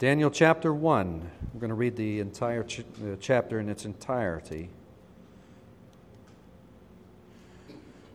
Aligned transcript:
Daniel 0.00 0.30
chapter 0.30 0.72
1. 0.72 1.30
We're 1.52 1.60
going 1.60 1.68
to 1.68 1.74
read 1.74 1.94
the 1.94 2.20
entire 2.20 2.62
ch- 2.62 2.80
uh, 2.80 3.16
chapter 3.20 3.60
in 3.60 3.68
its 3.68 3.84
entirety. 3.84 4.70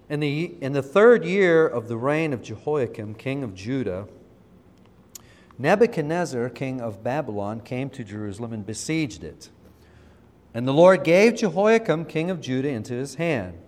In 0.09 0.19
the, 0.19 0.55
in 0.61 0.73
the 0.73 0.81
third 0.81 1.23
year 1.23 1.67
of 1.67 1.87
the 1.87 1.95
reign 1.95 2.33
of 2.33 2.41
Jehoiakim, 2.41 3.13
king 3.13 3.43
of 3.43 3.53
Judah, 3.53 4.07
Nebuchadnezzar, 5.59 6.49
king 6.49 6.81
of 6.81 7.03
Babylon, 7.03 7.59
came 7.59 7.91
to 7.91 8.04
Jerusalem 8.04 8.52
and 8.52 8.65
besieged 8.65 9.23
it. 9.23 9.52
And 10.55 10.67
the 10.67 10.73
Lord 10.73 11.04
gave 11.04 11.36
Jehoiakim, 11.36 12.05
king 12.05 12.31
of 12.31 12.41
Judah, 12.41 12.70
into 12.70 12.95
his 12.95 13.13
hand 13.15 13.59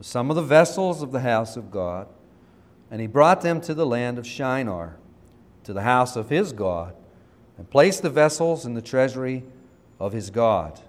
some 0.00 0.30
of 0.30 0.34
the 0.34 0.42
vessels 0.42 1.00
of 1.00 1.12
the 1.12 1.20
house 1.20 1.56
of 1.56 1.70
God, 1.70 2.08
and 2.90 3.00
he 3.00 3.06
brought 3.06 3.42
them 3.42 3.60
to 3.60 3.72
the 3.72 3.86
land 3.86 4.18
of 4.18 4.26
Shinar, 4.26 4.96
to 5.62 5.72
the 5.72 5.82
house 5.82 6.16
of 6.16 6.28
his 6.28 6.52
God 6.52 6.96
and 7.56 7.68
placed 7.70 8.02
the 8.02 8.10
vessels 8.10 8.64
in 8.64 8.74
the 8.74 8.82
treasury 8.82 9.44
of 10.00 10.12
his 10.12 10.30
God. 10.30 10.80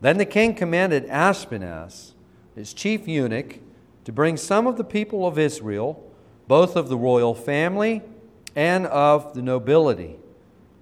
Then 0.00 0.18
the 0.18 0.26
king 0.26 0.54
commanded 0.54 1.06
Ashpenaz, 1.08 2.12
his 2.54 2.72
chief 2.74 3.08
eunuch, 3.08 3.60
to 4.04 4.12
bring 4.12 4.36
some 4.36 4.66
of 4.66 4.76
the 4.76 4.84
people 4.84 5.26
of 5.26 5.38
Israel, 5.38 6.02
both 6.46 6.76
of 6.76 6.88
the 6.88 6.96
royal 6.96 7.34
family 7.34 8.02
and 8.54 8.86
of 8.86 9.34
the 9.34 9.42
nobility, 9.42 10.16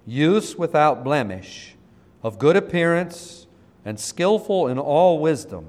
youths 0.05 0.55
without 0.55 1.03
blemish, 1.03 1.75
of 2.21 2.37
good 2.37 2.55
appearance, 2.55 3.47
and 3.83 3.99
skillful 3.99 4.67
in 4.67 4.77
all 4.77 5.19
wisdom, 5.19 5.65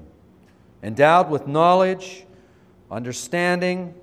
endowed 0.83 1.29
with 1.29 1.47
knowledge, 1.47 2.25
understanding, 2.91 3.93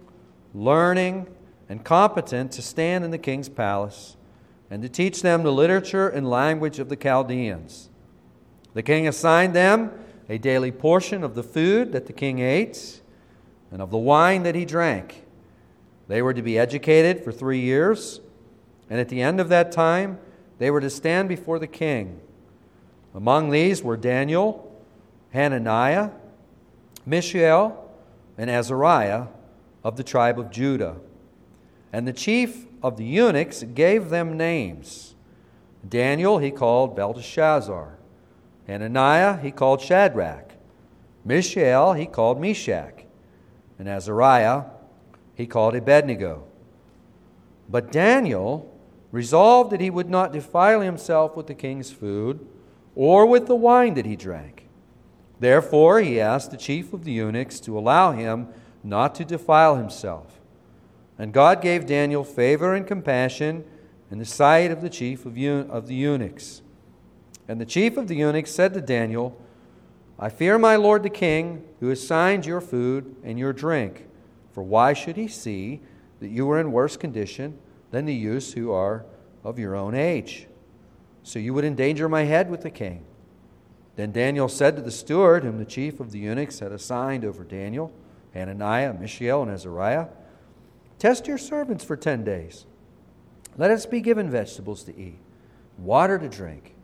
learning, 0.54 1.26
and 1.68 1.84
competent 1.84 2.52
to 2.52 2.62
stand 2.62 3.04
in 3.04 3.10
the 3.10 3.18
king's 3.18 3.48
palace 3.48 4.16
and 4.70 4.82
to 4.82 4.88
teach 4.88 5.22
them 5.22 5.42
the 5.42 5.52
literature 5.52 6.08
and 6.08 6.28
language 6.28 6.78
of 6.78 6.88
the 6.88 6.96
Chaldeans. 6.96 7.88
The 8.74 8.82
king 8.82 9.06
assigned 9.06 9.54
them 9.54 9.92
a 10.28 10.38
daily 10.38 10.72
portion 10.72 11.22
of 11.22 11.34
the 11.34 11.42
food 11.42 11.92
that 11.92 12.06
the 12.06 12.12
king 12.12 12.40
ate 12.40 13.00
and 13.70 13.80
of 13.82 13.90
the 13.90 13.98
wine 13.98 14.42
that 14.44 14.54
he 14.54 14.64
drank. 14.64 15.24
They 16.08 16.22
were 16.22 16.34
to 16.34 16.42
be 16.42 16.58
educated 16.58 17.24
for 17.24 17.32
three 17.32 17.60
years, 17.60 18.20
and 18.90 19.00
at 19.00 19.08
the 19.08 19.22
end 19.22 19.40
of 19.40 19.48
that 19.48 19.72
time, 19.72 20.18
they 20.58 20.70
were 20.70 20.80
to 20.80 20.90
stand 20.90 21.28
before 21.28 21.58
the 21.58 21.66
king. 21.66 22.20
Among 23.14 23.50
these 23.50 23.82
were 23.82 23.96
Daniel, 23.96 24.70
Hananiah, 25.32 26.10
Mishael, 27.06 27.90
and 28.36 28.50
Azariah 28.50 29.26
of 29.82 29.96
the 29.96 30.04
tribe 30.04 30.38
of 30.38 30.50
Judah. 30.50 30.96
And 31.92 32.08
the 32.08 32.12
chief 32.12 32.66
of 32.84 32.98
the 32.98 33.04
eunuchs 33.04 33.62
gave 33.62 34.10
them 34.10 34.36
names. 34.36 35.14
Daniel 35.88 36.36
he 36.36 36.50
called 36.50 36.94
Belteshazzar. 36.94 37.98
Hananiah 38.66 39.38
he 39.38 39.50
called 39.50 39.80
Shadrach. 39.80 40.52
Mishael 41.24 41.94
he 41.94 42.04
called 42.04 42.38
Meshach. 42.38 43.06
And 43.78 43.88
Azariah 43.88 44.64
he 45.34 45.46
called 45.46 45.74
Abednego. 45.74 46.44
But 47.70 47.90
Daniel 47.90 48.70
resolved 49.10 49.70
that 49.72 49.80
he 49.80 49.88
would 49.88 50.10
not 50.10 50.34
defile 50.34 50.82
himself 50.82 51.34
with 51.34 51.46
the 51.46 51.54
king's 51.54 51.90
food 51.90 52.46
or 52.94 53.24
with 53.24 53.46
the 53.46 53.56
wine 53.56 53.94
that 53.94 54.04
he 54.04 54.14
drank. 54.14 54.68
Therefore, 55.40 56.00
he 56.00 56.20
asked 56.20 56.50
the 56.50 56.58
chief 56.58 56.92
of 56.92 57.04
the 57.04 57.12
eunuchs 57.12 57.60
to 57.60 57.78
allow 57.78 58.12
him 58.12 58.48
not 58.82 59.14
to 59.14 59.24
defile 59.24 59.76
himself. 59.76 60.38
And 61.18 61.32
God 61.32 61.62
gave 61.62 61.86
Daniel 61.86 62.24
favor 62.24 62.74
and 62.74 62.86
compassion 62.86 63.64
in 64.10 64.18
the 64.18 64.24
sight 64.24 64.70
of 64.70 64.80
the 64.80 64.90
chief 64.90 65.24
of, 65.26 65.36
of 65.70 65.86
the 65.86 65.94
eunuchs. 65.94 66.62
And 67.46 67.60
the 67.60 67.66
chief 67.66 67.96
of 67.96 68.08
the 68.08 68.16
eunuchs 68.16 68.50
said 68.50 68.74
to 68.74 68.80
Daniel, 68.80 69.40
I 70.18 70.28
fear 70.28 70.58
my 70.58 70.76
lord 70.76 71.02
the 71.02 71.10
king, 71.10 71.64
who 71.80 71.90
assigned 71.90 72.46
your 72.46 72.60
food 72.60 73.16
and 73.24 73.38
your 73.38 73.52
drink. 73.52 74.06
For 74.52 74.62
why 74.62 74.92
should 74.92 75.16
he 75.16 75.28
see 75.28 75.80
that 76.20 76.28
you 76.28 76.48
are 76.50 76.60
in 76.60 76.72
worse 76.72 76.96
condition 76.96 77.58
than 77.90 78.06
the 78.06 78.14
youths 78.14 78.52
who 78.52 78.70
are 78.72 79.04
of 79.42 79.58
your 79.58 79.74
own 79.74 79.94
age? 79.94 80.46
So 81.22 81.38
you 81.38 81.54
would 81.54 81.64
endanger 81.64 82.08
my 82.08 82.22
head 82.22 82.50
with 82.50 82.62
the 82.62 82.70
king. 82.70 83.04
Then 83.96 84.12
Daniel 84.12 84.48
said 84.48 84.76
to 84.76 84.82
the 84.82 84.90
steward, 84.90 85.44
whom 85.44 85.58
the 85.58 85.64
chief 85.64 86.00
of 86.00 86.12
the 86.12 86.18
eunuchs 86.18 86.58
had 86.58 86.72
assigned 86.72 87.24
over 87.24 87.44
Daniel, 87.44 87.92
Hananiah, 88.32 88.92
Mishael, 88.92 89.42
and 89.42 89.50
Azariah, 89.50 90.06
Test 91.04 91.26
your 91.26 91.36
servants 91.36 91.84
for 91.84 91.98
ten 91.98 92.24
days. 92.24 92.64
Let 93.58 93.70
us 93.70 93.84
be 93.84 94.00
given 94.00 94.30
vegetables 94.30 94.84
to 94.84 94.98
eat, 94.98 95.18
water 95.76 96.18
to 96.18 96.30
drink. 96.30 96.74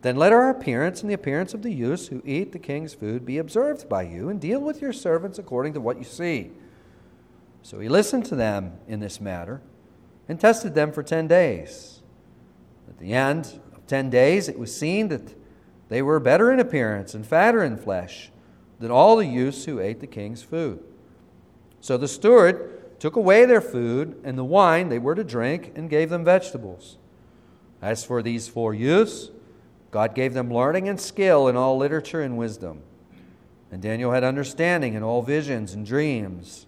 Then 0.00 0.16
let 0.16 0.32
our 0.32 0.48
appearance 0.48 1.02
and 1.02 1.10
the 1.10 1.14
appearance 1.14 1.52
of 1.52 1.60
the 1.60 1.70
youths 1.70 2.06
who 2.06 2.22
eat 2.24 2.52
the 2.52 2.58
king's 2.58 2.94
food 2.94 3.26
be 3.26 3.36
observed 3.36 3.86
by 3.86 4.04
you, 4.04 4.30
and 4.30 4.40
deal 4.40 4.60
with 4.60 4.80
your 4.80 4.94
servants 4.94 5.38
according 5.38 5.74
to 5.74 5.80
what 5.82 5.98
you 5.98 6.04
see. 6.04 6.52
So 7.60 7.80
he 7.80 7.90
listened 7.90 8.24
to 8.26 8.34
them 8.34 8.78
in 8.88 9.00
this 9.00 9.20
matter 9.20 9.60
and 10.26 10.40
tested 10.40 10.74
them 10.74 10.90
for 10.90 11.02
ten 11.02 11.28
days. 11.28 12.00
At 12.88 12.96
the 12.96 13.12
end 13.12 13.60
of 13.76 13.86
ten 13.86 14.08
days, 14.08 14.48
it 14.48 14.58
was 14.58 14.74
seen 14.74 15.08
that 15.08 15.34
they 15.90 16.00
were 16.00 16.18
better 16.18 16.50
in 16.50 16.60
appearance 16.60 17.12
and 17.12 17.26
fatter 17.26 17.62
in 17.62 17.76
flesh 17.76 18.32
than 18.78 18.90
all 18.90 19.16
the 19.16 19.26
youths 19.26 19.66
who 19.66 19.80
ate 19.80 20.00
the 20.00 20.06
king's 20.06 20.42
food. 20.42 20.82
So 21.82 21.98
the 21.98 22.08
steward 22.08 22.78
took 23.00 23.16
away 23.16 23.46
their 23.46 23.62
food 23.62 24.20
and 24.22 24.38
the 24.38 24.44
wine 24.44 24.90
they 24.90 24.98
were 24.98 25.16
to 25.16 25.24
drink, 25.24 25.72
and 25.74 25.90
gave 25.90 26.10
them 26.10 26.24
vegetables. 26.24 26.98
As 27.82 28.04
for 28.04 28.22
these 28.22 28.46
four 28.46 28.74
youths, 28.74 29.30
God 29.90 30.14
gave 30.14 30.34
them 30.34 30.52
learning 30.52 30.88
and 30.88 31.00
skill 31.00 31.48
in 31.48 31.56
all 31.56 31.76
literature 31.76 32.22
and 32.22 32.36
wisdom. 32.36 32.82
And 33.72 33.80
Daniel 33.80 34.12
had 34.12 34.22
understanding 34.22 34.94
in 34.94 35.02
all 35.02 35.22
visions 35.22 35.72
and 35.72 35.84
dreams. 35.84 36.66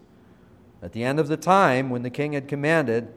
At 0.82 0.92
the 0.92 1.04
end 1.04 1.20
of 1.20 1.28
the 1.28 1.36
time, 1.36 1.90
when 1.90 2.02
the 2.02 2.10
king 2.10 2.32
had 2.32 2.48
commanded 2.48 3.12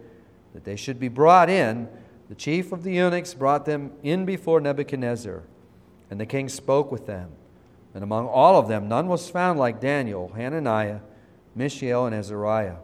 that 0.53 0.65
they 0.65 0.75
should 0.75 0.99
be 0.99 1.07
brought 1.07 1.49
in, 1.49 1.87
the 2.27 2.35
chief 2.35 2.71
of 2.71 2.83
the 2.83 2.93
eunuchs 2.93 3.33
brought 3.33 3.65
them 3.65 3.91
in 4.03 4.25
before 4.25 4.59
Nebuchadnezzar. 4.59 5.43
And 6.09 6.19
the 6.19 6.25
king 6.25 6.49
spoke 6.49 6.91
with 6.91 7.07
them. 7.07 7.31
And 7.93 8.03
among 8.03 8.27
all 8.27 8.59
of 8.59 8.67
them, 8.67 8.89
none 8.89 9.07
was 9.07 9.29
found 9.29 9.57
like 9.57 9.79
Daniel, 9.79 10.33
Hananiah, 10.35 10.99
Mishael, 11.55 12.05
and 12.05 12.13
Azariah. 12.13 12.75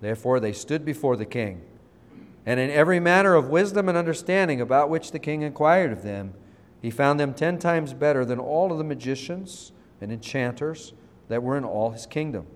Therefore 0.00 0.40
they 0.40 0.52
stood 0.52 0.84
before 0.84 1.16
the 1.16 1.26
king. 1.26 1.62
And 2.46 2.58
in 2.58 2.70
every 2.70 3.00
manner 3.00 3.34
of 3.34 3.48
wisdom 3.48 3.88
and 3.88 3.98
understanding 3.98 4.60
about 4.60 4.90
which 4.90 5.10
the 5.10 5.18
king 5.18 5.42
inquired 5.42 5.92
of 5.92 6.02
them, 6.02 6.34
he 6.80 6.90
found 6.90 7.18
them 7.18 7.34
ten 7.34 7.58
times 7.58 7.92
better 7.92 8.24
than 8.24 8.38
all 8.38 8.72
of 8.72 8.78
the 8.78 8.84
magicians 8.84 9.72
and 10.00 10.12
enchanters 10.12 10.92
that 11.28 11.42
were 11.42 11.56
in 11.56 11.64
all 11.64 11.90
his 11.90 12.06
kingdom. 12.06 12.46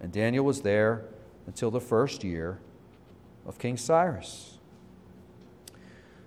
And 0.00 0.12
Daniel 0.12 0.44
was 0.44 0.62
there 0.62 1.04
until 1.46 1.70
the 1.70 1.80
first 1.80 2.22
year 2.22 2.60
of 3.46 3.58
King 3.58 3.76
Cyrus. 3.76 4.58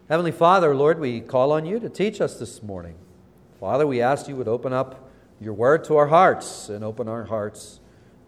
Heavenly 0.09 0.31
Father, 0.31 0.75
Lord, 0.75 0.99
we 0.99 1.21
call 1.21 1.51
on 1.51 1.65
you 1.65 1.79
to 1.79 1.87
teach 1.87 2.19
us 2.19 2.37
this 2.37 2.61
morning. 2.61 2.95
Father, 3.59 3.85
we 3.85 4.01
ask 4.01 4.27
you 4.27 4.35
would 4.35 4.47
open 4.47 4.73
up 4.73 5.09
your 5.39 5.53
word 5.53 5.83
to 5.85 5.95
our 5.95 6.07
hearts 6.07 6.67
and 6.67 6.83
open 6.83 7.07
our 7.07 7.25
hearts 7.25 7.79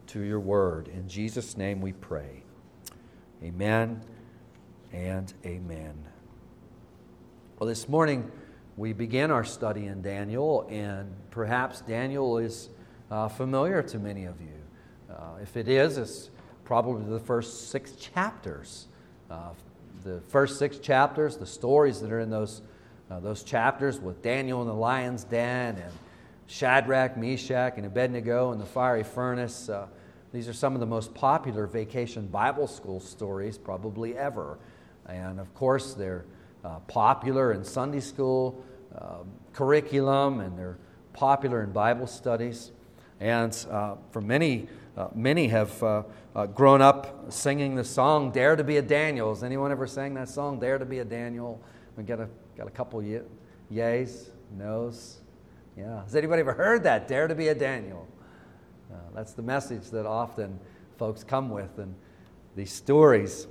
to 0.08 0.20
your 0.20 0.40
word. 0.40 0.88
In 0.88 1.08
Jesus' 1.08 1.56
name 1.56 1.80
we 1.80 1.92
pray. 1.92 2.42
Amen 3.42 4.00
and 4.92 5.32
amen. 5.44 5.94
Well, 7.58 7.68
this 7.68 7.88
morning 7.88 8.30
we 8.76 8.92
begin 8.92 9.30
our 9.30 9.44
study 9.44 9.86
in 9.86 10.02
Daniel, 10.02 10.66
and 10.70 11.14
perhaps 11.30 11.80
Daniel 11.80 12.38
is 12.38 12.68
uh, 13.10 13.28
familiar 13.28 13.82
to 13.82 13.98
many 13.98 14.24
of 14.24 14.40
you. 14.40 15.14
Uh, 15.14 15.36
if 15.42 15.56
it 15.56 15.68
is, 15.68 15.98
it's 15.98 16.30
probably 16.64 17.04
the 17.10 17.20
first 17.20 17.70
six 17.70 17.92
chapters. 17.92 18.88
Uh, 19.30 19.50
the 20.04 20.20
first 20.28 20.58
six 20.58 20.78
chapters, 20.78 21.36
the 21.36 21.46
stories 21.46 22.00
that 22.00 22.12
are 22.12 22.20
in 22.20 22.30
those, 22.30 22.62
uh, 23.10 23.20
those 23.20 23.42
chapters 23.42 24.00
with 24.00 24.22
Daniel 24.22 24.60
in 24.62 24.68
the 24.68 24.74
lion's 24.74 25.24
den 25.24 25.76
and 25.76 25.92
Shadrach, 26.46 27.16
Meshach, 27.16 27.74
and 27.76 27.86
Abednego 27.86 28.52
in 28.52 28.58
the 28.58 28.66
fiery 28.66 29.02
furnace. 29.02 29.68
Uh, 29.68 29.86
these 30.34 30.48
are 30.48 30.52
some 30.52 30.74
of 30.74 30.80
the 30.80 30.86
most 30.86 31.14
popular 31.14 31.66
vacation 31.68 32.26
Bible 32.26 32.66
school 32.66 32.98
stories 32.98 33.56
probably 33.56 34.18
ever. 34.18 34.58
And 35.06 35.38
of 35.38 35.54
course, 35.54 35.94
they're 35.94 36.24
uh, 36.64 36.80
popular 36.88 37.52
in 37.52 37.62
Sunday 37.62 38.00
school 38.00 38.64
uh, 38.98 39.18
curriculum 39.52 40.40
and 40.40 40.58
they're 40.58 40.76
popular 41.12 41.62
in 41.62 41.70
Bible 41.70 42.08
studies. 42.08 42.72
And 43.20 43.56
uh, 43.70 43.94
for 44.10 44.20
many, 44.20 44.66
uh, 44.96 45.08
many 45.14 45.46
have 45.48 45.80
uh, 45.80 46.02
uh, 46.34 46.46
grown 46.46 46.82
up 46.82 47.32
singing 47.32 47.76
the 47.76 47.84
song 47.84 48.32
Dare 48.32 48.56
to 48.56 48.64
be 48.64 48.78
a 48.78 48.82
Daniel. 48.82 49.32
Has 49.32 49.44
anyone 49.44 49.70
ever 49.70 49.86
sang 49.86 50.14
that 50.14 50.28
song, 50.28 50.58
Dare 50.58 50.78
to 50.78 50.84
be 50.84 50.98
a 50.98 51.04
Daniel? 51.04 51.60
We 51.96 52.02
got 52.02 52.18
a, 52.18 52.28
got 52.56 52.66
a 52.66 52.72
couple 52.72 53.00
ye- 53.04 53.20
yays, 53.72 54.30
no's. 54.50 55.18
Yeah. 55.76 56.02
Has 56.02 56.16
anybody 56.16 56.40
ever 56.40 56.54
heard 56.54 56.82
that? 56.82 57.06
Dare 57.06 57.28
to 57.28 57.36
be 57.36 57.48
a 57.48 57.54
Daniel. 57.54 58.08
Uh, 58.92 58.96
that's 59.14 59.32
the 59.32 59.42
message 59.42 59.90
that 59.90 60.06
often 60.06 60.58
folks 60.98 61.24
come 61.24 61.50
with 61.50 61.78
and 61.78 61.94
these 62.56 62.72
stories. 62.72 63.46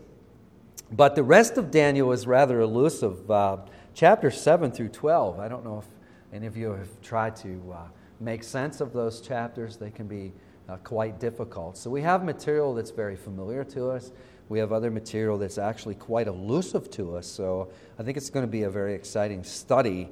But 0.91 1.15
the 1.15 1.23
rest 1.23 1.57
of 1.57 1.71
Daniel 1.71 2.11
is 2.11 2.27
rather 2.27 2.61
elusive. 2.61 3.29
Uh, 3.29 3.57
chapter 3.93 4.29
7 4.29 4.71
through 4.71 4.89
12, 4.89 5.39
I 5.39 5.47
don't 5.47 5.63
know 5.63 5.79
if 5.79 5.85
any 6.33 6.47
of 6.47 6.55
you 6.55 6.71
have 6.71 7.01
tried 7.01 7.35
to 7.37 7.73
uh, 7.73 7.77
make 8.19 8.43
sense 8.43 8.81
of 8.81 8.93
those 8.93 9.21
chapters. 9.21 9.77
They 9.77 9.91
can 9.91 10.07
be 10.07 10.33
uh, 10.69 10.77
quite 10.77 11.19
difficult. 11.19 11.77
So 11.77 11.89
we 11.89 12.01
have 12.01 12.23
material 12.23 12.73
that's 12.73 12.91
very 12.91 13.15
familiar 13.15 13.63
to 13.65 13.89
us. 13.89 14.11
We 14.49 14.59
have 14.59 14.71
other 14.71 14.91
material 14.91 15.37
that's 15.37 15.57
actually 15.57 15.95
quite 15.95 16.27
elusive 16.27 16.89
to 16.91 17.15
us. 17.17 17.27
So 17.27 17.69
I 17.97 18.03
think 18.03 18.17
it's 18.17 18.29
going 18.29 18.45
to 18.45 18.51
be 18.51 18.63
a 18.63 18.69
very 18.69 18.93
exciting 18.93 19.43
study 19.43 20.09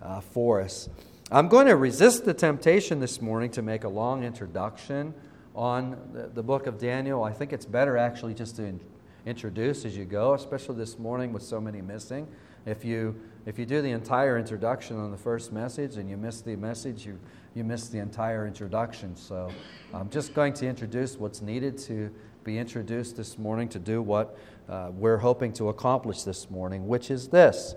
uh, 0.00 0.20
for 0.20 0.60
us. 0.60 0.88
I'm 1.32 1.48
going 1.48 1.66
to 1.66 1.76
resist 1.76 2.26
the 2.26 2.34
temptation 2.34 3.00
this 3.00 3.22
morning 3.22 3.50
to 3.52 3.62
make 3.62 3.84
a 3.84 3.88
long 3.88 4.22
introduction 4.22 5.14
on 5.54 5.96
the, 6.34 6.42
book 6.42 6.66
of 6.66 6.76
Daniel. 6.76 7.24
I 7.24 7.32
think 7.32 7.54
it's 7.54 7.64
better 7.64 7.96
actually 7.96 8.34
just 8.34 8.56
to 8.56 8.64
in, 8.64 8.80
introduce 9.24 9.86
as 9.86 9.96
you 9.96 10.04
go, 10.04 10.34
especially 10.34 10.76
this 10.76 10.98
morning 10.98 11.32
with 11.32 11.42
so 11.42 11.58
many 11.58 11.80
missing. 11.80 12.28
If 12.66 12.84
you, 12.84 13.18
if 13.46 13.58
you 13.58 13.64
do 13.64 13.80
the 13.80 13.92
entire 13.92 14.38
introduction 14.38 14.98
on 14.98 15.10
the 15.10 15.16
first 15.16 15.54
message 15.54 15.96
and 15.96 16.10
you 16.10 16.18
miss 16.18 16.42
the 16.42 16.54
message, 16.54 17.06
you, 17.06 17.18
you 17.54 17.64
miss 17.64 17.88
the 17.88 17.98
entire 17.98 18.46
introduction. 18.46 19.16
So 19.16 19.50
I'm 19.94 20.10
just 20.10 20.34
going 20.34 20.52
to 20.52 20.66
introduce 20.66 21.16
what's 21.16 21.40
needed 21.40 21.78
to 21.78 22.10
be 22.44 22.58
introduced 22.58 23.16
this 23.16 23.38
morning 23.38 23.70
to 23.70 23.78
do 23.78 24.02
what 24.02 24.36
uh, 24.68 24.90
we're 24.92 25.16
hoping 25.16 25.54
to 25.54 25.70
accomplish 25.70 26.24
this 26.24 26.50
morning, 26.50 26.86
which 26.86 27.10
is 27.10 27.28
this. 27.28 27.74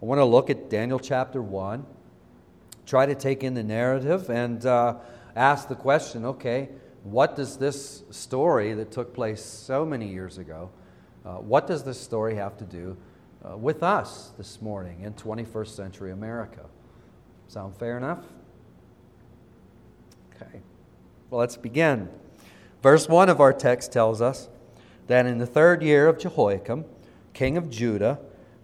I 0.00 0.06
want 0.06 0.20
to 0.20 0.24
look 0.24 0.48
at 0.48 0.70
Daniel 0.70 0.98
chapter 0.98 1.42
1, 1.42 1.84
try 2.86 3.06
to 3.06 3.14
take 3.14 3.42
in 3.42 3.54
the 3.54 3.62
narrative, 3.62 4.30
and 4.30 4.64
uh, 4.66 4.96
ask 5.36 5.68
the 5.68 5.74
question 5.74 6.24
okay, 6.24 6.68
what 7.02 7.36
does 7.36 7.58
this 7.58 8.02
story 8.10 8.72
that 8.74 8.90
took 8.90 9.14
place 9.14 9.44
so 9.44 9.84
many 9.84 10.08
years 10.08 10.38
ago, 10.38 10.70
uh, 11.24 11.34
what 11.34 11.66
does 11.66 11.84
this 11.84 12.00
story 12.00 12.34
have 12.36 12.56
to 12.56 12.64
do 12.64 12.96
uh, 13.44 13.56
with 13.56 13.82
us 13.82 14.32
this 14.38 14.60
morning 14.62 15.02
in 15.02 15.12
21st 15.12 15.68
century 15.68 16.12
America? 16.12 16.64
Sound 17.48 17.76
fair 17.76 17.96
enough? 17.96 18.24
Okay. 20.34 20.60
Well, 21.30 21.40
let's 21.40 21.56
begin. 21.56 22.08
Verse 22.82 23.08
1 23.08 23.28
of 23.28 23.40
our 23.40 23.52
text 23.52 23.92
tells 23.92 24.20
us 24.20 24.48
that 25.06 25.26
in 25.26 25.38
the 25.38 25.46
third 25.46 25.82
year 25.82 26.08
of 26.08 26.18
Jehoiakim, 26.18 26.84
king 27.34 27.56
of 27.56 27.68
Judah, 27.68 28.18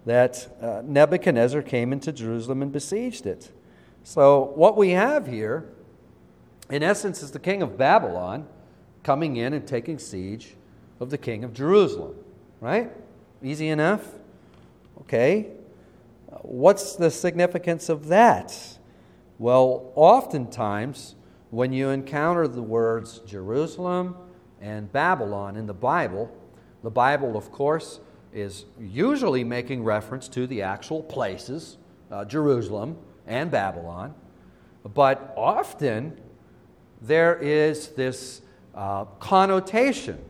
that 0.07 0.49
uh, 0.63 0.83
Nebuchadnezzar 0.85 1.63
came 1.63 1.93
into 1.93 2.13
Jerusalem 2.13 2.63
and 2.63 2.73
besieged 2.73 3.27
it. 3.27 3.51
So, 4.03 4.53
what 4.55 4.77
we 4.77 4.91
have 4.91 5.27
here, 5.27 5.69
in 6.71 6.83
essence, 6.83 7.23
is 7.23 7.31
the 7.31 7.39
king 7.39 7.63
of 7.63 7.77
Babylon 7.77 8.47
coming 9.03 9.37
in 9.37 9.53
and 9.53 9.67
taking 9.67 9.99
siege 9.99 10.55
of 11.01 11.11
the 11.11 11.19
king 11.19 11.45
of 11.45 11.53
Jerusalem. 11.53 12.15
Right? 12.61 12.91
Easy 13.43 13.69
enough? 13.69 14.07
Okay. 15.03 15.49
What's 16.43 16.97
the 16.97 17.11
significance 17.11 17.89
of 17.89 18.09
that? 18.09 18.79
Well, 19.39 19.93
oftentimes, 19.95 21.15
when 21.51 21.73
you 21.73 21.89
encounter 21.89 22.47
the 22.47 22.63
words 22.63 23.21
Jerusalem 23.21 24.17
and 24.61 24.93
Babylon 24.93 25.57
in 25.57 25.67
the 25.67 25.75
Bible, 25.75 26.31
the 26.83 26.91
Bible, 26.91 27.37
of 27.37 27.51
course, 27.51 28.01
is 28.33 28.67
usually 28.79 29.43
making 29.43 29.83
reference 29.83 30.29
to 30.29 30.47
the 30.47 30.63
actual 30.63 31.03
places, 31.03 31.79
uh, 32.11 32.25
Jerusalem 32.25 32.97
and 33.31 33.51
Babylon, 33.51 34.15
but 34.95 35.33
often 35.37 36.21
there 37.01 37.37
is 37.37 37.89
this 37.89 38.43
uh, 38.75 39.05
connotation. 39.19 40.23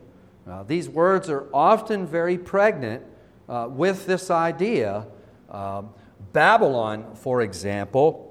Uh, 0.47 0.63
these 0.63 0.87
words 0.87 1.29
are 1.29 1.47
often 1.53 2.07
very 2.07 2.37
pregnant 2.37 3.03
uh, 3.49 3.67
with 3.69 4.05
this 4.05 4.31
idea. 4.31 5.05
Um, 5.49 5.89
Babylon, 6.31 7.15
for 7.15 7.41
example, 7.41 8.27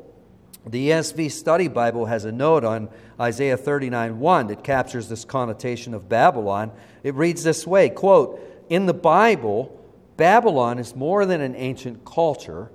the 0.67 0.90
ESV 0.90 1.31
Study 1.31 1.69
Bible 1.69 2.06
has 2.06 2.25
a 2.25 2.32
note 2.32 2.64
on 2.64 2.88
Isaiah 3.19 3.56
39 3.56 4.19
1 4.19 4.46
that 4.49 4.64
captures 4.64 5.08
this 5.08 5.25
connotation 5.25 5.94
of 5.94 6.08
Babylon. 6.08 6.70
It 7.02 7.14
reads 7.14 7.43
this 7.43 7.66
way 7.66 7.88
quote, 7.88 8.40
In 8.69 8.87
the 8.87 8.94
Bible, 8.94 9.76
Babylon 10.16 10.78
is 10.78 10.94
more 10.94 11.25
than 11.25 11.40
an 11.40 11.55
ancient 11.56 12.05
culture. 12.05 12.70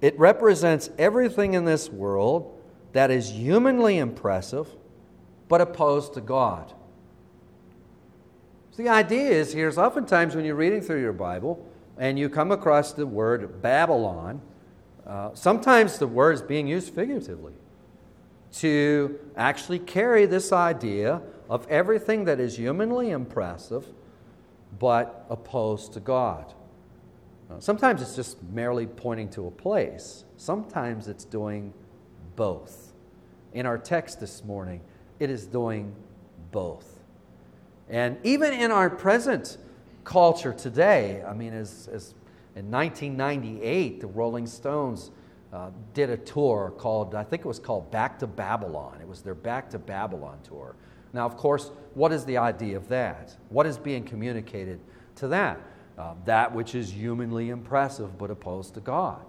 It 0.00 0.18
represents 0.18 0.90
everything 0.98 1.54
in 1.54 1.64
this 1.64 1.90
world 1.90 2.58
that 2.92 3.10
is 3.10 3.30
humanly 3.30 3.98
impressive 3.98 4.68
but 5.48 5.60
opposed 5.60 6.14
to 6.14 6.20
God. 6.20 6.72
So 8.70 8.82
the 8.82 8.88
idea 8.88 9.30
is 9.30 9.52
here 9.52 9.68
is 9.68 9.78
oftentimes 9.78 10.34
when 10.34 10.44
you're 10.44 10.54
reading 10.54 10.80
through 10.80 11.00
your 11.00 11.12
Bible 11.12 11.66
and 11.98 12.18
you 12.18 12.28
come 12.28 12.50
across 12.50 12.92
the 12.92 13.06
word 13.06 13.60
Babylon, 13.60 14.40
uh, 15.06 15.30
sometimes 15.34 15.98
the 15.98 16.06
word 16.06 16.36
is 16.36 16.42
being 16.42 16.66
used 16.66 16.94
figuratively 16.94 17.52
to 18.52 19.18
actually 19.36 19.78
carry 19.78 20.26
this 20.26 20.52
idea 20.52 21.20
of 21.48 21.66
everything 21.68 22.24
that 22.24 22.40
is 22.40 22.56
humanly 22.56 23.10
impressive 23.10 23.86
but 24.78 25.26
opposed 25.28 25.92
to 25.92 26.00
God. 26.00 26.54
Uh, 27.50 27.58
sometimes 27.58 28.00
it's 28.00 28.14
just 28.14 28.42
merely 28.52 28.86
pointing 28.86 29.28
to 29.30 29.46
a 29.46 29.50
place, 29.50 30.24
sometimes 30.36 31.08
it's 31.08 31.24
doing 31.24 31.72
both. 32.36 32.92
In 33.52 33.66
our 33.66 33.78
text 33.78 34.20
this 34.20 34.44
morning, 34.44 34.80
it 35.18 35.30
is 35.30 35.46
doing 35.46 35.92
both. 36.52 37.00
And 37.88 38.18
even 38.22 38.52
in 38.52 38.70
our 38.70 38.88
present 38.88 39.58
culture 40.04 40.52
today, 40.52 41.24
I 41.26 41.34
mean, 41.34 41.52
as, 41.52 41.88
as 41.92 42.14
in 42.54 42.70
1998, 42.70 44.00
the 44.00 44.06
Rolling 44.06 44.46
Stones 44.46 45.10
uh, 45.52 45.70
did 45.92 46.10
a 46.10 46.16
tour 46.16 46.72
called, 46.78 47.16
I 47.16 47.24
think 47.24 47.40
it 47.40 47.48
was 47.48 47.58
called 47.58 47.90
Back 47.90 48.20
to 48.20 48.28
Babylon. 48.28 48.98
It 49.00 49.08
was 49.08 49.22
their 49.22 49.34
Back 49.34 49.70
to 49.70 49.78
Babylon 49.80 50.38
tour. 50.44 50.76
Now, 51.12 51.26
of 51.26 51.36
course, 51.36 51.72
what 51.94 52.12
is 52.12 52.24
the 52.24 52.36
idea 52.36 52.76
of 52.76 52.86
that? 52.88 53.36
What 53.48 53.66
is 53.66 53.76
being 53.76 54.04
communicated 54.04 54.78
to 55.16 55.28
that? 55.28 55.60
Uh, 56.00 56.14
that 56.24 56.54
which 56.54 56.74
is 56.74 56.90
humanly 56.90 57.50
impressive 57.50 58.16
but 58.16 58.30
opposed 58.30 58.72
to 58.72 58.80
God. 58.80 59.20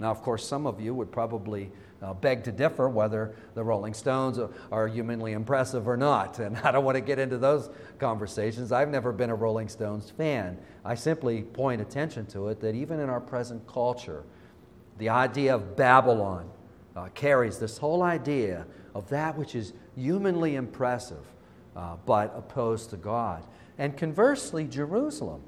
Now, 0.00 0.10
of 0.10 0.20
course, 0.20 0.44
some 0.44 0.66
of 0.66 0.80
you 0.80 0.92
would 0.92 1.12
probably 1.12 1.70
uh, 2.02 2.12
beg 2.12 2.42
to 2.42 2.50
differ 2.50 2.88
whether 2.88 3.36
the 3.54 3.62
Rolling 3.62 3.94
Stones 3.94 4.40
are 4.72 4.88
humanly 4.88 5.30
impressive 5.30 5.86
or 5.86 5.96
not. 5.96 6.40
And 6.40 6.56
I 6.64 6.72
don't 6.72 6.84
want 6.84 6.96
to 6.96 7.00
get 7.00 7.20
into 7.20 7.38
those 7.38 7.70
conversations. 8.00 8.72
I've 8.72 8.88
never 8.88 9.12
been 9.12 9.30
a 9.30 9.34
Rolling 9.36 9.68
Stones 9.68 10.10
fan. 10.10 10.58
I 10.84 10.96
simply 10.96 11.42
point 11.42 11.80
attention 11.80 12.26
to 12.26 12.48
it 12.48 12.60
that 12.62 12.74
even 12.74 12.98
in 12.98 13.08
our 13.08 13.20
present 13.20 13.64
culture, 13.68 14.24
the 14.98 15.10
idea 15.10 15.54
of 15.54 15.76
Babylon 15.76 16.50
uh, 16.96 17.10
carries 17.14 17.60
this 17.60 17.78
whole 17.78 18.02
idea 18.02 18.66
of 18.92 19.08
that 19.10 19.38
which 19.38 19.54
is 19.54 19.72
humanly 19.94 20.56
impressive 20.56 21.24
uh, 21.76 21.94
but 22.06 22.34
opposed 22.34 22.90
to 22.90 22.96
God. 22.96 23.44
And 23.78 23.96
conversely, 23.96 24.64
Jerusalem. 24.64 25.42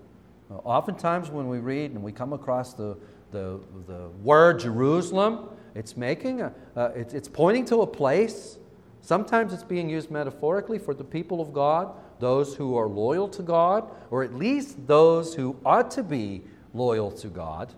Uh, 0.50 0.54
oftentimes, 0.64 1.30
when 1.30 1.48
we 1.48 1.58
read 1.58 1.92
and 1.92 2.02
we 2.02 2.10
come 2.10 2.32
across 2.32 2.74
the, 2.74 2.96
the, 3.30 3.60
the 3.86 4.08
word 4.22 4.58
Jerusalem, 4.58 5.48
it's 5.74 5.96
making 5.96 6.40
a, 6.40 6.52
uh, 6.74 6.90
it's, 6.96 7.14
it's 7.14 7.28
pointing 7.28 7.64
to 7.66 7.82
a 7.82 7.86
place. 7.86 8.58
Sometimes 9.00 9.52
it's 9.52 9.62
being 9.62 9.88
used 9.88 10.10
metaphorically 10.10 10.78
for 10.78 10.92
the 10.92 11.04
people 11.04 11.40
of 11.40 11.52
God, 11.52 11.94
those 12.18 12.54
who 12.56 12.76
are 12.76 12.88
loyal 12.88 13.28
to 13.28 13.42
God, 13.42 13.88
or 14.10 14.24
at 14.24 14.34
least 14.34 14.86
those 14.86 15.34
who 15.34 15.56
ought 15.64 15.90
to 15.92 16.02
be 16.02 16.42
loyal 16.74 17.10
to 17.12 17.28
God. 17.28 17.72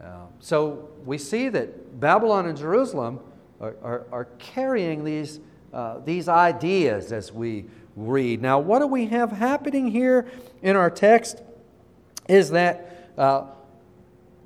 Uh, 0.00 0.24
so 0.40 0.88
we 1.04 1.18
see 1.18 1.48
that 1.50 2.00
Babylon 2.00 2.46
and 2.46 2.56
Jerusalem 2.56 3.20
are, 3.60 3.76
are, 3.82 4.06
are 4.10 4.24
carrying 4.38 5.04
these, 5.04 5.38
uh, 5.72 5.98
these 5.98 6.28
ideas 6.28 7.12
as 7.12 7.30
we 7.30 7.66
read. 7.94 8.42
Now, 8.42 8.58
what 8.58 8.80
do 8.80 8.86
we 8.86 9.06
have 9.06 9.30
happening 9.30 9.86
here 9.88 10.26
in 10.62 10.76
our 10.76 10.90
text 10.90 11.42
is 12.28 12.50
that 12.50 13.10
uh, 13.16 13.46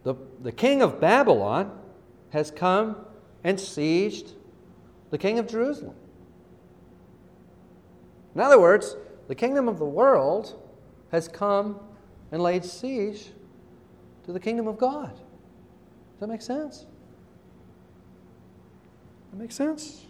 the, 0.04 0.14
the 0.42 0.52
king 0.52 0.82
of 0.82 1.00
Babylon 1.00 1.78
has 2.30 2.50
come 2.50 2.97
and 3.44 3.58
sieged 3.58 4.32
the 5.11 5.18
king 5.18 5.38
of 5.38 5.47
Jerusalem. 5.47 5.94
In 8.35 8.40
other 8.40 8.61
words, 8.61 8.97
the 9.26 9.35
kingdom 9.35 9.68
of 9.68 9.78
the 9.78 9.85
world 9.85 10.61
has 11.11 11.28
come 11.28 11.80
and 12.30 12.42
laid 12.42 12.64
siege 12.64 13.28
to 14.25 14.32
the 14.32 14.40
kingdom 14.40 14.68
of 14.68 14.78
God. 14.78 15.14
Does 15.14 16.20
that 16.20 16.28
make 16.28 16.42
sense? 16.42 16.87
That 19.30 19.38
makes 19.38 19.54
sense? 19.54 20.04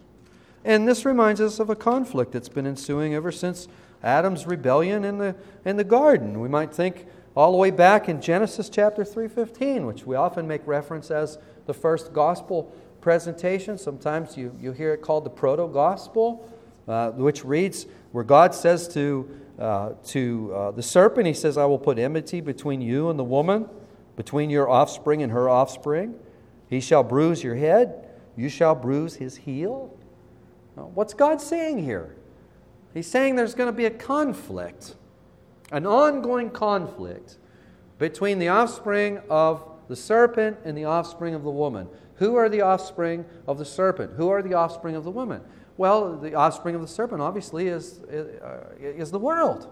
And 0.65 0.87
this 0.87 1.05
reminds 1.05 1.39
us 1.39 1.59
of 1.59 1.69
a 1.69 1.75
conflict 1.75 2.33
that's 2.33 2.49
been 2.49 2.67
ensuing 2.67 3.13
ever 3.13 3.31
since 3.31 3.67
Adam's 4.03 4.45
rebellion 4.45 5.05
in 5.05 5.17
the, 5.17 5.35
in 5.65 5.77
the 5.77 5.83
garden. 5.83 6.39
We 6.39 6.49
might 6.49 6.73
think 6.73 7.05
all 7.39 7.53
the 7.53 7.57
way 7.57 7.71
back 7.71 8.09
in 8.09 8.19
Genesis 8.19 8.67
chapter 8.67 9.05
3:15, 9.05 9.87
which 9.87 10.05
we 10.05 10.13
often 10.13 10.45
make 10.45 10.61
reference 10.67 11.09
as 11.09 11.37
the 11.67 11.73
first 11.73 12.11
gospel 12.11 12.69
presentation. 12.99 13.77
Sometimes 13.77 14.35
you, 14.35 14.53
you 14.59 14.73
hear 14.73 14.93
it 14.93 15.01
called 15.01 15.23
the 15.23 15.29
proto 15.29 15.69
gospel, 15.69 16.45
uh, 16.85 17.11
which 17.11 17.45
reads 17.45 17.87
where 18.11 18.25
God 18.25 18.53
says 18.53 18.89
to 18.89 19.29
uh, 19.57 19.91
to 20.07 20.51
uh, 20.53 20.71
the 20.71 20.83
serpent, 20.83 21.27
he 21.27 21.33
says, 21.33 21.57
I 21.57 21.63
will 21.63 21.79
put 21.79 21.97
enmity 21.97 22.41
between 22.41 22.81
you 22.81 23.09
and 23.09 23.17
the 23.17 23.23
woman, 23.23 23.69
between 24.17 24.49
your 24.49 24.69
offspring 24.69 25.23
and 25.23 25.31
her 25.31 25.47
offspring. 25.47 26.15
He 26.69 26.81
shall 26.81 27.03
bruise 27.03 27.41
your 27.41 27.55
head, 27.55 28.05
you 28.35 28.49
shall 28.49 28.75
bruise 28.75 29.15
his 29.15 29.37
heel. 29.37 29.97
Now, 30.75 30.91
what's 30.93 31.13
God 31.13 31.39
saying 31.39 31.85
here? 31.85 32.17
He's 32.93 33.07
saying 33.07 33.37
there's 33.37 33.55
going 33.55 33.69
to 33.69 33.77
be 33.77 33.85
a 33.85 33.91
conflict, 33.91 34.95
an 35.71 35.85
ongoing 35.85 36.49
conflict 36.49 37.37
between 37.97 38.39
the 38.39 38.47
offspring 38.47 39.19
of 39.29 39.63
the 39.87 39.95
serpent 39.95 40.57
and 40.63 40.77
the 40.77 40.85
offspring 40.85 41.35
of 41.35 41.43
the 41.43 41.51
woman. 41.51 41.87
Who 42.15 42.35
are 42.35 42.49
the 42.49 42.61
offspring 42.61 43.25
of 43.47 43.57
the 43.57 43.65
serpent? 43.65 44.13
Who 44.15 44.29
are 44.29 44.41
the 44.41 44.53
offspring 44.53 44.95
of 44.95 45.03
the 45.03 45.11
woman? 45.11 45.41
Well, 45.77 46.17
the 46.17 46.35
offspring 46.35 46.75
of 46.75 46.81
the 46.81 46.87
serpent 46.87 47.21
obviously 47.21 47.67
is, 47.67 47.99
uh, 48.03 48.75
is 48.79 49.11
the 49.11 49.19
world, 49.19 49.67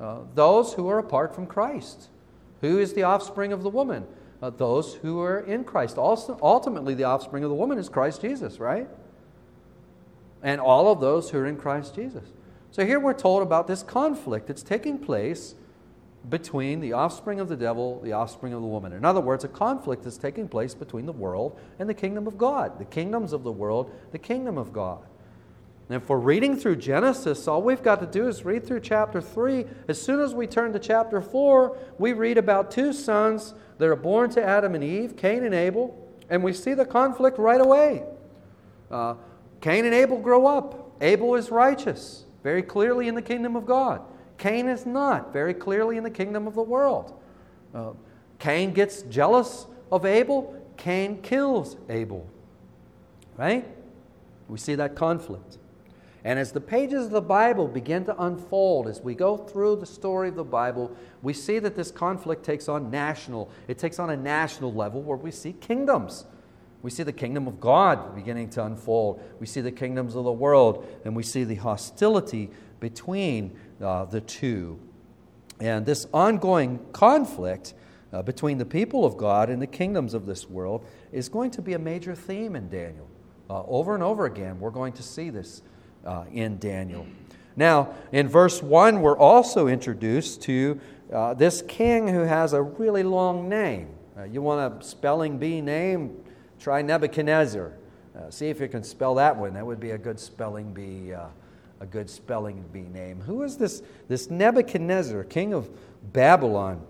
uh, 0.00 0.18
those 0.34 0.74
who 0.74 0.88
are 0.88 0.98
apart 0.98 1.34
from 1.34 1.46
Christ. 1.46 2.08
Who 2.60 2.78
is 2.78 2.94
the 2.94 3.04
offspring 3.04 3.52
of 3.52 3.62
the 3.62 3.70
woman? 3.70 4.06
Uh, 4.42 4.50
those 4.50 4.94
who 4.94 5.20
are 5.20 5.40
in 5.40 5.64
Christ. 5.64 5.98
Also, 5.98 6.38
ultimately, 6.42 6.94
the 6.94 7.04
offspring 7.04 7.44
of 7.44 7.50
the 7.50 7.56
woman 7.56 7.78
is 7.78 7.88
Christ 7.88 8.20
Jesus, 8.20 8.58
right? 8.58 8.88
And 10.42 10.60
all 10.60 10.90
of 10.92 11.00
those 11.00 11.30
who 11.30 11.38
are 11.38 11.46
in 11.46 11.56
Christ 11.56 11.94
Jesus. 11.94 12.24
So 12.76 12.84
here 12.84 13.00
we're 13.00 13.14
told 13.14 13.42
about 13.42 13.66
this 13.66 13.82
conflict 13.82 14.48
that's 14.48 14.62
taking 14.62 14.98
place 14.98 15.54
between 16.28 16.80
the 16.80 16.92
offspring 16.92 17.40
of 17.40 17.48
the 17.48 17.56
devil, 17.56 18.02
the 18.02 18.12
offspring 18.12 18.52
of 18.52 18.60
the 18.60 18.66
woman. 18.66 18.92
In 18.92 19.02
other 19.02 19.22
words, 19.22 19.44
a 19.44 19.48
conflict 19.48 20.04
is 20.04 20.18
taking 20.18 20.46
place 20.46 20.74
between 20.74 21.06
the 21.06 21.12
world 21.12 21.58
and 21.78 21.88
the 21.88 21.94
kingdom 21.94 22.26
of 22.26 22.36
God, 22.36 22.78
the 22.78 22.84
kingdoms 22.84 23.32
of 23.32 23.44
the 23.44 23.50
world, 23.50 23.90
the 24.12 24.18
kingdom 24.18 24.58
of 24.58 24.74
God. 24.74 24.98
And 25.88 26.02
if 26.02 26.10
we're 26.10 26.18
reading 26.18 26.54
through 26.54 26.76
Genesis, 26.76 27.48
all 27.48 27.62
we've 27.62 27.82
got 27.82 27.98
to 28.00 28.06
do 28.06 28.28
is 28.28 28.44
read 28.44 28.66
through 28.66 28.80
chapter 28.80 29.22
3. 29.22 29.64
As 29.88 29.98
soon 29.98 30.20
as 30.20 30.34
we 30.34 30.46
turn 30.46 30.74
to 30.74 30.78
chapter 30.78 31.22
4, 31.22 31.78
we 31.96 32.12
read 32.12 32.36
about 32.36 32.70
two 32.70 32.92
sons 32.92 33.54
that 33.78 33.88
are 33.88 33.96
born 33.96 34.28
to 34.32 34.44
Adam 34.44 34.74
and 34.74 34.84
Eve, 34.84 35.16
Cain 35.16 35.44
and 35.44 35.54
Abel, 35.54 35.98
and 36.28 36.44
we 36.44 36.52
see 36.52 36.74
the 36.74 36.84
conflict 36.84 37.38
right 37.38 37.62
away. 37.62 38.04
Uh, 38.90 39.14
Cain 39.62 39.86
and 39.86 39.94
Abel 39.94 40.18
grow 40.18 40.46
up. 40.46 40.92
Abel 41.00 41.36
is 41.36 41.50
righteous, 41.50 42.25
very 42.46 42.62
clearly 42.62 43.08
in 43.08 43.16
the 43.16 43.22
kingdom 43.22 43.56
of 43.56 43.66
God. 43.66 44.02
Cain 44.38 44.68
is 44.68 44.86
not, 44.86 45.32
very 45.32 45.52
clearly 45.52 45.96
in 45.96 46.04
the 46.04 46.10
kingdom 46.10 46.46
of 46.46 46.54
the 46.54 46.62
world. 46.62 47.20
Uh, 47.74 47.90
Cain 48.38 48.72
gets 48.72 49.02
jealous 49.02 49.66
of 49.90 50.06
Abel. 50.06 50.54
Cain 50.76 51.20
kills 51.22 51.76
Abel. 51.88 52.24
Right? 53.36 53.66
We 54.48 54.58
see 54.58 54.76
that 54.76 54.94
conflict. 54.94 55.58
And 56.22 56.38
as 56.38 56.52
the 56.52 56.60
pages 56.60 57.06
of 57.06 57.10
the 57.10 57.20
Bible 57.20 57.66
begin 57.66 58.04
to 58.04 58.22
unfold, 58.22 58.86
as 58.86 59.00
we 59.00 59.16
go 59.16 59.36
through 59.36 59.80
the 59.80 59.86
story 59.86 60.28
of 60.28 60.36
the 60.36 60.44
Bible, 60.44 60.96
we 61.22 61.32
see 61.32 61.58
that 61.58 61.74
this 61.74 61.90
conflict 61.90 62.44
takes 62.44 62.68
on 62.68 62.92
national, 62.92 63.50
it 63.66 63.76
takes 63.76 63.98
on 63.98 64.10
a 64.10 64.16
national 64.16 64.72
level 64.72 65.02
where 65.02 65.16
we 65.16 65.32
see 65.32 65.52
kingdoms. 65.52 66.26
We 66.82 66.90
see 66.90 67.02
the 67.02 67.12
kingdom 67.12 67.46
of 67.46 67.60
God 67.60 68.14
beginning 68.14 68.50
to 68.50 68.64
unfold. 68.64 69.22
We 69.40 69.46
see 69.46 69.60
the 69.60 69.72
kingdoms 69.72 70.14
of 70.14 70.24
the 70.24 70.32
world, 70.32 70.86
and 71.04 71.16
we 71.16 71.22
see 71.22 71.44
the 71.44 71.56
hostility 71.56 72.50
between 72.80 73.58
uh, 73.80 74.04
the 74.04 74.20
two. 74.20 74.78
And 75.60 75.86
this 75.86 76.06
ongoing 76.12 76.80
conflict 76.92 77.74
uh, 78.12 78.22
between 78.22 78.58
the 78.58 78.64
people 78.64 79.04
of 79.04 79.16
God 79.16 79.50
and 79.50 79.60
the 79.60 79.66
kingdoms 79.66 80.14
of 80.14 80.26
this 80.26 80.48
world 80.48 80.86
is 81.12 81.28
going 81.28 81.50
to 81.52 81.62
be 81.62 81.72
a 81.72 81.78
major 81.78 82.14
theme 82.14 82.54
in 82.54 82.68
Daniel. 82.68 83.08
Uh, 83.48 83.62
over 83.64 83.94
and 83.94 84.02
over 84.02 84.26
again, 84.26 84.58
we're 84.60 84.70
going 84.70 84.92
to 84.94 85.02
see 85.02 85.30
this 85.30 85.62
uh, 86.04 86.24
in 86.32 86.58
Daniel. 86.58 87.06
Now, 87.56 87.94
in 88.12 88.28
verse 88.28 88.62
1, 88.62 89.00
we're 89.00 89.18
also 89.18 89.66
introduced 89.66 90.42
to 90.42 90.80
uh, 91.12 91.34
this 91.34 91.62
king 91.62 92.08
who 92.08 92.20
has 92.20 92.52
a 92.52 92.62
really 92.62 93.02
long 93.02 93.48
name. 93.48 93.88
Uh, 94.16 94.24
you 94.24 94.42
want 94.42 94.82
a 94.82 94.84
spelling 94.84 95.38
bee 95.38 95.60
name? 95.60 96.16
Try 96.58 96.82
Nebuchadnezzar. 96.82 97.72
Uh, 98.16 98.30
see 98.30 98.48
if 98.48 98.60
you 98.60 98.68
can 98.68 98.82
spell 98.82 99.14
that 99.16 99.36
one. 99.36 99.54
That 99.54 99.66
would 99.66 99.80
be 99.80 99.90
a 99.90 99.98
good 99.98 100.18
spelling 100.18 100.72
bee, 100.72 101.12
uh, 101.12 101.26
a 101.80 101.86
good 101.86 102.08
spelling 102.08 102.64
bee 102.72 102.80
name. 102.82 103.20
Who 103.20 103.42
is 103.42 103.56
this, 103.56 103.82
this 104.08 104.30
Nebuchadnezzar, 104.30 105.24
king 105.24 105.52
of 105.52 105.68
Babylon? 106.12 106.80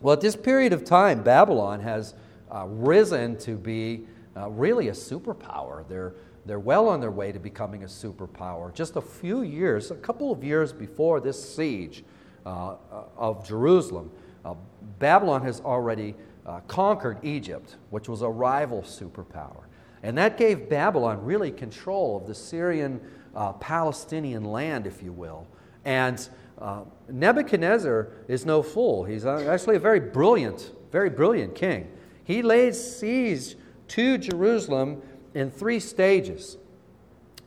Well, 0.00 0.14
at 0.14 0.20
this 0.20 0.36
period 0.36 0.72
of 0.72 0.84
time, 0.84 1.22
Babylon 1.22 1.80
has 1.80 2.14
uh, 2.50 2.66
risen 2.66 3.36
to 3.38 3.56
be 3.56 4.06
really 4.50 4.86
a 4.86 4.92
superpower. 4.92 5.86
They're 5.88 6.14
they're 6.48 6.58
well 6.58 6.88
on 6.88 7.00
their 7.00 7.10
way 7.10 7.30
to 7.30 7.38
becoming 7.38 7.82
a 7.84 7.86
superpower. 7.86 8.72
Just 8.72 8.96
a 8.96 9.02
few 9.02 9.42
years, 9.42 9.90
a 9.90 9.94
couple 9.96 10.32
of 10.32 10.42
years 10.42 10.72
before 10.72 11.20
this 11.20 11.54
siege 11.54 12.02
uh, 12.46 12.76
of 13.18 13.46
Jerusalem, 13.46 14.10
uh, 14.46 14.54
Babylon 14.98 15.42
has 15.42 15.60
already 15.60 16.14
uh, 16.48 16.60
conquered 16.66 17.18
Egypt, 17.22 17.76
which 17.90 18.08
was 18.08 18.22
a 18.22 18.28
rival 18.28 18.82
superpower. 18.82 19.64
And 20.02 20.16
that 20.16 20.38
gave 20.38 20.68
Babylon 20.68 21.22
really 21.24 21.50
control 21.50 22.16
of 22.16 22.26
the 22.26 22.34
Syrian 22.34 23.00
uh, 23.34 23.52
Palestinian 23.54 24.44
land, 24.44 24.86
if 24.86 25.02
you 25.02 25.12
will. 25.12 25.46
And 25.84 26.26
uh, 26.58 26.82
Nebuchadnezzar 27.08 28.08
is 28.28 28.46
no 28.46 28.62
fool. 28.62 29.04
He's 29.04 29.26
actually 29.26 29.76
a 29.76 29.80
very 29.80 30.00
brilliant, 30.00 30.72
very 30.90 31.10
brilliant 31.10 31.54
king. 31.54 31.90
He 32.24 32.42
laid 32.42 32.74
siege 32.74 33.56
to 33.88 34.18
Jerusalem 34.18 35.02
in 35.34 35.50
three 35.50 35.80
stages. 35.80 36.56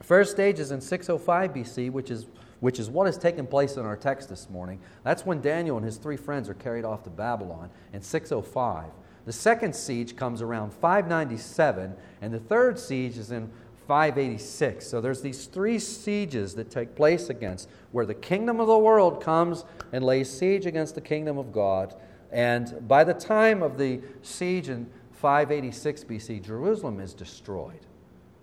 First 0.01 0.31
stage 0.31 0.59
is 0.59 0.71
in 0.71 0.81
605 0.81 1.53
BC, 1.53 1.91
which 1.91 2.11
is, 2.11 2.27
which 2.61 2.79
is 2.79 2.89
what 2.89 3.07
has 3.07 3.17
taken 3.17 3.45
place 3.45 3.75
in 3.75 3.85
our 3.85 3.97
text 3.97 4.29
this 4.29 4.49
morning. 4.49 4.79
That's 5.03 5.25
when 5.25 5.41
Daniel 5.41 5.75
and 5.75 5.85
his 5.85 5.97
three 5.97 6.15
friends 6.15 6.47
are 6.47 6.53
carried 6.53 6.85
off 6.85 7.03
to 7.03 7.09
Babylon 7.09 7.69
in 7.91 8.01
605. 8.01 8.85
The 9.25 9.33
second 9.33 9.75
siege 9.75 10.15
comes 10.15 10.41
around 10.41 10.73
597, 10.73 11.93
and 12.21 12.33
the 12.33 12.39
third 12.39 12.79
siege 12.79 13.17
is 13.17 13.31
in 13.31 13.51
586. 13.87 14.87
So 14.87 15.01
there's 15.01 15.21
these 15.21 15.45
three 15.47 15.79
sieges 15.79 16.53
that 16.55 16.71
take 16.71 16.95
place 16.95 17.29
against 17.29 17.67
where 17.91 18.05
the 18.05 18.13
kingdom 18.13 18.59
of 18.59 18.67
the 18.67 18.77
world 18.77 19.21
comes 19.21 19.65
and 19.91 20.03
lays 20.03 20.29
siege 20.29 20.65
against 20.65 20.95
the 20.95 21.01
kingdom 21.01 21.37
of 21.37 21.51
God. 21.51 21.95
And 22.31 22.87
by 22.87 23.03
the 23.03 23.13
time 23.13 23.61
of 23.61 23.77
the 23.77 24.01
siege 24.21 24.69
in 24.69 24.89
586 25.13 26.03
BC, 26.05 26.43
Jerusalem 26.43 26.99
is 26.99 27.13
destroyed. 27.13 27.85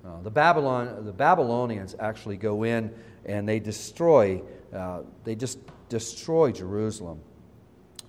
Uh, 0.04 0.20
the, 0.22 0.30
Babylon, 0.30 1.04
the 1.04 1.12
Babylonians 1.12 1.96
actually 1.98 2.36
go 2.36 2.64
in 2.64 2.94
and 3.28 3.48
they 3.48 3.60
destroy, 3.60 4.42
uh, 4.74 5.02
they 5.22 5.36
just 5.36 5.58
destroy 5.88 6.50
Jerusalem. 6.50 7.20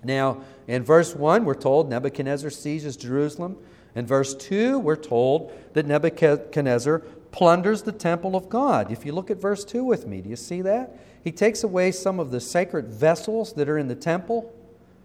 Now, 0.02 0.42
in 0.66 0.82
verse 0.82 1.14
1, 1.14 1.44
we're 1.44 1.54
told 1.54 1.88
Nebuchadnezzar 1.90 2.50
seizes 2.50 2.96
Jerusalem. 2.96 3.56
In 3.94 4.06
verse 4.06 4.34
2, 4.34 4.78
we're 4.78 4.96
told 4.96 5.52
that 5.74 5.86
Nebuchadnezzar 5.86 7.00
plunders 7.32 7.82
the 7.82 7.92
temple 7.92 8.34
of 8.34 8.48
God. 8.48 8.90
If 8.90 9.04
you 9.04 9.12
look 9.12 9.30
at 9.30 9.40
verse 9.40 9.64
2 9.64 9.84
with 9.84 10.06
me, 10.06 10.20
do 10.20 10.30
you 10.30 10.36
see 10.36 10.62
that? 10.62 10.98
He 11.22 11.30
takes 11.30 11.62
away 11.62 11.92
some 11.92 12.18
of 12.18 12.30
the 12.30 12.40
sacred 12.40 12.88
vessels 12.88 13.52
that 13.52 13.68
are 13.68 13.78
in 13.78 13.88
the 13.88 13.94
temple 13.94 14.52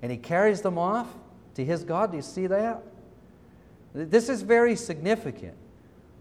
and 0.01 0.11
he 0.11 0.17
carries 0.17 0.61
them 0.61 0.77
off 0.77 1.07
to 1.55 1.65
his 1.65 1.83
God. 1.83 2.11
Do 2.11 2.17
you 2.17 2.23
see 2.23 2.47
that? 2.47 2.83
This 3.93 4.29
is 4.29 4.41
very 4.41 4.75
significant. 4.75 5.55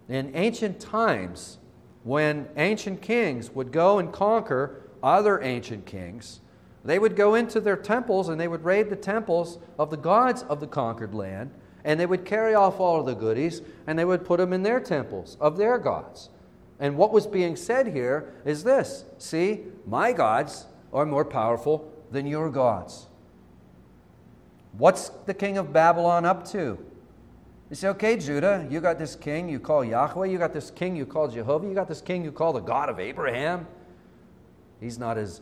In 0.09 0.33
ancient 0.35 0.81
times, 0.81 1.59
when 2.05 2.49
ancient 2.57 3.03
kings 3.03 3.51
would 3.51 3.73
go 3.73 3.99
and 3.99 4.13
conquer 4.13 4.83
other 5.03 5.43
ancient 5.43 5.87
kings, 5.87 6.41
they 6.85 6.99
would 6.99 7.17
go 7.17 7.35
into 7.35 7.61
their 7.61 7.77
temples 7.77 8.29
and 8.29 8.39
they 8.39 8.47
would 8.47 8.63
raid 8.63 8.91
the 8.91 8.97
temples 8.97 9.59
of 9.79 9.91
the 9.91 9.97
gods 9.97 10.43
of 10.45 10.61
the 10.61 10.67
conquered 10.67 11.15
land, 11.15 11.51
and 11.83 11.99
they 11.99 12.07
would 12.07 12.25
carry 12.25 12.55
off 12.55 12.79
all 12.79 13.01
of 13.01 13.07
the 13.07 13.15
goodies 13.15 13.63
and 13.87 13.99
they 13.99 14.05
would 14.05 14.25
put 14.25 14.39
them 14.39 14.53
in 14.53 14.63
their 14.63 14.81
temples 14.81 15.37
of 15.41 15.57
their 15.57 15.79
gods. 15.79 16.29
And 16.79 16.97
what 16.97 17.13
was 17.13 17.27
being 17.27 17.57
said 17.57 17.89
here 17.89 18.35
is 18.45 18.65
this 18.65 19.05
see, 19.19 19.63
my 19.87 20.13
gods 20.13 20.67
are 20.93 21.07
more 21.07 21.25
powerful 21.25 21.91
than 22.11 22.27
your 22.27 22.51
gods. 22.51 23.07
What's 24.73 25.09
the 25.27 25.35
king 25.35 25.57
of 25.57 25.73
Babylon 25.73 26.25
up 26.25 26.47
to? 26.49 26.79
You 27.75 27.77
say, 27.77 27.89
okay, 27.89 28.17
Judah, 28.17 28.65
you 28.71 28.81
got 28.81 29.01
this 29.01 29.17
king 29.17 29.49
you 29.49 29.59
call 29.59 29.85
Yahweh, 29.85 30.29
you 30.29 30.39
got 30.39 30.53
this 30.53 30.71
king 30.71 30.95
you 30.95 31.05
call 31.05 31.27
Jehovah, 31.27 31.67
you 31.67 31.75
got 31.75 31.89
this 31.89 32.01
king 32.01 32.23
you 32.23 32.31
call 32.31 32.53
the 32.53 32.61
God 32.61 32.89
of 32.89 33.01
Abraham. 33.01 33.67
He's 34.79 34.97
not 34.97 35.19
as 35.19 35.41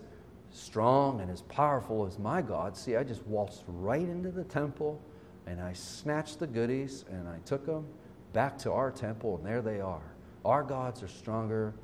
strong 0.50 1.20
and 1.20 1.30
as 1.30 1.42
powerful 1.42 2.06
as 2.06 2.18
my 2.18 2.40
God. 2.40 2.74
See, 2.74 2.96
I 2.96 3.04
just 3.04 3.22
waltzed 3.26 3.64
right 3.66 4.00
into 4.00 4.30
the 4.30 4.44
temple 4.44 4.98
and 5.46 5.60
I 5.60 5.74
snatched 5.74 6.38
the 6.38 6.46
goodies 6.46 7.04
and 7.10 7.28
I 7.28 7.36
took 7.44 7.66
them 7.66 7.84
back 8.32 8.56
to 8.60 8.72
our 8.72 8.90
temple, 8.90 9.36
and 9.36 9.44
there 9.44 9.60
they 9.60 9.82
are. 9.82 10.14
Our 10.42 10.62
gods 10.62 11.02
are 11.02 11.08
stronger 11.08 11.74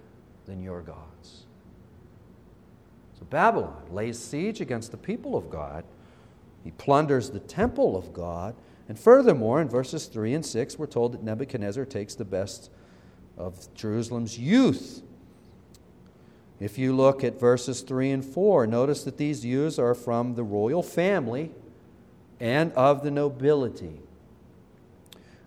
than 0.46 0.62
your 0.62 0.80
gods. 0.80 1.44
So 3.18 3.26
Babylon 3.26 3.82
lays 3.90 4.18
siege 4.18 4.62
against 4.62 4.92
the 4.92 4.96
people 4.96 5.36
of 5.36 5.50
God. 5.50 5.84
He 6.64 6.70
plunders 6.70 7.28
the 7.28 7.40
temple 7.40 7.98
of 7.98 8.14
God 8.14 8.54
and 8.88 8.98
furthermore, 8.98 9.60
in 9.60 9.68
verses 9.68 10.06
3 10.06 10.34
and 10.34 10.44
6, 10.44 10.78
we're 10.78 10.86
told 10.86 11.12
that 11.12 11.22
Nebuchadnezzar 11.22 11.84
takes 11.84 12.14
the 12.14 12.24
best 12.24 12.70
of 13.36 13.72
Jerusalem's 13.74 14.38
youth. 14.38 15.02
If 16.58 16.78
you 16.78 16.96
look 16.96 17.22
at 17.22 17.38
verses 17.38 17.82
3 17.82 18.10
and 18.10 18.24
4, 18.24 18.66
notice 18.66 19.04
that 19.04 19.18
these 19.18 19.44
youths 19.44 19.78
are 19.78 19.94
from 19.94 20.34
the 20.34 20.42
royal 20.42 20.82
family 20.82 21.52
and 22.40 22.72
of 22.72 23.02
the 23.02 23.10
nobility. 23.10 24.00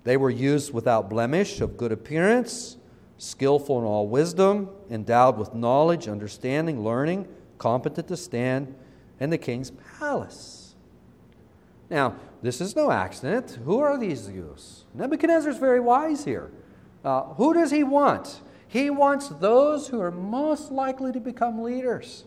They 0.03 0.17
were 0.17 0.29
youths 0.29 0.71
without 0.71 1.09
blemish, 1.09 1.61
of 1.61 1.77
good 1.77 1.91
appearance, 1.91 2.77
skillful 3.17 3.79
in 3.79 3.85
all 3.85 4.07
wisdom, 4.07 4.69
endowed 4.89 5.37
with 5.37 5.53
knowledge, 5.53 6.07
understanding, 6.07 6.83
learning, 6.83 7.27
competent 7.57 8.07
to 8.07 8.17
stand 8.17 8.73
in 9.19 9.31
the 9.31 9.37
king's 9.37 9.71
palace. 9.99 10.60
Now, 11.91 12.15
this 12.41 12.61
is 12.61 12.73
no 12.73 12.89
accident. 12.89 13.59
Who 13.65 13.79
are 13.79 13.97
these 13.97 14.29
youths? 14.29 14.85
Nebuchadnezzar 14.93 15.51
is 15.51 15.57
very 15.57 15.81
wise 15.81 16.23
here. 16.23 16.49
Uh, 17.03 17.23
who 17.33 17.53
does 17.53 17.69
he 17.69 17.83
want? 17.83 18.39
He 18.65 18.89
wants 18.89 19.27
those 19.27 19.89
who 19.89 19.99
are 19.99 20.09
most 20.09 20.71
likely 20.71 21.11
to 21.11 21.19
become 21.19 21.61
leaders. 21.61 22.23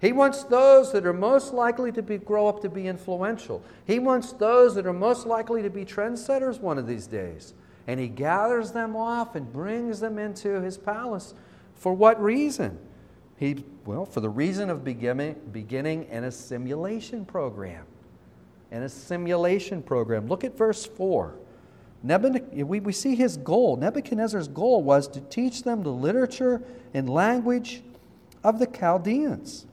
He 0.00 0.10
wants 0.10 0.42
those 0.42 0.92
that 0.92 1.06
are 1.06 1.12
most 1.12 1.54
likely 1.54 1.92
to 1.92 2.02
be, 2.02 2.18
grow 2.18 2.48
up 2.48 2.60
to 2.62 2.68
be 2.68 2.88
influential. 2.88 3.62
He 3.86 4.00
wants 4.00 4.32
those 4.32 4.74
that 4.74 4.86
are 4.86 4.92
most 4.92 5.26
likely 5.26 5.62
to 5.62 5.70
be 5.70 5.84
trendsetters 5.84 6.58
one 6.58 6.76
of 6.76 6.88
these 6.88 7.06
days. 7.06 7.54
And 7.86 8.00
he 8.00 8.08
gathers 8.08 8.72
them 8.72 8.96
off 8.96 9.36
and 9.36 9.52
brings 9.52 10.00
them 10.00 10.18
into 10.18 10.60
his 10.60 10.76
palace. 10.76 11.34
For 11.76 11.94
what 11.94 12.20
reason? 12.20 12.78
He, 13.36 13.64
well, 13.84 14.04
for 14.04 14.20
the 14.20 14.28
reason 14.28 14.70
of 14.70 14.84
beginning, 14.84 15.36
beginning 15.52 16.06
an 16.06 16.24
assimilation 16.24 17.24
program. 17.24 17.86
An 18.70 18.88
simulation 18.88 19.82
program. 19.82 20.28
Look 20.28 20.44
at 20.44 20.56
verse 20.56 20.86
4 20.86 21.34
we, 22.02 22.80
we 22.80 22.92
see 22.92 23.14
his 23.14 23.36
goal. 23.36 23.76
Nebuchadnezzar's 23.76 24.48
goal 24.48 24.82
was 24.82 25.06
to 25.08 25.20
teach 25.20 25.64
them 25.64 25.82
the 25.82 25.90
literature 25.90 26.62
and 26.94 27.08
language 27.08 27.82
of 28.42 28.58
the 28.58 28.66
Chaldeans. 28.66 29.66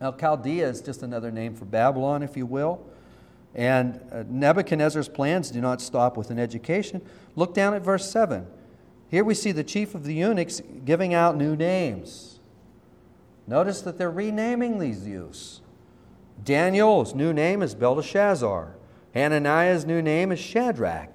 Now, 0.00 0.12
Chaldea 0.12 0.68
is 0.68 0.80
just 0.80 1.02
another 1.02 1.30
name 1.30 1.54
for 1.54 1.64
Babylon, 1.64 2.22
if 2.22 2.36
you 2.36 2.44
will. 2.44 2.84
And 3.54 4.00
uh, 4.10 4.24
Nebuchadnezzar's 4.28 5.08
plans 5.08 5.50
do 5.50 5.60
not 5.60 5.80
stop 5.80 6.16
with 6.16 6.30
an 6.30 6.38
education. 6.38 7.02
Look 7.36 7.54
down 7.54 7.74
at 7.74 7.82
verse 7.82 8.10
7. 8.10 8.46
Here 9.08 9.24
we 9.24 9.34
see 9.34 9.52
the 9.52 9.64
chief 9.64 9.94
of 9.94 10.04
the 10.04 10.14
eunuchs 10.14 10.60
giving 10.84 11.14
out 11.14 11.36
new 11.36 11.54
names. 11.54 12.40
Notice 13.46 13.82
that 13.82 13.98
they're 13.98 14.10
renaming 14.10 14.78
these 14.78 15.06
youths. 15.06 15.61
Daniel's 16.44 17.14
new 17.14 17.32
name 17.32 17.62
is 17.62 17.74
Belteshazzar. 17.74 18.74
Hananiah's 19.14 19.84
new 19.84 20.02
name 20.02 20.32
is 20.32 20.38
Shadrach. 20.38 21.08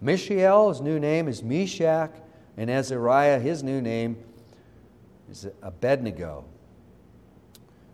Mishael's 0.00 0.80
new 0.80 0.98
name 0.98 1.28
is 1.28 1.42
Meshach, 1.42 2.10
and 2.56 2.68
Azariah, 2.68 3.38
his 3.38 3.62
new 3.62 3.80
name 3.80 4.16
is 5.30 5.46
Abednego. 5.62 6.44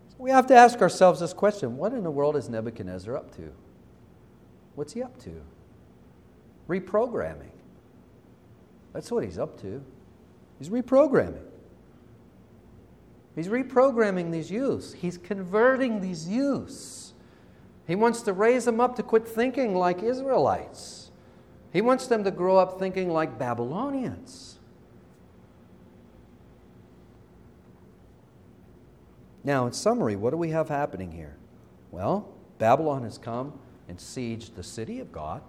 So 0.09 0.17
we 0.19 0.31
have 0.31 0.47
to 0.47 0.55
ask 0.55 0.81
ourselves 0.81 1.21
this 1.21 1.33
question 1.33 1.77
what 1.77 1.93
in 1.93 2.03
the 2.03 2.11
world 2.11 2.37
is 2.37 2.49
Nebuchadnezzar 2.49 3.17
up 3.17 3.35
to? 3.37 3.53
What's 4.75 4.93
he 4.95 5.03
up 5.03 5.19
to? 5.25 5.43
Reprogramming. 6.69 7.51
That's 8.93 9.11
what 9.11 9.25
he's 9.25 9.39
up 9.39 9.61
to. 9.61 9.83
He's 10.59 10.71
reprogramming. 10.71 11.48
He's 13.39 13.47
reprogramming 13.47 14.33
these 14.33 14.51
youths. 14.51 14.93
He's 14.93 15.17
converting 15.17 16.01
these 16.01 16.29
youths. 16.29 17.15
He 17.87 17.95
wants 17.95 18.23
to 18.23 18.33
raise 18.33 18.65
them 18.65 18.81
up 18.81 18.97
to 18.97 19.05
quit 19.05 19.29
thinking 19.29 19.77
like 19.77 20.03
Israelites. 20.03 21.13
He 21.73 21.81
wants 21.81 22.09
them 22.09 22.25
to 22.25 22.33
grow 22.33 22.57
up 22.57 22.81
thinking 22.81 23.11
like 23.11 23.39
Babylonians. 23.39 24.59
Now, 29.45 29.67
in 29.67 29.73
summary, 29.73 30.17
what 30.17 30.31
do 30.31 30.37
we 30.37 30.51
have 30.51 30.69
happening 30.69 31.13
here? 31.13 31.37
Well, 31.93 32.29
Babylon 32.59 33.05
has 33.05 33.19
come 33.19 33.57
and 33.87 33.99
sieged 33.99 34.57
the 34.57 34.65
city 34.65 34.99
of 34.99 35.13
God. 35.13 35.43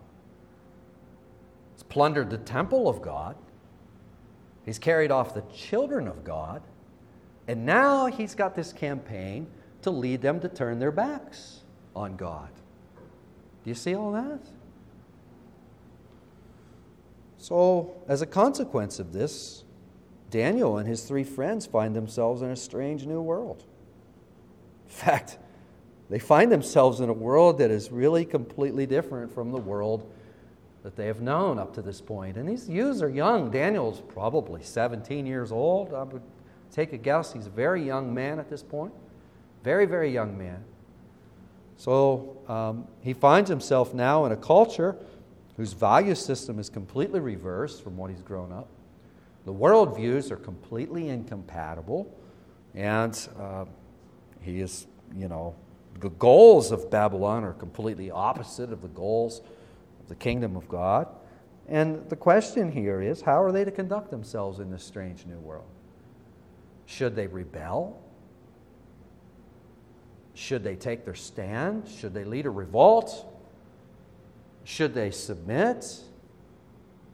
He's 1.74 1.82
plundered 1.82 2.30
the 2.30 2.38
temple 2.38 2.88
of 2.88 3.02
God. 3.02 3.36
He's 4.64 4.78
carried 4.78 5.10
off 5.10 5.34
the 5.34 5.44
children 5.52 6.08
of 6.08 6.24
God. 6.24 6.62
And 7.50 7.66
now 7.66 8.06
he's 8.06 8.36
got 8.36 8.54
this 8.54 8.72
campaign 8.72 9.48
to 9.82 9.90
lead 9.90 10.22
them 10.22 10.40
to 10.42 10.48
turn 10.48 10.78
their 10.78 10.92
backs 10.92 11.62
on 11.96 12.16
God. 12.16 12.52
Do 13.64 13.72
you 13.72 13.74
see 13.74 13.96
all 13.96 14.12
that? 14.12 14.40
So, 17.40 17.96
as 18.08 18.22
a 18.22 18.28
consequence 18.28 19.00
of 19.00 19.14
this, 19.14 19.64
Daniel 20.30 20.78
and 20.78 20.88
his 20.88 21.06
three 21.06 21.24
friends 21.24 21.66
find 21.66 21.96
themselves 21.96 22.44
in 22.44 22.52
a 22.52 22.56
strange 22.56 23.08
new 23.08 23.20
world. 23.20 23.64
In 24.86 24.94
fact, 24.94 25.40
they 26.08 26.20
find 26.20 26.52
themselves 26.52 27.00
in 27.00 27.10
a 27.10 27.14
world 27.14 27.58
that 27.58 27.72
is 27.72 27.92
really 27.92 28.26
completely 28.26 28.86
different 28.86 29.34
from 29.34 29.52
the 29.52 29.58
world 29.58 30.08
that 30.84 30.96
they 30.96 31.08
have 31.08 31.22
known 31.22 31.58
up 31.58 31.74
to 31.74 31.82
this 31.82 32.00
point. 32.00 32.38
And 32.38 32.48
these 32.48 32.70
youths 32.70 33.02
are 33.02 33.10
young. 33.10 33.50
Daniel's 33.50 34.04
probably 34.08 34.62
17 34.62 35.26
years 35.26 35.52
old. 35.52 35.96
I 35.96 36.04
would 36.04 36.22
take 36.72 36.94
a 36.94 36.98
guess. 36.98 37.34
He's 37.34 37.48
a 37.48 37.52
very 37.52 37.84
young 37.84 38.14
man 38.14 38.40
at 38.40 38.50
this 38.50 38.64
point. 38.64 38.94
Very, 39.64 39.86
very 39.86 40.12
young 40.12 40.38
man. 40.38 40.64
So 41.78 42.38
um, 42.48 42.88
he 43.02 43.14
finds 43.14 43.50
himself 43.50 43.94
now 43.94 44.26
in 44.26 44.32
a 44.32 44.38
culture 44.38 44.96
whose 45.58 45.74
value 45.74 46.16
system 46.16 46.60
is 46.60 46.70
completely 46.70 47.20
reversed 47.20 47.84
from 47.84 47.98
what 47.98 48.10
he's 48.10 48.22
grown 48.22 48.52
up. 48.52 48.68
The 49.46 49.54
worldviews 49.54 50.32
are 50.32 50.38
completely 50.38 51.10
incompatible, 51.10 52.14
and 52.76 53.18
uh, 53.40 53.66
he 54.42 54.60
is, 54.62 54.88
you 55.16 55.28
know, 55.28 55.56
the 56.00 56.10
goals 56.12 56.72
of 56.72 56.90
Babylon 56.90 57.44
are 57.44 57.54
completely 57.54 58.12
opposite 58.12 58.72
of 58.72 58.82
the 58.82 58.88
goals 58.90 59.42
of 60.00 60.08
the 60.08 60.16
kingdom 60.16 60.56
of 60.56 60.68
God. 60.70 61.08
And 61.68 62.08
the 62.10 62.16
question 62.16 62.72
here 62.72 63.02
is 63.02 63.22
how 63.22 63.42
are 63.42 63.52
they 63.52 63.64
to 63.64 63.72
conduct 63.72 64.12
themselves 64.12 64.60
in 64.60 64.72
this 64.72 64.84
strange 64.84 65.26
new 65.26 65.40
world? 65.40 65.68
Should 66.90 67.16
they 67.16 67.28
rebel? 67.28 68.02
Should 70.34 70.64
they 70.64 70.76
take 70.76 71.06
their 71.06 71.14
stand? 71.14 71.88
Should 71.88 72.16
they 72.16 72.24
lead 72.24 72.48
a 72.48 72.50
revolt? 72.50 73.32
Should 74.64 74.96
they 74.96 75.12
submit? 75.12 76.00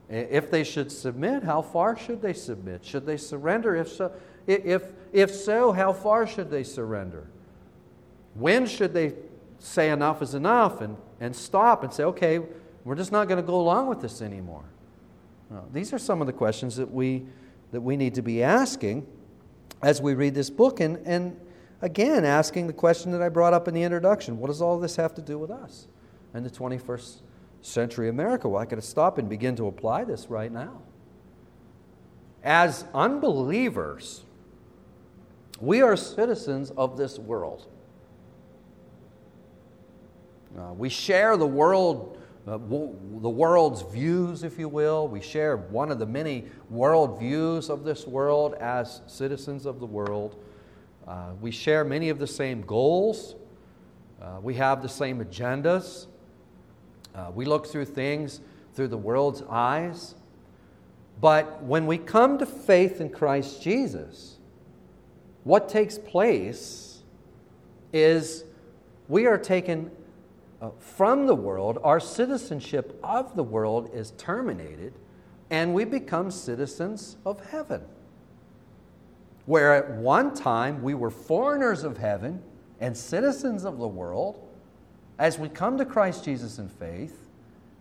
If 0.07 0.49
they 0.49 0.63
should 0.63 0.93
submit, 0.93 1.43
how 1.43 1.61
far 1.61 1.97
should 1.97 2.21
they 2.21 2.31
submit? 2.31 2.85
Should 2.85 3.05
they 3.05 3.17
surrender? 3.17 3.75
If 3.75 3.89
so, 3.89 4.13
if, 4.47 4.83
if 5.11 5.35
so, 5.35 5.73
how 5.73 5.91
far 5.91 6.25
should 6.25 6.49
they 6.49 6.63
surrender? 6.63 7.27
When 8.33 8.67
should 8.67 8.93
they 8.93 9.13
say 9.59 9.89
enough 9.89 10.21
is 10.21 10.35
enough 10.35 10.79
and, 10.79 10.95
and 11.19 11.35
stop 11.35 11.83
and 11.83 11.93
say, 11.93 12.05
okay, 12.05 12.39
we're 12.85 12.95
just 12.95 13.11
not 13.11 13.27
going 13.27 13.41
to 13.41 13.47
go 13.47 13.59
along 13.59 13.88
with 13.88 13.99
this 13.99 14.21
anymore? 14.21 14.63
these 15.73 15.91
are 15.91 15.99
some 15.99 16.21
of 16.21 16.27
the 16.27 16.33
questions 16.33 16.77
that 16.77 16.91
we, 16.91 17.25
that 17.71 17.81
we 17.81 17.97
need 17.97 18.15
to 18.15 18.21
be 18.21 18.41
asking 18.41 19.05
as 19.81 20.01
we 20.01 20.13
read 20.13 20.33
this 20.33 20.49
book. 20.49 20.79
And, 20.79 20.97
and 21.05 21.39
again, 21.81 22.25
asking 22.25 22.67
the 22.67 22.73
question 22.73 23.11
that 23.11 23.21
I 23.21 23.29
brought 23.29 23.53
up 23.53 23.67
in 23.67 23.73
the 23.73 23.83
introduction 23.83 24.38
what 24.39 24.47
does 24.47 24.61
all 24.61 24.79
this 24.79 24.95
have 24.95 25.13
to 25.15 25.21
do 25.21 25.38
with 25.38 25.51
us 25.51 25.88
in 26.33 26.43
the 26.43 26.49
21st 26.49 27.21
century 27.61 28.09
America. 28.09 28.47
Well, 28.47 28.61
I 28.61 28.65
could 28.65 28.83
stop 28.83 29.17
and 29.17 29.27
begin 29.27 29.55
to 29.57 29.67
apply 29.67 30.03
this 30.03 30.29
right 30.29 30.51
now. 30.51 30.81
As 32.43 32.85
unbelievers, 32.93 34.23
we 35.59 35.81
are 35.81 35.95
citizens 35.95 36.71
of 36.71 36.97
this 36.97 37.17
world. 37.17 37.67
Uh, 40.57 40.73
we 40.73 40.89
share 40.89 41.38
the 41.38 41.47
world, 41.47 42.21
uh, 42.47 42.58
the 42.58 43.29
world's 43.29 43.81
views, 43.81 44.43
if 44.43 44.60
you 44.60 44.69
will. 44.69 45.08
We 45.08 45.19
share 45.19 45.58
one 45.58 45.91
of 45.91 45.97
the 45.97 46.05
many 46.05 46.45
world 46.69 47.19
views 47.19 47.69
of 47.69 47.84
this 47.84 48.05
world 48.05 48.53
as 48.55 49.01
citizens 49.08 49.65
of 49.65 49.79
the 49.79 49.86
world. 49.86 50.36
Uh, 51.08 51.31
we 51.41 51.49
share 51.49 51.84
many 51.84 52.10
of 52.10 52.19
the 52.19 52.27
same 52.27 52.62
goals. 52.62 53.36
Uh, 54.21 54.38
we 54.41 54.53
have 54.55 54.84
the 54.84 54.89
same 54.89 55.23
agendas. 55.23 56.05
Uh, 57.15 57.31
we 57.34 57.45
look 57.45 57.65
through 57.65 57.86
things 57.86 58.41
through 58.75 58.89
the 58.89 58.97
world's 58.97 59.41
eyes. 59.49 60.15
But 61.21 61.63
when 61.63 61.88
we 61.88 61.97
come 61.97 62.38
to 62.38 62.45
faith 62.45 63.01
in 63.01 63.10
Christ 63.10 63.62
Jesus, 63.62 64.38
what 65.43 65.69
takes 65.69 65.97
place 65.97 67.01
is 67.93 68.43
we 69.08 69.25
are 69.25 69.38
taken 69.38 69.89
uh, 70.65 70.71
from 70.80 71.28
the 71.28 71.36
world, 71.36 71.78
our 71.84 71.99
citizenship 71.99 72.99
of 73.04 73.36
the 73.36 73.43
world 73.43 73.89
is 73.93 74.12
terminated, 74.17 74.93
and 75.51 75.73
we 75.75 75.86
become 75.86 76.32
citizens 76.32 77.17
of 77.23 77.39
heaven. 77.51 77.82
Where 79.45 79.75
at 79.75 79.91
one 79.91 80.34
time 80.34 80.82
we 80.82 80.95
were 80.95 81.12
foreigners 81.12 81.84
of 81.84 81.97
heaven 81.97 82.41
and 82.80 82.97
citizens 82.97 83.63
of 83.63 83.78
the 83.78 83.88
world, 83.88 84.41
as 85.19 85.38
we 85.38 85.49
come 85.49 85.78
to 85.78 85.86
Christ 85.86 86.25
Jesus 86.25 86.58
in 86.58 86.67
faith, 86.67 87.30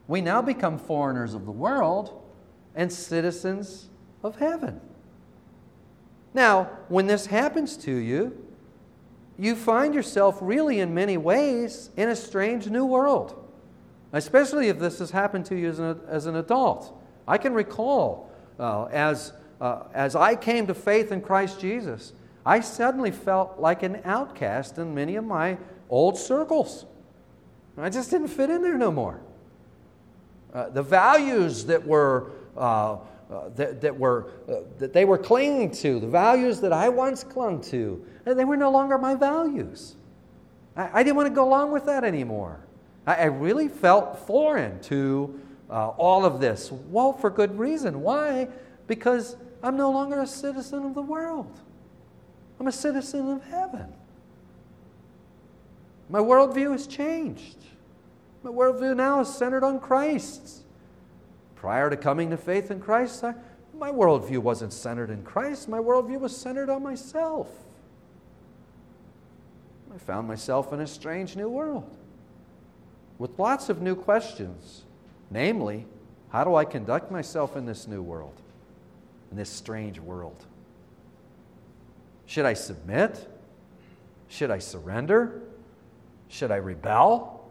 we 0.07 0.21
now 0.21 0.43
become 0.43 0.79
foreigners 0.79 1.33
of 1.33 1.47
the 1.47 1.53
world 1.53 2.23
and 2.75 2.93
citizens 2.93 3.89
of 4.23 4.37
heaven. 4.37 4.79
Now, 6.35 6.65
when 6.89 7.07
this 7.07 7.27
happens 7.27 7.79
to 7.79 7.93
you, 7.93 8.44
you 9.39 9.57
find 9.57 9.95
yourself 9.95 10.39
really, 10.41 10.81
in 10.81 10.95
many 10.95 11.17
ways, 11.17 11.91
in 11.97 12.09
a 12.09 12.17
strange 12.17 12.69
new 12.69 12.85
world, 12.85 13.35
especially 14.13 14.69
if 14.69 14.79
this 14.79 14.99
has 15.01 15.11
happened 15.11 15.47
to 15.47 15.57
you 15.57 15.69
as 15.69 15.79
an, 15.79 16.01
as 16.09 16.27
an 16.27 16.37
adult. 16.37 16.97
I 17.27 17.39
can 17.39 17.53
recall 17.55 18.31
uh, 18.59 18.85
as, 18.85 19.33
uh, 19.61 19.85
as 19.93 20.15
I 20.15 20.37
came 20.37 20.67
to 20.69 20.75
faith 20.75 21.11
in 21.11 21.21
Christ 21.21 21.61
Jesus, 21.61 22.13
I 22.47 22.61
suddenly 22.61 23.11
felt 23.11 23.59
like 23.59 23.83
an 23.83 24.01
outcast 24.05 24.79
in 24.79 24.95
many 24.95 25.17
of 25.17 25.25
my 25.25 25.59
old 25.89 26.19
circles. 26.19 26.87
I 27.77 27.91
just 27.91 28.11
didn't 28.11 28.29
fit 28.29 28.51
in 28.51 28.63
there 28.63 28.79
no 28.79 28.93
more. 28.93 29.21
Uh, 30.53 30.69
the 30.69 30.83
values 30.83 31.65
that 31.67 31.85
were 31.85 32.31
uh, 33.35 33.49
that, 33.57 33.81
that, 33.81 33.99
were, 33.99 34.31
uh, 34.49 34.61
that 34.79 34.93
they 34.93 35.05
were 35.05 35.19
clinging 35.19 35.71
to, 35.71 35.99
the 35.99 36.07
values 36.07 36.61
that 36.61 36.73
I 36.73 36.89
once 36.89 37.25
clung 37.25 37.61
to, 37.63 38.05
they 38.25 38.45
were 38.45 38.57
no 38.57 38.71
longer 38.71 38.97
my 38.97 39.15
values. 39.15 39.97
I, 40.77 41.01
I 41.01 41.03
didn't 41.03 41.17
want 41.17 41.29
to 41.29 41.35
go 41.35 41.47
along 41.47 41.73
with 41.73 41.87
that 41.87 42.05
anymore. 42.05 42.61
I, 43.07 43.15
I 43.15 43.25
really 43.25 43.69
felt 43.69 44.27
foreign 44.27 44.81
to 44.83 45.41
uh, 45.69 45.89
all 45.89 46.25
of 46.25 46.41
this. 46.41 46.71
Well, 46.71 47.13
for 47.13 47.31
good 47.31 47.59
reason. 47.59 48.03
Why? 48.03 48.49
Because 48.87 49.37
I'm 49.63 49.77
no 49.77 49.91
longer 49.91 50.21
a 50.21 50.27
citizen 50.27 50.85
of 50.85 50.95
the 50.95 51.03
world, 51.03 51.61
I'm 52.61 52.67
a 52.67 52.73
citizen 52.73 53.31
of 53.31 53.45
heaven. 53.45 53.93
My 56.11 56.21
worldview 56.21 56.73
has 56.73 56.87
changed. 56.87 57.57
My 58.43 58.51
worldview 58.51 58.95
now 58.95 59.21
is 59.21 59.35
centered 59.35 59.65
on 59.65 59.81
Christ. 59.81 60.64
Prior 61.65 61.89
to 61.89 61.97
coming 61.97 62.29
to 62.29 62.37
faith 62.37 62.71
in 62.71 62.79
Christ, 62.79 63.25
I, 63.25 63.33
my 63.73 63.91
worldview 63.91 64.37
wasn't 64.37 64.71
centered 64.71 65.09
in 65.09 65.23
Christ. 65.23 65.67
My 65.67 65.79
worldview 65.79 66.21
was 66.21 66.37
centered 66.37 66.69
on 66.69 66.83
myself. 66.83 67.49
I 69.95 69.97
found 69.97 70.29
myself 70.29 70.75
in 70.75 70.83
a 70.83 70.87
strange 70.87 71.37
new 71.37 71.49
world 71.49 71.97
with 73.17 73.39
lots 73.39 73.71
of 73.71 73.81
new 73.81 73.95
questions. 73.97 74.83
Namely, 75.31 75.87
how 76.29 76.45
do 76.45 76.55
I 76.55 76.67
conduct 76.67 77.11
myself 77.11 77.57
in 77.57 77.65
this 77.65 77.89
new 77.89 78.03
world, 78.03 78.43
in 79.31 79.39
this 79.39 79.49
strange 79.49 79.99
world? 79.99 80.45
Should 82.27 82.45
I 82.45 82.53
submit? 82.53 83.27
Should 84.29 84.51
I 84.51 84.59
surrender? 84.59 85.41
Should 86.29 86.51
I 86.51 86.57
rebel? 86.57 87.51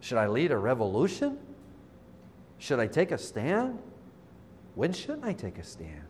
Should 0.00 0.18
I 0.18 0.26
lead 0.26 0.50
a 0.50 0.58
revolution? 0.58 1.38
Should 2.58 2.80
I 2.80 2.86
take 2.86 3.12
a 3.12 3.18
stand? 3.18 3.78
When 4.74 4.92
shouldn't 4.92 5.24
I 5.24 5.32
take 5.32 5.58
a 5.58 5.62
stand? 5.62 6.02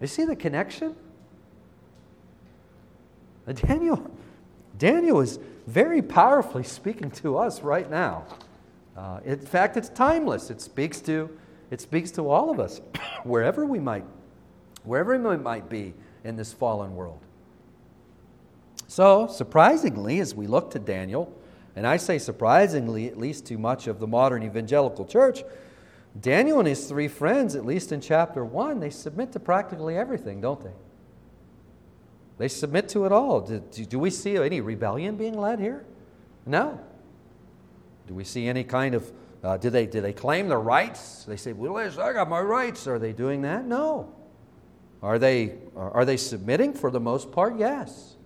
You 0.00 0.06
see 0.06 0.24
the 0.24 0.36
connection? 0.36 0.94
Daniel, 3.54 4.10
Daniel 4.76 5.20
is 5.20 5.38
very 5.66 6.02
powerfully 6.02 6.64
speaking 6.64 7.10
to 7.12 7.38
us 7.38 7.62
right 7.62 7.88
now. 7.90 8.24
Uh, 8.96 9.20
in 9.24 9.38
fact, 9.38 9.76
it's 9.76 9.88
timeless. 9.88 10.50
It 10.50 10.60
speaks 10.60 11.00
to, 11.02 11.30
it 11.70 11.80
speaks 11.80 12.10
to 12.12 12.28
all 12.28 12.50
of 12.50 12.60
us, 12.60 12.80
wherever 13.24 13.66
we 13.66 13.78
might, 13.78 14.04
wherever 14.84 15.18
we 15.18 15.36
might 15.36 15.68
be 15.68 15.94
in 16.24 16.36
this 16.36 16.52
fallen 16.52 16.94
world. 16.94 17.20
So, 18.88 19.26
surprisingly, 19.26 20.20
as 20.20 20.34
we 20.34 20.46
look 20.46 20.70
to 20.70 20.78
Daniel, 20.78 21.32
and 21.76 21.86
I 21.86 21.98
say 21.98 22.18
surprisingly, 22.18 23.06
at 23.06 23.18
least 23.18 23.46
to 23.46 23.58
much 23.58 23.86
of 23.86 24.00
the 24.00 24.06
modern 24.06 24.42
evangelical 24.42 25.04
church, 25.04 25.44
Daniel 26.18 26.58
and 26.58 26.66
his 26.66 26.86
three 26.86 27.08
friends, 27.08 27.54
at 27.54 27.66
least 27.66 27.92
in 27.92 28.00
chapter 28.00 28.44
1, 28.44 28.80
they 28.80 28.88
submit 28.88 29.32
to 29.32 29.40
practically 29.40 29.96
everything, 29.96 30.40
don't 30.40 30.62
they? 30.62 30.72
They 32.38 32.48
submit 32.48 32.88
to 32.90 33.04
it 33.04 33.12
all. 33.12 33.42
Do, 33.42 33.60
do, 33.60 33.98
we 33.98 34.10
see 34.10 34.36
any 34.36 34.62
rebellion 34.62 35.16
being 35.16 35.38
led 35.38 35.58
here? 35.58 35.84
No. 36.46 36.80
Do 38.06 38.14
we 38.14 38.24
see 38.24 38.46
any 38.46 38.64
kind 38.64 38.94
of, 38.94 39.12
uh, 39.42 39.56
do, 39.58 39.68
they, 39.68 39.86
do 39.86 40.00
they 40.00 40.12
claim 40.12 40.48
their 40.48 40.60
rights? 40.60 41.24
They 41.24 41.36
say, 41.36 41.52
well, 41.52 41.76
I 41.76 42.12
got 42.12 42.28
my 42.28 42.40
rights. 42.40 42.86
Are 42.86 42.98
they 42.98 43.12
doing 43.12 43.42
that? 43.42 43.66
No. 43.66 44.12
Are 45.02 45.18
they, 45.18 45.54
are 45.76 46.04
they 46.04 46.16
submitting? 46.16 46.72
For 46.72 46.90
the 46.90 47.00
most 47.00 47.32
part, 47.32 47.58
yes. 47.58 48.16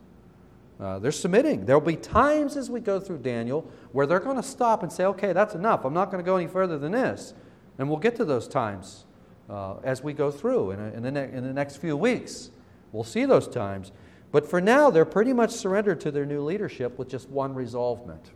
Uh, 0.81 0.99
they're 0.99 1.13
submitting. 1.13 1.67
There'll 1.67 1.81
be 1.81 1.97
times 1.97 2.57
as 2.57 2.71
we 2.71 2.81
go 2.81 2.99
through 2.99 3.19
Daniel 3.19 3.71
where 3.93 4.07
they're 4.07 4.21
going 4.21 4.37
to 4.37 4.43
stop 4.43 4.83
and 4.83 4.91
say, 4.91 5.05
okay, 5.05 5.33
that's 5.33 5.55
enough. 5.55 5.85
I'm 5.85 5.93
not 5.93 6.11
going 6.11 6.23
to 6.23 6.27
go 6.27 6.37
any 6.37 6.47
further 6.47 6.79
than 6.79 6.93
this. 6.93 7.35
And 7.79 7.89
we'll 7.89 7.99
get 7.99 8.17
to 8.17 8.25
those 8.25 8.49
times 8.49 9.05
uh, 9.51 9.77
as 9.83 10.03
we 10.03 10.15
go 10.15 10.31
through 10.31 10.71
in, 10.71 10.81
a, 10.81 10.93
in, 10.93 11.03
the 11.03 11.11
ne- 11.11 11.33
in 11.33 11.45
the 11.45 11.53
next 11.53 11.77
few 11.77 11.97
weeks. 11.97 12.51
We'll 12.93 13.05
see 13.05 13.27
those 13.27 13.47
times. 13.47 13.93
But 14.33 14.49
for 14.49 14.61
now, 14.61 14.91
they're 14.91 15.05
pretty 15.05 15.33
much 15.33 15.51
surrendered 15.51 16.01
to 16.03 16.11
their 16.11 16.25
new 16.25 16.43
leadership 16.43 16.99
with 16.99 17.09
just 17.09 17.29
one 17.29 17.55
resolvement. 17.55 18.31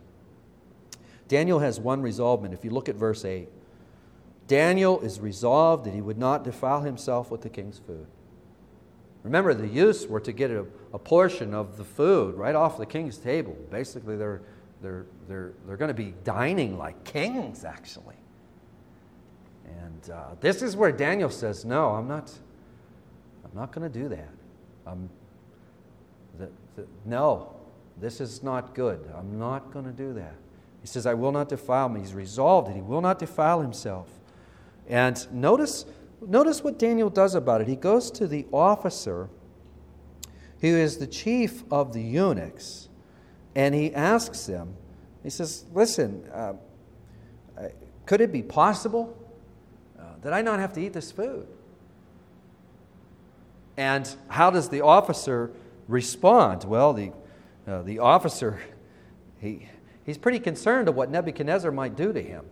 Daniel 1.27 1.59
has 1.59 1.79
one 1.79 2.01
resolvement. 2.01 2.53
If 2.53 2.63
you 2.63 2.69
look 2.69 2.89
at 2.89 2.95
verse 2.95 3.25
8, 3.25 3.49
Daniel 4.47 4.99
is 4.99 5.19
resolved 5.19 5.85
that 5.85 5.93
he 5.93 6.01
would 6.01 6.19
not 6.19 6.43
defile 6.43 6.81
himself 6.81 7.31
with 7.31 7.41
the 7.41 7.49
king's 7.49 7.79
food. 7.79 8.05
Remember, 9.23 9.55
the 9.55 9.67
youths 9.67 10.05
were 10.05 10.19
to 10.19 10.31
get 10.31 10.51
a, 10.51 10.67
a 10.95 10.97
portion 10.97 11.53
of 11.53 11.75
the 11.75 11.83
food 11.83 12.35
right 12.35 12.55
off 12.55 12.77
the 12.77 12.85
king's 12.85 13.17
table. 13.17 13.53
Basically, 13.69 14.15
they're, 14.15 14.41
they're, 14.81 15.05
they're, 15.27 15.51
they're 15.67 15.75
going 15.75 15.89
to 15.89 15.93
be 15.93 16.13
dining 16.23 16.77
like 16.77 17.03
kings, 17.03 17.65
actually. 17.65 18.15
And 19.65 20.09
uh, 20.09 20.35
this 20.39 20.61
is 20.61 20.77
where 20.77 20.93
Daniel 20.93 21.29
says, 21.29 21.65
No, 21.65 21.89
I'm 21.89 22.07
not, 22.07 22.31
I'm 23.43 23.51
not 23.53 23.73
going 23.73 23.91
to 23.91 23.99
do 23.99 24.07
that. 24.07 24.29
I'm, 24.87 25.09
the, 26.39 26.49
the, 26.77 26.87
no, 27.03 27.53
this 27.99 28.21
is 28.21 28.41
not 28.41 28.73
good. 28.73 29.11
I'm 29.17 29.37
not 29.37 29.73
going 29.73 29.85
to 29.85 29.91
do 29.91 30.13
that. 30.13 30.35
He 30.79 30.87
says, 30.87 31.05
I 31.05 31.13
will 31.13 31.33
not 31.33 31.49
defile 31.49 31.89
me. 31.89 31.99
He's 31.99 32.13
resolved 32.13 32.69
that 32.69 32.75
he 32.75 32.81
will 32.81 33.01
not 33.01 33.19
defile 33.19 33.59
himself. 33.59 34.07
And 34.87 35.27
notice 35.33 35.85
notice 36.25 36.63
what 36.63 36.79
Daniel 36.79 37.09
does 37.09 37.35
about 37.35 37.59
it. 37.59 37.67
He 37.67 37.75
goes 37.75 38.09
to 38.11 38.27
the 38.27 38.45
officer 38.53 39.27
who 40.61 40.67
is 40.67 40.97
the 40.97 41.07
chief 41.07 41.63
of 41.71 41.93
the 41.93 42.01
eunuchs, 42.01 42.89
and 43.55 43.75
he 43.75 43.93
asks 43.93 44.47
him, 44.47 44.75
he 45.23 45.29
says, 45.29 45.65
Listen, 45.73 46.23
uh, 46.33 46.53
could 48.05 48.21
it 48.21 48.31
be 48.31 48.43
possible 48.43 49.17
uh, 49.99 50.03
that 50.21 50.33
I 50.33 50.41
not 50.41 50.59
have 50.59 50.73
to 50.73 50.81
eat 50.81 50.93
this 50.93 51.11
food? 51.11 51.47
And 53.77 54.13
how 54.27 54.51
does 54.51 54.69
the 54.69 54.81
officer 54.81 55.51
respond? 55.87 56.63
Well, 56.63 56.93
the, 56.93 57.11
uh, 57.67 57.81
the 57.81 57.99
officer, 57.99 58.61
he, 59.39 59.67
he's 60.05 60.17
pretty 60.17 60.39
concerned 60.39 60.87
of 60.87 60.95
what 60.95 61.09
Nebuchadnezzar 61.09 61.71
might 61.71 61.95
do 61.95 62.13
to 62.13 62.21
him. 62.21 62.45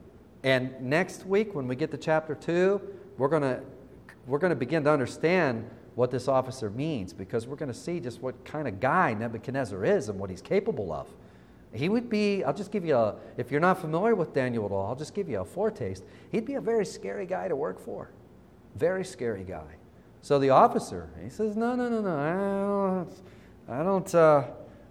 And 0.43 0.81
next 0.81 1.25
week, 1.25 1.55
when 1.55 1.67
we 1.67 1.75
get 1.75 1.91
to 1.91 1.97
chapter 1.97 2.35
2, 2.35 2.81
we're 3.17 3.29
going 3.29 3.61
we're 4.25 4.39
going 4.39 4.49
to 4.49 4.55
begin 4.55 4.83
to 4.85 4.91
understand 4.91 5.69
what 5.95 6.11
this 6.11 6.27
officer 6.27 6.69
means 6.69 7.13
because 7.13 7.47
we're 7.47 7.55
going 7.55 7.71
to 7.71 7.77
see 7.77 7.99
just 7.99 8.21
what 8.21 8.43
kind 8.45 8.67
of 8.67 8.79
guy 8.79 9.13
Nebuchadnezzar 9.13 9.85
is 9.85 10.09
and 10.09 10.19
what 10.19 10.29
he's 10.29 10.41
capable 10.41 10.91
of. 10.91 11.07
He 11.73 11.89
would 11.89 12.09
be, 12.09 12.43
I'll 12.43 12.53
just 12.53 12.71
give 12.71 12.85
you 12.85 12.95
a, 12.95 13.15
if 13.37 13.51
you're 13.51 13.59
not 13.59 13.81
familiar 13.81 14.15
with 14.15 14.33
Daniel 14.33 14.65
at 14.65 14.71
all, 14.71 14.87
I'll 14.87 14.95
just 14.95 15.15
give 15.15 15.27
you 15.27 15.39
a 15.39 15.45
foretaste. 15.45 16.03
He'd 16.31 16.45
be 16.45 16.55
a 16.55 16.61
very 16.61 16.85
scary 16.85 17.25
guy 17.25 17.47
to 17.47 17.55
work 17.55 17.79
for. 17.79 18.09
Very 18.75 19.03
scary 19.03 19.43
guy. 19.43 19.75
So 20.21 20.39
the 20.39 20.51
officer, 20.51 21.09
he 21.21 21.29
says, 21.29 21.57
No, 21.57 21.75
no, 21.75 21.89
no, 21.89 22.01
no, 22.01 22.17
I 23.67 23.75
don't, 23.75 23.79
I 23.79 23.83
don't, 23.83 24.15
uh, 24.15 24.43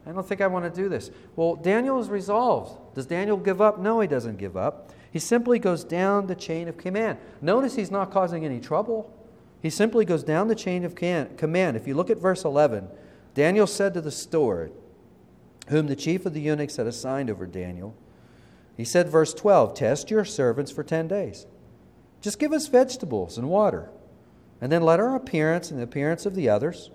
I 0.07 0.13
don't 0.13 0.27
think 0.27 0.41
I 0.41 0.47
want 0.47 0.73
to 0.73 0.83
do 0.83 0.89
this. 0.89 1.11
Well, 1.37 1.55
Daniel 1.55 2.01
is 2.01 2.09
resolved. 2.09 2.95
Does 2.95 3.07
Daniel 3.07 3.37
give 3.37 3.61
up? 3.61 3.79
No, 3.79 4.01
he 4.01 4.09
doesn't 4.09 4.37
give 4.37 4.57
up. 4.57 4.93
He 5.13 5.19
simply 5.19 5.59
goes 5.59 5.85
down 5.85 6.27
the 6.27 6.35
chain 6.35 6.69
of 6.69 6.77
command. 6.77 7.19
Notice 7.41 7.77
he's 7.77 7.91
not 7.91 8.11
causing 8.11 8.45
any 8.45 8.61
trouble. 8.61 9.11
He 9.63 9.71
simply 9.71 10.05
goes 10.05 10.25
down 10.25 10.49
the 10.49 10.57
chain 10.57 10.85
of 10.85 10.97
command. 10.97 11.77
If 11.77 11.87
you 11.87 11.95
look 11.95 12.11
at 12.11 12.19
verse 12.19 12.45
11, 12.45 12.89
Daniel 13.35 13.69
said 13.69 13.95
to 13.95 14.01
the 14.01 14.11
steward, 14.11 14.73
whom 15.69 15.87
the 15.87 15.95
chief 15.95 16.27
of 16.27 16.35
the 16.35 16.41
eunuchs 16.41 16.77
had 16.77 16.89
assigned 16.89 17.31
over 17.31 17.47
Daniel, 17.47 17.95
he 18.77 18.85
said, 18.85 19.09
verse 19.09 19.33
12, 19.33 19.75
Test 19.75 20.11
your 20.11 20.25
servants 20.25 20.73
for 20.73 20.83
10 20.83 21.07
days. 21.07 21.47
Just 22.21 22.41
give 22.41 22.53
us 22.53 22.67
vegetables 22.67 23.39
and 23.39 23.49
water, 23.49 23.91
and 24.61 24.73
then 24.73 24.83
let 24.83 24.99
our 24.99 25.15
appearance 25.15 25.71
and 25.71 25.79
the 25.79 25.85
appearance 25.85 26.27
of 26.27 26.35
the 26.35 26.49
others 26.49 26.91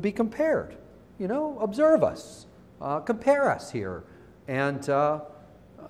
be 0.00 0.12
compared. 0.12 0.76
You 1.18 1.26
know, 1.26 1.58
observe 1.60 2.04
us, 2.04 2.46
uh, 2.80 3.00
compare 3.00 3.50
us 3.50 3.72
here, 3.72 4.04
and 4.46 4.88
uh, 4.88 5.20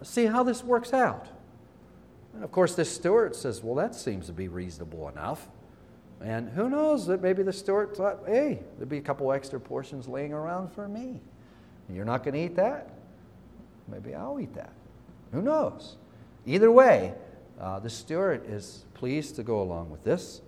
see 0.02 0.26
how 0.26 0.42
this 0.42 0.64
works 0.64 0.94
out. 0.94 1.28
And 2.34 2.42
of 2.42 2.50
course, 2.52 2.74
this 2.74 2.90
steward 2.90 3.36
says, 3.36 3.62
Well, 3.62 3.74
that 3.74 3.94
seems 3.94 4.26
to 4.26 4.32
be 4.32 4.48
reasonable 4.48 5.08
enough. 5.08 5.48
And 6.22 6.48
who 6.50 6.70
knows 6.70 7.06
that 7.06 7.20
maybe 7.20 7.42
the 7.42 7.52
steward 7.52 7.96
thought, 7.96 8.20
Hey, 8.26 8.60
there'd 8.76 8.88
be 8.88 8.98
a 8.98 9.02
couple 9.02 9.32
extra 9.32 9.58
portions 9.58 10.06
laying 10.06 10.32
around 10.32 10.72
for 10.72 10.88
me. 10.88 11.20
You're 11.92 12.04
not 12.04 12.22
going 12.22 12.34
to 12.34 12.40
eat 12.40 12.56
that? 12.56 12.90
Maybe 13.88 14.14
I'll 14.14 14.40
eat 14.40 14.54
that. 14.54 14.72
Who 15.32 15.42
knows? 15.42 15.96
Either 16.46 16.70
way, 16.70 17.14
uh, 17.60 17.80
the 17.80 17.90
steward 17.90 18.44
is 18.48 18.84
pleased 18.94 19.36
to 19.36 19.42
go 19.42 19.60
along 19.60 19.90
with 19.90 20.04
this. 20.04 20.40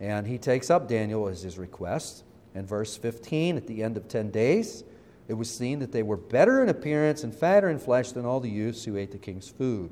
And 0.00 0.26
he 0.26 0.38
takes 0.38 0.70
up 0.70 0.88
Daniel 0.88 1.28
as 1.28 1.42
his 1.42 1.58
request. 1.58 2.24
And 2.54 2.68
verse 2.68 2.96
15, 2.96 3.56
at 3.56 3.66
the 3.66 3.82
end 3.82 3.96
of 3.96 4.08
10 4.08 4.30
days, 4.30 4.84
it 5.28 5.34
was 5.34 5.52
seen 5.52 5.78
that 5.80 5.92
they 5.92 6.02
were 6.02 6.16
better 6.16 6.62
in 6.62 6.68
appearance 6.68 7.24
and 7.24 7.34
fatter 7.34 7.68
in 7.68 7.78
flesh 7.78 8.12
than 8.12 8.24
all 8.24 8.40
the 8.40 8.50
youths 8.50 8.84
who 8.84 8.96
ate 8.96 9.10
the 9.10 9.18
king's 9.18 9.48
food. 9.48 9.90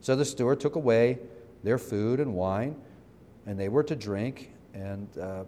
So 0.00 0.14
the 0.14 0.24
steward 0.24 0.60
took 0.60 0.76
away 0.76 1.18
their 1.64 1.78
food 1.78 2.20
and 2.20 2.34
wine, 2.34 2.76
and 3.46 3.58
they 3.58 3.68
were 3.68 3.82
to 3.82 3.96
drink, 3.96 4.52
and, 4.74 5.08
uh, 5.18 5.44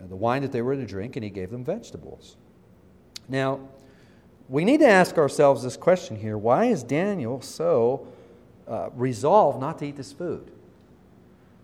the 0.00 0.16
wine 0.16 0.42
that 0.42 0.52
they 0.52 0.62
were 0.62 0.76
to 0.76 0.86
drink, 0.86 1.16
and 1.16 1.24
he 1.24 1.30
gave 1.30 1.50
them 1.50 1.64
vegetables. 1.64 2.36
Now, 3.28 3.60
we 4.48 4.64
need 4.64 4.80
to 4.80 4.88
ask 4.88 5.16
ourselves 5.16 5.62
this 5.62 5.76
question 5.76 6.16
here 6.16 6.36
why 6.36 6.66
is 6.66 6.82
Daniel 6.82 7.40
so 7.40 8.06
uh, 8.68 8.90
resolved 8.94 9.60
not 9.60 9.78
to 9.78 9.86
eat 9.86 9.96
this 9.96 10.12
food? 10.12 10.50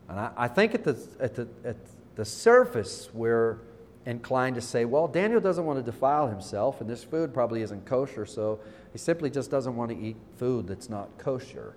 And 0.09 0.19
I, 0.19 0.31
I 0.37 0.49
think 0.49 0.75
at 0.75 0.85
the, 0.85 0.99
at, 1.21 1.35
the, 1.35 1.49
at 1.65 1.77
the 2.17 2.25
surface, 2.25 3.11
we're 3.13 3.59
inclined 4.07 4.55
to 4.57 4.63
say, 4.63 4.85
well, 4.85 5.07
Daniel 5.07 5.41
doesn't 5.41 5.65
want 5.65 5.79
to 5.79 5.83
defile 5.83 6.27
himself, 6.27 6.81
and 6.81 6.89
this 6.89 7.05
food 7.05 7.35
probably 7.35 7.63
isn't 7.63 7.85
kosher, 7.85 8.25
so 8.25 8.59
he 8.93 8.99
simply 8.99 9.31
just 9.31 9.51
doesn't 9.51 9.77
want 9.77 9.91
to 9.91 9.97
eat 9.97 10.17
food 10.37 10.67
that's 10.67 10.89
not 10.89 11.17
kosher. 11.19 11.75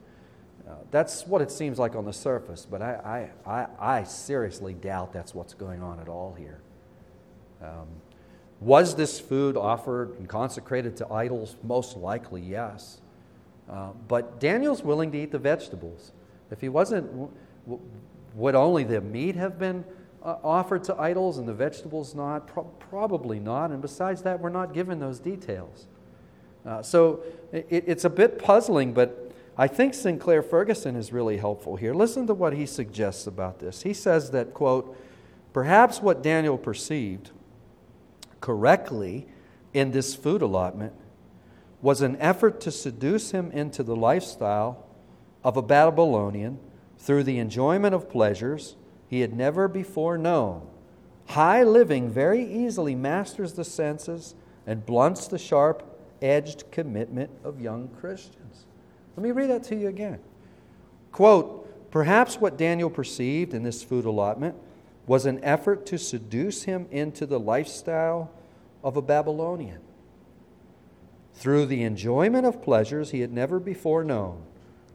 Uh, 0.68 0.76
that's 0.92 1.28
what 1.28 1.42
it 1.42 1.52
seems 1.52 1.78
like 1.78 1.96
on 1.96 2.06
the 2.06 2.14
surface, 2.14 2.66
but 2.70 2.82
I, 2.82 3.30
I, 3.46 3.52
I, 3.52 3.68
I 4.00 4.04
seriously 4.04 4.74
doubt 4.74 5.12
that's 5.12 5.36
what's 5.36 5.54
going 5.54 5.84
on 5.84 6.00
at 6.00 6.08
all 6.08 6.34
here. 6.38 6.62
Um, 7.62 7.88
was 8.62 8.96
this 8.96 9.20
food 9.20 9.58
offered 9.58 10.18
and 10.20 10.30
consecrated 10.30 10.96
to 10.98 11.12
idols? 11.12 11.58
Most 11.64 11.98
likely, 11.98 12.42
yes. 12.42 13.02
Uh, 13.70 13.90
but 14.08 14.40
Daniel's 14.40 14.84
willing 14.84 15.12
to 15.12 15.18
eat 15.18 15.32
the 15.32 15.40
vegetables. 15.40 16.14
If 16.50 16.62
he 16.62 16.70
wasn't, 16.70 17.08
w- 17.08 17.82
would 18.36 18.56
only 18.56 18.86
the 18.86 19.02
meat 19.02 19.36
have 19.36 19.60
been 19.60 19.84
uh, 20.24 20.38
offered 20.44 20.84
to 20.86 20.96
idols 20.96 21.40
and 21.40 21.48
the 21.48 21.54
vegetables 21.54 22.16
not? 22.16 22.48
Pro- 22.48 22.64
probably 22.64 23.40
not. 23.40 23.72
And 23.72 23.82
besides 23.82 24.22
that, 24.22 24.40
we're 24.40 24.50
not 24.50 24.74
given 24.74 25.00
those 25.00 25.20
details. 25.20 25.88
Uh, 26.66 26.82
so 26.82 27.24
it, 27.52 27.66
it's 27.70 28.06
a 28.06 28.10
bit 28.10 28.40
puzzling, 28.40 28.94
but 28.94 29.23
I 29.58 29.68
think 29.68 29.94
Sinclair 29.94 30.42
Ferguson 30.42 30.96
is 30.96 31.14
really 31.14 31.38
helpful 31.38 31.76
here. 31.76 31.94
Listen 31.94 32.26
to 32.28 32.34
what 32.34 32.54
he 32.54 32.66
suggests 32.66 33.28
about 33.28 33.60
this. 33.60 33.84
He 33.84 33.94
says 33.94 34.32
that, 34.32 34.54
quote, 34.54 34.98
perhaps 35.54 36.02
what 36.02 36.24
Daniel 36.24 36.58
perceived 36.58 37.32
correctly 38.42 39.28
in 39.74 39.92
this 39.92 40.16
food 40.16 40.42
allotment 40.42 40.94
was 41.82 42.02
an 42.02 42.16
effort 42.20 42.60
to 42.62 42.72
seduce 42.72 43.32
him 43.32 43.52
into 43.52 43.84
the 43.84 43.96
lifestyle 43.96 44.88
of 45.44 45.58
a 45.58 45.62
Babylonian 45.62 46.58
through 46.98 47.24
the 47.24 47.38
enjoyment 47.38 47.94
of 47.94 48.10
pleasures 48.10 48.76
he 49.08 49.20
had 49.20 49.34
never 49.34 49.68
before 49.68 50.18
known. 50.18 50.68
High 51.28 51.64
living 51.64 52.10
very 52.10 52.44
easily 52.44 52.96
masters 52.96 53.54
the 53.54 53.66
senses 53.66 54.34
and 54.66 54.86
blunts 54.86 55.28
the 55.28 55.38
sharp 55.38 55.84
edged 56.22 56.64
commitment 56.72 57.30
of 57.44 57.62
young 57.62 57.90
Christians. 57.90 58.66
Let 59.16 59.24
me 59.24 59.32
read 59.32 59.50
that 59.50 59.64
to 59.66 59.76
you 59.76 59.88
again. 59.88 60.20
Quote 61.12 61.62
Perhaps 61.92 62.38
what 62.38 62.58
Daniel 62.58 62.90
perceived 62.90 63.54
in 63.54 63.62
this 63.62 63.84
food 63.84 64.06
allotment 64.06 64.56
was 65.06 65.28
an 65.28 65.44
effort 65.44 65.86
to 65.86 66.00
seduce 66.00 66.64
him 66.64 66.88
into 66.90 67.28
the 67.28 67.40
lifestyle 67.40 68.32
of 68.84 68.98
a 68.98 69.02
Babylonian. 69.02 69.80
Through 71.36 71.68
the 71.68 71.84
enjoyment 71.84 72.48
of 72.48 72.64
pleasures 72.64 73.12
he 73.12 73.20
had 73.20 73.32
never 73.32 73.60
before 73.60 74.04
known, 74.04 74.42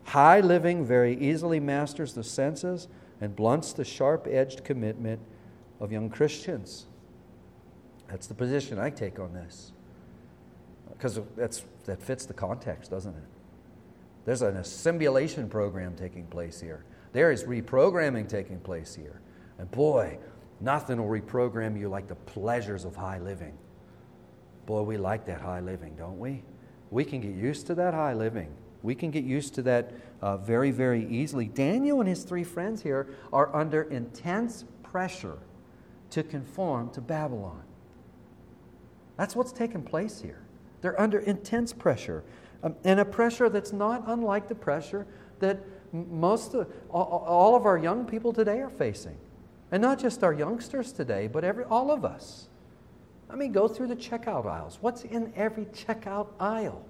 high 0.05 0.41
living 0.41 0.85
very 0.85 1.17
easily 1.17 1.61
masters 1.61 2.15
the 2.15 2.25
senses 2.25 2.89
and 3.21 3.37
blunts 3.37 3.73
the 3.73 3.85
sharp 3.85 4.27
edged 4.29 4.65
commitment 4.65 5.21
of 5.79 5.93
young 5.93 6.11
Christians. 6.11 6.87
That's 8.09 8.27
the 8.27 8.35
position 8.35 8.79
I 8.79 8.91
take 8.91 9.21
on 9.21 9.35
this. 9.35 9.73
Because 10.91 11.21
that 11.85 12.03
fits 12.03 12.27
the 12.27 12.35
context, 12.35 12.91
doesn't 12.91 13.15
it? 13.15 13.38
There's 14.29 14.43
an 14.43 14.59
assimilation 14.59 15.49
program 15.49 15.97
taking 15.97 16.27
place 16.27 16.61
here. 16.61 16.85
There 17.15 17.33
is 17.33 17.45
reprogramming 17.45 18.29
taking 18.29 18.61
place 18.61 18.95
here. 18.95 19.23
And 19.57 19.71
boy, 19.71 20.19
nothing 20.61 20.99
will 20.99 21.09
reprogram 21.09 21.81
you 21.81 21.89
like 21.89 22.09
the 22.09 22.15
pleasures 22.15 22.85
of 22.85 22.95
high 22.95 23.21
living. 23.21 23.57
Boy, 24.67 24.83
we 24.83 24.99
like 24.99 25.25
that 25.25 25.41
high 25.41 25.61
living, 25.61 25.97
don't 25.97 26.19
we? 26.19 26.43
We 26.91 27.07
can 27.07 27.23
get 27.23 27.35
used 27.37 27.69
to 27.69 27.75
that 27.77 27.95
high 27.95 28.13
living. 28.13 28.53
We 28.83 28.95
can 28.95 29.11
get 29.11 29.25
used 29.25 29.55
to 29.55 29.63
that 29.63 29.95
uh, 30.21 30.37
very, 30.37 30.73
very 30.73 31.07
easily. 31.09 31.47
Daniel 31.47 32.01
and 32.01 32.09
his 32.09 32.23
three 32.23 32.45
friends 32.45 32.83
here 32.83 33.09
are 33.33 33.57
under 33.57 33.85
intense 33.85 34.67
pressure 34.83 35.39
to 36.11 36.23
conform 36.23 36.91
to 36.91 37.01
Babylon. 37.01 37.63
That's 39.17 39.35
what's 39.35 39.53
taking 39.53 39.85
place 39.85 40.21
here. 40.21 40.43
They're 40.83 41.01
under 41.01 41.19
intense 41.19 41.73
pressure, 41.73 42.25
um, 42.63 42.75
and 42.85 43.01
a 43.01 43.05
pressure 43.05 43.49
that's 43.49 43.73
not 43.73 44.05
unlike 44.07 44.49
the 44.49 44.55
pressure 44.55 45.07
that 45.39 45.61
most 45.93 46.55
of, 46.55 46.71
all 46.91 47.55
of 47.55 47.65
our 47.67 47.79
young 47.79 48.05
people 48.05 48.33
today 48.33 48.61
are 48.61 48.71
facing. 48.71 49.17
And 49.71 49.83
not 49.83 49.99
just 49.99 50.25
our 50.25 50.33
youngsters 50.33 50.93
today, 50.93 51.27
but 51.29 51.45
every, 51.45 51.65
all 51.65 51.91
of 51.91 52.05
us. 52.05 52.49
I 53.31 53.37
mean, 53.37 53.53
go 53.53 53.69
through 53.69 53.89
the 53.89 53.97
checkout 53.97 54.47
aisles. 54.47 54.79
What's 54.81 55.05
in 55.05 55.33
every 55.37 55.67
checkout 55.67 56.29
aisle? 56.41 56.85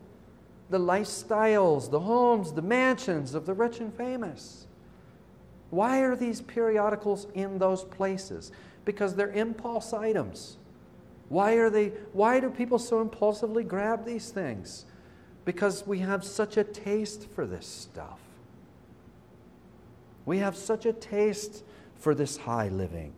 The 0.70 0.78
lifestyles, 0.78 1.90
the 1.90 2.00
homes, 2.00 2.52
the 2.52 2.62
mansions 2.62 3.34
of 3.34 3.46
the 3.46 3.54
rich 3.54 3.80
and 3.80 3.92
famous. 3.92 4.66
Why 5.70 6.00
are 6.00 6.16
these 6.16 6.40
periodicals 6.40 7.26
in 7.34 7.58
those 7.58 7.84
places? 7.84 8.52
Because 8.84 9.14
they're 9.14 9.32
impulse 9.32 9.92
items. 9.92 10.56
Why 11.28 11.54
are 11.54 11.68
they 11.68 11.88
why 12.12 12.40
do 12.40 12.48
people 12.48 12.78
so 12.78 13.00
impulsively 13.00 13.64
grab 13.64 14.06
these 14.06 14.30
things? 14.30 14.86
Because 15.48 15.86
we 15.86 16.00
have 16.00 16.24
such 16.24 16.58
a 16.58 16.62
taste 16.62 17.26
for 17.30 17.46
this 17.46 17.66
stuff. 17.66 18.20
We 20.26 20.40
have 20.40 20.54
such 20.54 20.84
a 20.84 20.92
taste 20.92 21.64
for 21.96 22.14
this 22.14 22.36
high 22.36 22.68
living. 22.68 23.14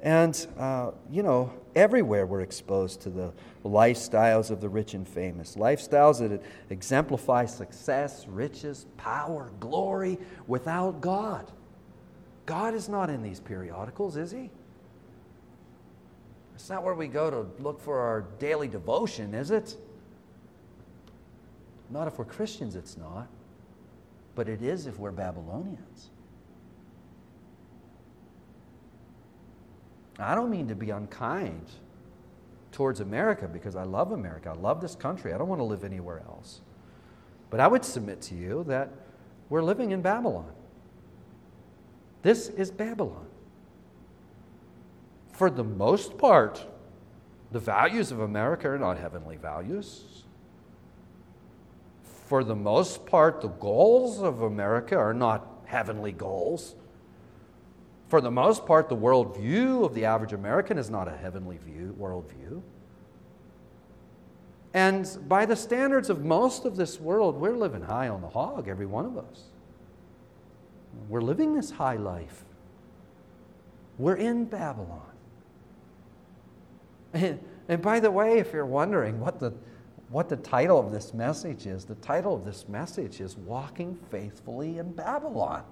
And, 0.00 0.46
uh, 0.56 0.92
you 1.10 1.24
know, 1.24 1.52
everywhere 1.74 2.24
we're 2.24 2.42
exposed 2.42 3.00
to 3.00 3.10
the 3.10 3.32
lifestyles 3.64 4.52
of 4.52 4.60
the 4.60 4.68
rich 4.68 4.94
and 4.94 5.08
famous. 5.08 5.56
Lifestyles 5.56 6.20
that 6.20 6.40
exemplify 6.70 7.46
success, 7.46 8.28
riches, 8.28 8.86
power, 8.96 9.50
glory 9.58 10.18
without 10.46 11.00
God. 11.00 11.50
God 12.46 12.74
is 12.74 12.88
not 12.88 13.10
in 13.10 13.24
these 13.24 13.40
periodicals, 13.40 14.16
is 14.16 14.30
He? 14.30 14.50
It's 16.54 16.70
not 16.70 16.84
where 16.84 16.94
we 16.94 17.08
go 17.08 17.28
to 17.28 17.44
look 17.60 17.80
for 17.80 17.98
our 17.98 18.20
daily 18.38 18.68
devotion, 18.68 19.34
is 19.34 19.50
it? 19.50 19.76
Not 21.92 22.08
if 22.08 22.18
we're 22.18 22.24
Christians, 22.24 22.74
it's 22.74 22.96
not. 22.96 23.28
But 24.34 24.48
it 24.48 24.62
is 24.62 24.86
if 24.86 24.98
we're 24.98 25.12
Babylonians. 25.12 26.08
I 30.18 30.34
don't 30.34 30.50
mean 30.50 30.68
to 30.68 30.74
be 30.74 30.90
unkind 30.90 31.66
towards 32.70 33.00
America 33.00 33.46
because 33.46 33.76
I 33.76 33.82
love 33.82 34.12
America. 34.12 34.50
I 34.50 34.58
love 34.58 34.80
this 34.80 34.94
country. 34.94 35.34
I 35.34 35.38
don't 35.38 35.48
want 35.48 35.60
to 35.60 35.64
live 35.64 35.84
anywhere 35.84 36.22
else. 36.26 36.60
But 37.50 37.60
I 37.60 37.66
would 37.66 37.84
submit 37.84 38.22
to 38.22 38.34
you 38.34 38.64
that 38.68 38.90
we're 39.50 39.62
living 39.62 39.90
in 39.90 40.00
Babylon. 40.00 40.50
This 42.22 42.48
is 42.48 42.70
Babylon. 42.70 43.26
For 45.32 45.50
the 45.50 45.64
most 45.64 46.16
part, 46.16 46.64
the 47.50 47.58
values 47.58 48.12
of 48.12 48.20
America 48.20 48.70
are 48.70 48.78
not 48.78 48.98
heavenly 48.98 49.36
values. 49.36 50.24
For 52.32 52.42
the 52.42 52.56
most 52.56 53.04
part, 53.04 53.42
the 53.42 53.48
goals 53.48 54.22
of 54.22 54.40
America 54.40 54.96
are 54.96 55.12
not 55.12 55.64
heavenly 55.66 56.12
goals. 56.12 56.74
For 58.08 58.22
the 58.22 58.30
most 58.30 58.64
part, 58.64 58.88
the 58.88 58.96
worldview 58.96 59.84
of 59.84 59.92
the 59.92 60.06
average 60.06 60.32
American 60.32 60.78
is 60.78 60.88
not 60.88 61.08
a 61.08 61.10
heavenly 61.14 61.58
view, 61.58 61.94
worldview. 62.00 62.62
And 64.72 65.06
by 65.28 65.44
the 65.44 65.54
standards 65.54 66.08
of 66.08 66.24
most 66.24 66.64
of 66.64 66.74
this 66.74 66.98
world, 66.98 67.36
we're 67.36 67.54
living 67.54 67.82
high 67.82 68.08
on 68.08 68.22
the 68.22 68.30
hog, 68.30 68.66
every 68.66 68.86
one 68.86 69.04
of 69.04 69.18
us. 69.18 69.42
We're 71.10 71.20
living 71.20 71.54
this 71.54 71.70
high 71.70 71.96
life. 71.96 72.46
We're 73.98 74.16
in 74.16 74.46
Babylon. 74.46 75.02
And, 77.12 77.40
and 77.68 77.82
by 77.82 78.00
the 78.00 78.10
way, 78.10 78.38
if 78.38 78.54
you're 78.54 78.64
wondering 78.64 79.20
what 79.20 79.38
the, 79.38 79.52
what 80.12 80.28
the 80.28 80.36
title 80.36 80.78
of 80.78 80.92
this 80.92 81.14
message 81.14 81.66
is, 81.66 81.84
the 81.86 81.94
title 81.96 82.34
of 82.34 82.44
this 82.44 82.68
message 82.68 83.20
is 83.20 83.36
Walking 83.36 83.98
Faithfully 84.10 84.78
in 84.78 84.92
Babylon. 84.92 85.64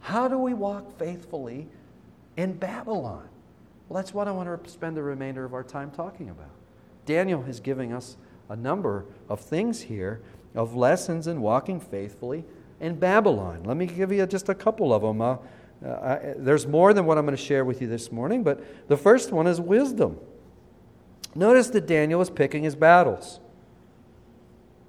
How 0.00 0.26
do 0.26 0.38
we 0.38 0.52
walk 0.52 0.98
faithfully 0.98 1.68
in 2.36 2.54
Babylon? 2.54 3.28
Well, 3.88 4.02
that's 4.02 4.12
what 4.12 4.26
I 4.26 4.32
want 4.32 4.64
to 4.64 4.70
spend 4.70 4.96
the 4.96 5.02
remainder 5.02 5.44
of 5.44 5.54
our 5.54 5.62
time 5.62 5.90
talking 5.92 6.30
about. 6.30 6.50
Daniel 7.06 7.44
is 7.44 7.60
giving 7.60 7.92
us 7.92 8.16
a 8.48 8.56
number 8.56 9.04
of 9.28 9.40
things 9.40 9.82
here 9.82 10.20
of 10.54 10.74
lessons 10.74 11.28
in 11.28 11.40
walking 11.40 11.78
faithfully 11.78 12.44
in 12.80 12.96
Babylon. 12.96 13.62
Let 13.64 13.76
me 13.76 13.86
give 13.86 14.10
you 14.10 14.26
just 14.26 14.48
a 14.48 14.54
couple 14.54 14.92
of 14.92 15.02
them. 15.02 15.20
Uh, 15.20 15.36
Uh, 15.82 15.88
I, 15.88 16.34
there's 16.36 16.66
more 16.66 16.92
than 16.92 17.06
what 17.06 17.16
I'm 17.16 17.24
going 17.24 17.34
to 17.34 17.42
share 17.42 17.64
with 17.64 17.80
you 17.80 17.88
this 17.88 18.12
morning, 18.12 18.42
but 18.42 18.60
the 18.88 18.98
first 18.98 19.32
one 19.32 19.46
is 19.46 19.58
wisdom. 19.62 20.18
Notice 21.34 21.68
that 21.70 21.86
Daniel 21.86 22.20
is 22.20 22.30
picking 22.30 22.64
his 22.64 22.74
battles. 22.74 23.40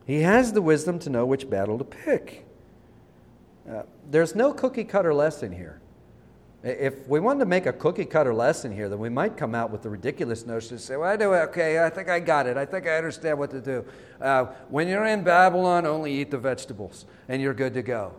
He 0.05 0.21
has 0.21 0.53
the 0.53 0.61
wisdom 0.61 0.99
to 0.99 1.09
know 1.09 1.25
which 1.25 1.49
battle 1.49 1.77
to 1.77 1.83
pick. 1.83 2.45
Uh, 3.69 3.83
there's 4.09 4.35
no 4.35 4.51
cookie 4.53 4.83
cutter 4.83 5.13
lesson 5.13 5.51
here. 5.51 5.79
If 6.63 7.07
we 7.07 7.19
wanted 7.19 7.39
to 7.39 7.45
make 7.45 7.65
a 7.65 7.73
cookie 7.73 8.05
cutter 8.05 8.33
lesson 8.33 8.71
here, 8.71 8.87
then 8.87 8.99
we 8.99 9.09
might 9.09 9.35
come 9.35 9.55
out 9.55 9.71
with 9.71 9.81
the 9.81 9.89
ridiculous 9.89 10.45
notion 10.45 10.77
to 10.77 10.83
say, 10.83 10.95
well, 10.95 11.09
I 11.09 11.15
do, 11.15 11.33
okay, 11.33 11.83
I 11.83 11.89
think 11.89 12.07
I 12.07 12.19
got 12.19 12.45
it. 12.45 12.55
I 12.55 12.65
think 12.65 12.87
I 12.87 12.97
understand 12.97 13.39
what 13.39 13.49
to 13.51 13.61
do. 13.61 13.85
Uh, 14.19 14.45
when 14.69 14.87
you're 14.87 15.05
in 15.05 15.23
Babylon, 15.23 15.87
only 15.87 16.13
eat 16.13 16.29
the 16.29 16.37
vegetables, 16.37 17.05
and 17.27 17.41
you're 17.41 17.55
good 17.55 17.73
to 17.73 17.81
go. 17.81 18.13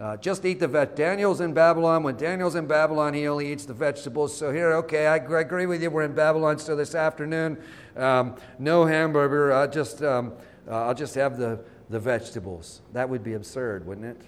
Uh, 0.00 0.16
just 0.16 0.44
eat 0.44 0.60
the 0.60 0.68
vet. 0.68 0.94
Daniel's 0.94 1.40
in 1.40 1.52
Babylon. 1.52 2.04
When 2.04 2.16
Daniel's 2.16 2.54
in 2.54 2.66
Babylon, 2.66 3.14
he 3.14 3.26
only 3.26 3.50
eats 3.50 3.64
the 3.64 3.74
vegetables. 3.74 4.36
So 4.36 4.52
here, 4.52 4.72
okay, 4.74 5.08
I, 5.08 5.16
I 5.16 5.40
agree 5.40 5.66
with 5.66 5.82
you. 5.82 5.90
We're 5.90 6.04
in 6.04 6.14
Babylon. 6.14 6.58
So 6.58 6.76
this 6.76 6.94
afternoon, 6.94 7.58
um, 7.96 8.36
no 8.60 8.86
hamburger. 8.86 9.52
I'll 9.52 9.68
just, 9.68 10.02
um, 10.04 10.34
uh, 10.68 10.86
I'll 10.86 10.94
just 10.94 11.16
have 11.16 11.36
the, 11.36 11.58
the 11.90 11.98
vegetables. 11.98 12.80
That 12.92 13.08
would 13.08 13.24
be 13.24 13.34
absurd, 13.34 13.86
wouldn't 13.86 14.06
it? 14.06 14.22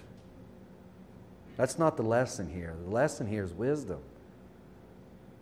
That's 1.55 1.79
not 1.79 1.95
the 1.95 2.03
lesson 2.03 2.49
here. 2.49 2.75
The 2.83 2.91
lesson 2.91 3.25
here 3.27 3.43
is 3.43 3.53
wisdom. 3.53 3.99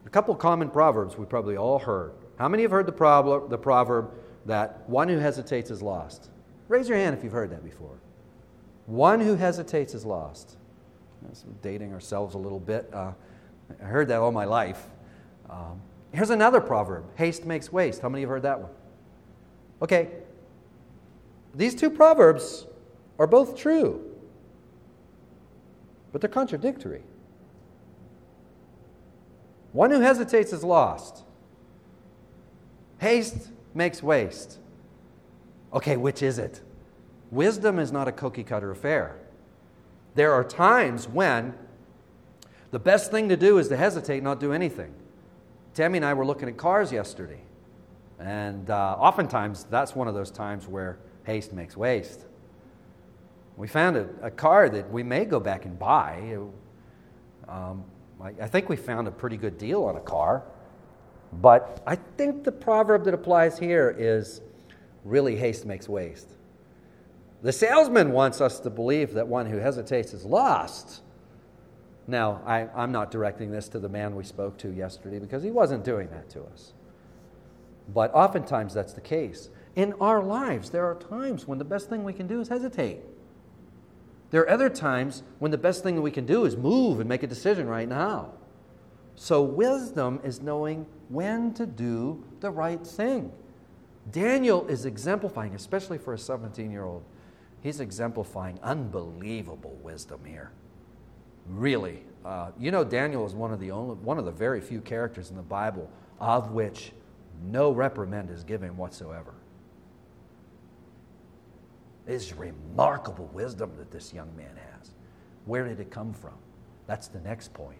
A 0.05 0.09
couple 0.09 0.35
common 0.35 0.69
proverbs 0.69 1.17
we 1.17 1.25
probably 1.25 1.57
all 1.57 1.79
heard. 1.79 2.13
How 2.37 2.47
many 2.47 2.63
have 2.63 2.71
heard 2.71 2.85
the, 2.85 2.91
proverb, 2.91 3.49
the 3.49 3.57
proverb 3.57 4.11
that 4.45 4.87
one 4.87 5.09
who 5.09 5.17
hesitates 5.17 5.71
is 5.71 5.81
lost? 5.81 6.29
Raise 6.67 6.87
your 6.87 6.97
hand 6.99 7.17
if 7.17 7.23
you've 7.23 7.33
heard 7.33 7.49
that 7.49 7.63
before. 7.63 7.97
One 8.89 9.19
who 9.19 9.35
hesitates 9.35 9.93
is 9.93 10.03
lost. 10.03 10.57
dating 11.61 11.93
ourselves 11.93 12.33
a 12.33 12.39
little 12.39 12.59
bit. 12.59 12.89
Uh, 12.91 13.11
I 13.79 13.85
heard 13.85 14.07
that 14.07 14.19
all 14.19 14.31
my 14.31 14.45
life. 14.45 14.83
Um, 15.47 15.79
here's 16.11 16.31
another 16.31 16.59
proverb 16.59 17.05
haste 17.15 17.45
makes 17.45 17.71
waste. 17.71 18.01
How 18.01 18.09
many 18.09 18.23
have 18.23 18.29
heard 18.29 18.41
that 18.41 18.59
one? 18.59 18.71
Okay. 19.83 20.09
These 21.53 21.75
two 21.75 21.91
proverbs 21.91 22.65
are 23.19 23.27
both 23.27 23.55
true, 23.55 24.03
but 26.11 26.21
they're 26.21 26.29
contradictory. 26.29 27.03
One 29.71 29.91
who 29.91 29.99
hesitates 29.99 30.51
is 30.51 30.63
lost. 30.63 31.23
Haste 32.97 33.49
makes 33.75 34.01
waste. 34.01 34.57
Okay, 35.73 35.95
which 35.95 36.23
is 36.23 36.39
it? 36.39 36.61
Wisdom 37.31 37.79
is 37.79 37.91
not 37.91 38.07
a 38.07 38.11
cookie 38.11 38.43
cutter 38.43 38.71
affair. 38.71 39.17
There 40.15 40.33
are 40.33 40.43
times 40.43 41.07
when 41.07 41.53
the 42.71 42.79
best 42.79 43.11
thing 43.11 43.29
to 43.29 43.37
do 43.37 43.57
is 43.57 43.67
to 43.69 43.77
hesitate, 43.77 44.23
not 44.23 44.39
do 44.39 44.51
anything. 44.51 44.93
Tammy 45.73 45.97
and 45.97 46.05
I 46.05 46.13
were 46.13 46.25
looking 46.25 46.49
at 46.49 46.57
cars 46.57 46.91
yesterday, 46.91 47.39
and 48.19 48.69
uh, 48.69 48.95
oftentimes 48.99 49.65
that's 49.69 49.95
one 49.95 50.07
of 50.07 50.13
those 50.13 50.31
times 50.31 50.67
where 50.67 50.97
haste 51.23 51.53
makes 51.53 51.77
waste. 51.77 52.25
We 53.55 53.67
found 53.67 53.97
a, 53.97 54.07
a 54.23 54.31
car 54.31 54.69
that 54.69 54.91
we 54.91 55.03
may 55.03 55.25
go 55.25 55.39
back 55.39 55.65
and 55.65 55.77
buy. 55.77 56.37
Um, 57.47 57.83
I, 58.21 58.29
I 58.41 58.47
think 58.47 58.69
we 58.69 58.75
found 58.75 59.07
a 59.07 59.11
pretty 59.11 59.37
good 59.37 59.57
deal 59.57 59.83
on 59.83 59.95
a 59.95 60.01
car, 60.01 60.43
but 61.33 61.81
I 61.85 61.95
think 61.95 62.43
the 62.43 62.51
proverb 62.51 63.03
that 63.05 63.13
applies 63.13 63.59
here 63.59 63.95
is 63.97 64.41
really 65.05 65.35
haste 65.35 65.65
makes 65.65 65.87
waste. 65.87 66.29
The 67.41 67.53
salesman 67.53 68.11
wants 68.11 68.41
us 68.41 68.59
to 68.61 68.69
believe 68.69 69.13
that 69.13 69.27
one 69.27 69.45
who 69.45 69.57
hesitates 69.57 70.13
is 70.13 70.25
lost. 70.25 71.01
Now, 72.05 72.41
I, 72.45 72.67
am 72.75 72.91
not 72.91 73.11
directing 73.11 73.51
this 73.51 73.69
to 73.69 73.79
the 73.79 73.87
man 73.87 74.15
we 74.15 74.23
spoke 74.23 74.57
to 74.59 74.69
yesterday 74.69 75.19
because 75.19 75.43
he 75.43 75.51
wasn't 75.51 75.85
doing 75.85 76.09
that 76.09 76.29
to 76.31 76.43
us. 76.43 76.73
But 77.93 78.13
oftentimes 78.13 78.73
that's 78.73 78.93
the 78.93 79.01
case. 79.01 79.49
In 79.75 79.93
our 80.01 80.21
lives, 80.21 80.69
there 80.69 80.85
are 80.85 80.95
times 80.95 81.47
when 81.47 81.59
the 81.59 81.65
best 81.65 81.89
thing 81.89 82.03
we 82.03 82.13
can 82.13 82.27
do 82.27 82.41
is 82.41 82.49
hesitate. 82.49 82.99
There 84.31 84.41
are 84.41 84.49
other 84.49 84.69
times 84.69 85.23
when 85.39 85.51
the 85.51 85.57
best 85.57 85.81
thing 85.81 85.95
that 85.95 86.01
we 86.01 86.11
can 86.11 86.25
do 86.25 86.45
is 86.45 86.57
move 86.57 86.99
and 86.99 87.07
make 87.07 87.23
a 87.23 87.27
decision 87.27 87.67
right 87.67 87.87
now. 87.87 88.33
So, 89.15 89.41
wisdom 89.41 90.19
is 90.23 90.41
knowing 90.41 90.85
when 91.09 91.53
to 91.55 91.65
do 91.65 92.23
the 92.39 92.51
right 92.51 92.85
thing. 92.85 93.31
Daniel 94.11 94.67
is 94.67 94.85
exemplifying, 94.85 95.55
especially 95.55 95.97
for 95.97 96.13
a 96.13 96.17
17 96.17 96.71
year 96.71 96.85
old 96.85 97.03
He's 97.61 97.79
exemplifying 97.79 98.59
unbelievable 98.63 99.77
wisdom 99.83 100.21
here. 100.25 100.51
Really. 101.47 102.03
Uh, 102.23 102.51
you 102.57 102.71
know, 102.71 102.83
Daniel 102.83 103.25
is 103.25 103.33
one 103.33 103.51
of, 103.51 103.59
the 103.59 103.71
only, 103.71 103.95
one 103.95 104.17
of 104.17 104.25
the 104.25 104.31
very 104.31 104.61
few 104.61 104.81
characters 104.81 105.29
in 105.29 105.35
the 105.35 105.41
Bible 105.41 105.89
of 106.19 106.51
which 106.51 106.91
no 107.43 107.71
reprimand 107.71 108.29
is 108.29 108.43
given 108.43 108.75
whatsoever. 108.77 109.33
It's 112.07 112.33
remarkable 112.33 113.29
wisdom 113.33 113.71
that 113.77 113.91
this 113.91 114.13
young 114.13 114.35
man 114.35 114.55
has. 114.73 114.91
Where 115.45 115.67
did 115.67 115.79
it 115.79 115.91
come 115.91 116.13
from? 116.13 116.33
That's 116.87 117.07
the 117.07 117.19
next 117.19 117.53
point. 117.53 117.79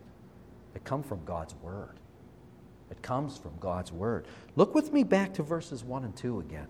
It 0.76 0.84
comes 0.84 1.08
from 1.08 1.24
God's 1.26 1.56
Word. 1.56 2.00
It 2.92 3.02
comes 3.02 3.38
from 3.38 3.54
God's 3.60 3.92
Word. 3.92 4.28
Look 4.56 4.76
with 4.76 4.94
me 4.94 5.04
back 5.04 5.34
to 5.36 5.44
verses 5.44 5.84
1 5.84 6.04
and 6.04 6.16
2 6.16 6.40
again. 6.40 6.68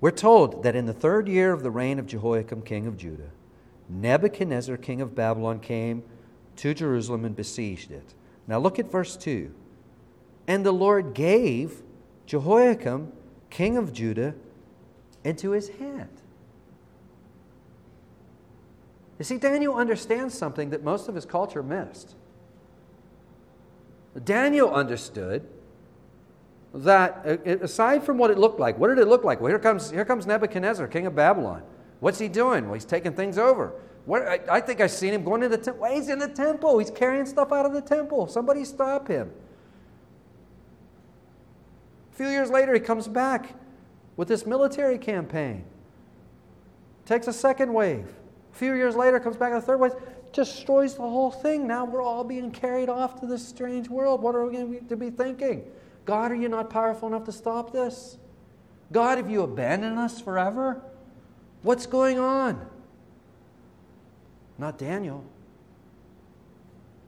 We're 0.00 0.10
told 0.10 0.62
that 0.62 0.76
in 0.76 0.86
the 0.86 0.92
third 0.92 1.28
year 1.28 1.52
of 1.52 1.62
the 1.62 1.70
reign 1.70 1.98
of 1.98 2.06
Jehoiakim, 2.06 2.62
king 2.62 2.86
of 2.86 2.96
Judah, 2.96 3.30
Nebuchadnezzar, 3.88 4.76
king 4.76 5.00
of 5.00 5.14
Babylon, 5.14 5.60
came 5.60 6.02
to 6.56 6.74
Jerusalem 6.74 7.24
and 7.24 7.34
besieged 7.34 7.90
it. 7.90 8.14
Now 8.46 8.58
look 8.58 8.78
at 8.78 8.90
verse 8.90 9.16
2. 9.16 9.52
And 10.46 10.64
the 10.64 10.72
Lord 10.72 11.14
gave 11.14 11.82
Jehoiakim, 12.26 13.12
king 13.50 13.76
of 13.76 13.92
Judah, 13.92 14.34
into 15.24 15.50
his 15.50 15.68
hand. 15.70 16.22
You 19.18 19.24
see, 19.24 19.38
Daniel 19.38 19.74
understands 19.74 20.36
something 20.36 20.70
that 20.70 20.84
most 20.84 21.08
of 21.08 21.14
his 21.14 21.24
culture 21.24 21.62
missed. 21.62 22.14
Daniel 24.24 24.72
understood 24.72 25.48
that, 26.76 27.22
uh, 27.26 27.58
aside 27.62 28.04
from 28.04 28.18
what 28.18 28.30
it 28.30 28.38
looked 28.38 28.60
like, 28.60 28.78
what 28.78 28.88
did 28.88 28.98
it 28.98 29.08
look 29.08 29.24
like? 29.24 29.40
Well, 29.40 29.48
here 29.48 29.58
comes, 29.58 29.90
here 29.90 30.04
comes 30.04 30.26
Nebuchadnezzar, 30.26 30.86
king 30.88 31.06
of 31.06 31.14
Babylon. 31.14 31.62
What's 32.00 32.18
he 32.18 32.28
doing? 32.28 32.64
Well, 32.66 32.74
he's 32.74 32.84
taking 32.84 33.14
things 33.14 33.38
over. 33.38 33.72
What, 34.04 34.22
I, 34.22 34.40
I 34.50 34.60
think 34.60 34.80
I've 34.80 34.90
seen 34.90 35.14
him 35.14 35.24
going 35.24 35.42
into 35.42 35.56
the 35.56 35.62
temple. 35.62 35.86
He's 35.86 36.08
in 36.08 36.18
the 36.18 36.28
temple. 36.28 36.78
He's 36.78 36.90
carrying 36.90 37.26
stuff 37.26 37.50
out 37.50 37.66
of 37.66 37.72
the 37.72 37.80
temple. 37.80 38.26
Somebody 38.28 38.64
stop 38.64 39.08
him. 39.08 39.32
A 42.12 42.16
few 42.16 42.28
years 42.28 42.50
later, 42.50 42.74
he 42.74 42.80
comes 42.80 43.08
back 43.08 43.54
with 44.16 44.28
this 44.28 44.46
military 44.46 44.98
campaign. 44.98 45.64
Takes 47.04 47.26
a 47.26 47.32
second 47.32 47.72
wave. 47.72 48.06
A 48.52 48.56
few 48.56 48.74
years 48.74 48.94
later, 48.96 49.18
comes 49.18 49.36
back 49.36 49.52
a 49.52 49.60
third 49.60 49.80
wave. 49.80 49.92
Destroys 50.32 50.94
the 50.94 51.02
whole 51.02 51.30
thing. 51.30 51.66
Now 51.66 51.84
we're 51.84 52.02
all 52.02 52.24
being 52.24 52.50
carried 52.50 52.88
off 52.88 53.18
to 53.20 53.26
this 53.26 53.46
strange 53.46 53.88
world. 53.88 54.22
What 54.22 54.34
are 54.34 54.44
we 54.44 54.52
going 54.52 54.86
to 54.86 54.96
be 54.96 55.10
thinking? 55.10 55.64
God, 56.06 56.32
are 56.32 56.36
you 56.36 56.48
not 56.48 56.70
powerful 56.70 57.08
enough 57.08 57.24
to 57.24 57.32
stop 57.32 57.72
this? 57.72 58.16
God, 58.92 59.18
have 59.18 59.28
you 59.28 59.42
abandoned 59.42 59.98
us 59.98 60.20
forever? 60.20 60.80
What's 61.62 61.86
going 61.86 62.18
on? 62.18 62.64
Not 64.56 64.78
Daniel. 64.78 65.24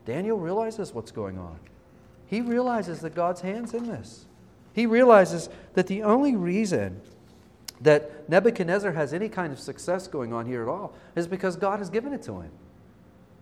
Daniel 0.04 0.38
realizes 0.38 0.92
what's 0.92 1.12
going 1.12 1.38
on. 1.38 1.58
He 2.26 2.40
realizes 2.40 3.00
that 3.00 3.14
God's 3.14 3.40
hand's 3.40 3.72
in 3.72 3.86
this. 3.86 4.26
He 4.72 4.84
realizes 4.84 5.48
that 5.74 5.86
the 5.86 6.02
only 6.02 6.34
reason 6.34 7.00
that 7.80 8.28
Nebuchadnezzar 8.28 8.92
has 8.92 9.14
any 9.14 9.28
kind 9.28 9.52
of 9.52 9.60
success 9.60 10.08
going 10.08 10.32
on 10.32 10.44
here 10.44 10.62
at 10.62 10.68
all 10.68 10.92
is 11.14 11.26
because 11.26 11.56
God 11.56 11.78
has 11.78 11.88
given 11.88 12.12
it 12.12 12.22
to 12.24 12.40
him. 12.40 12.50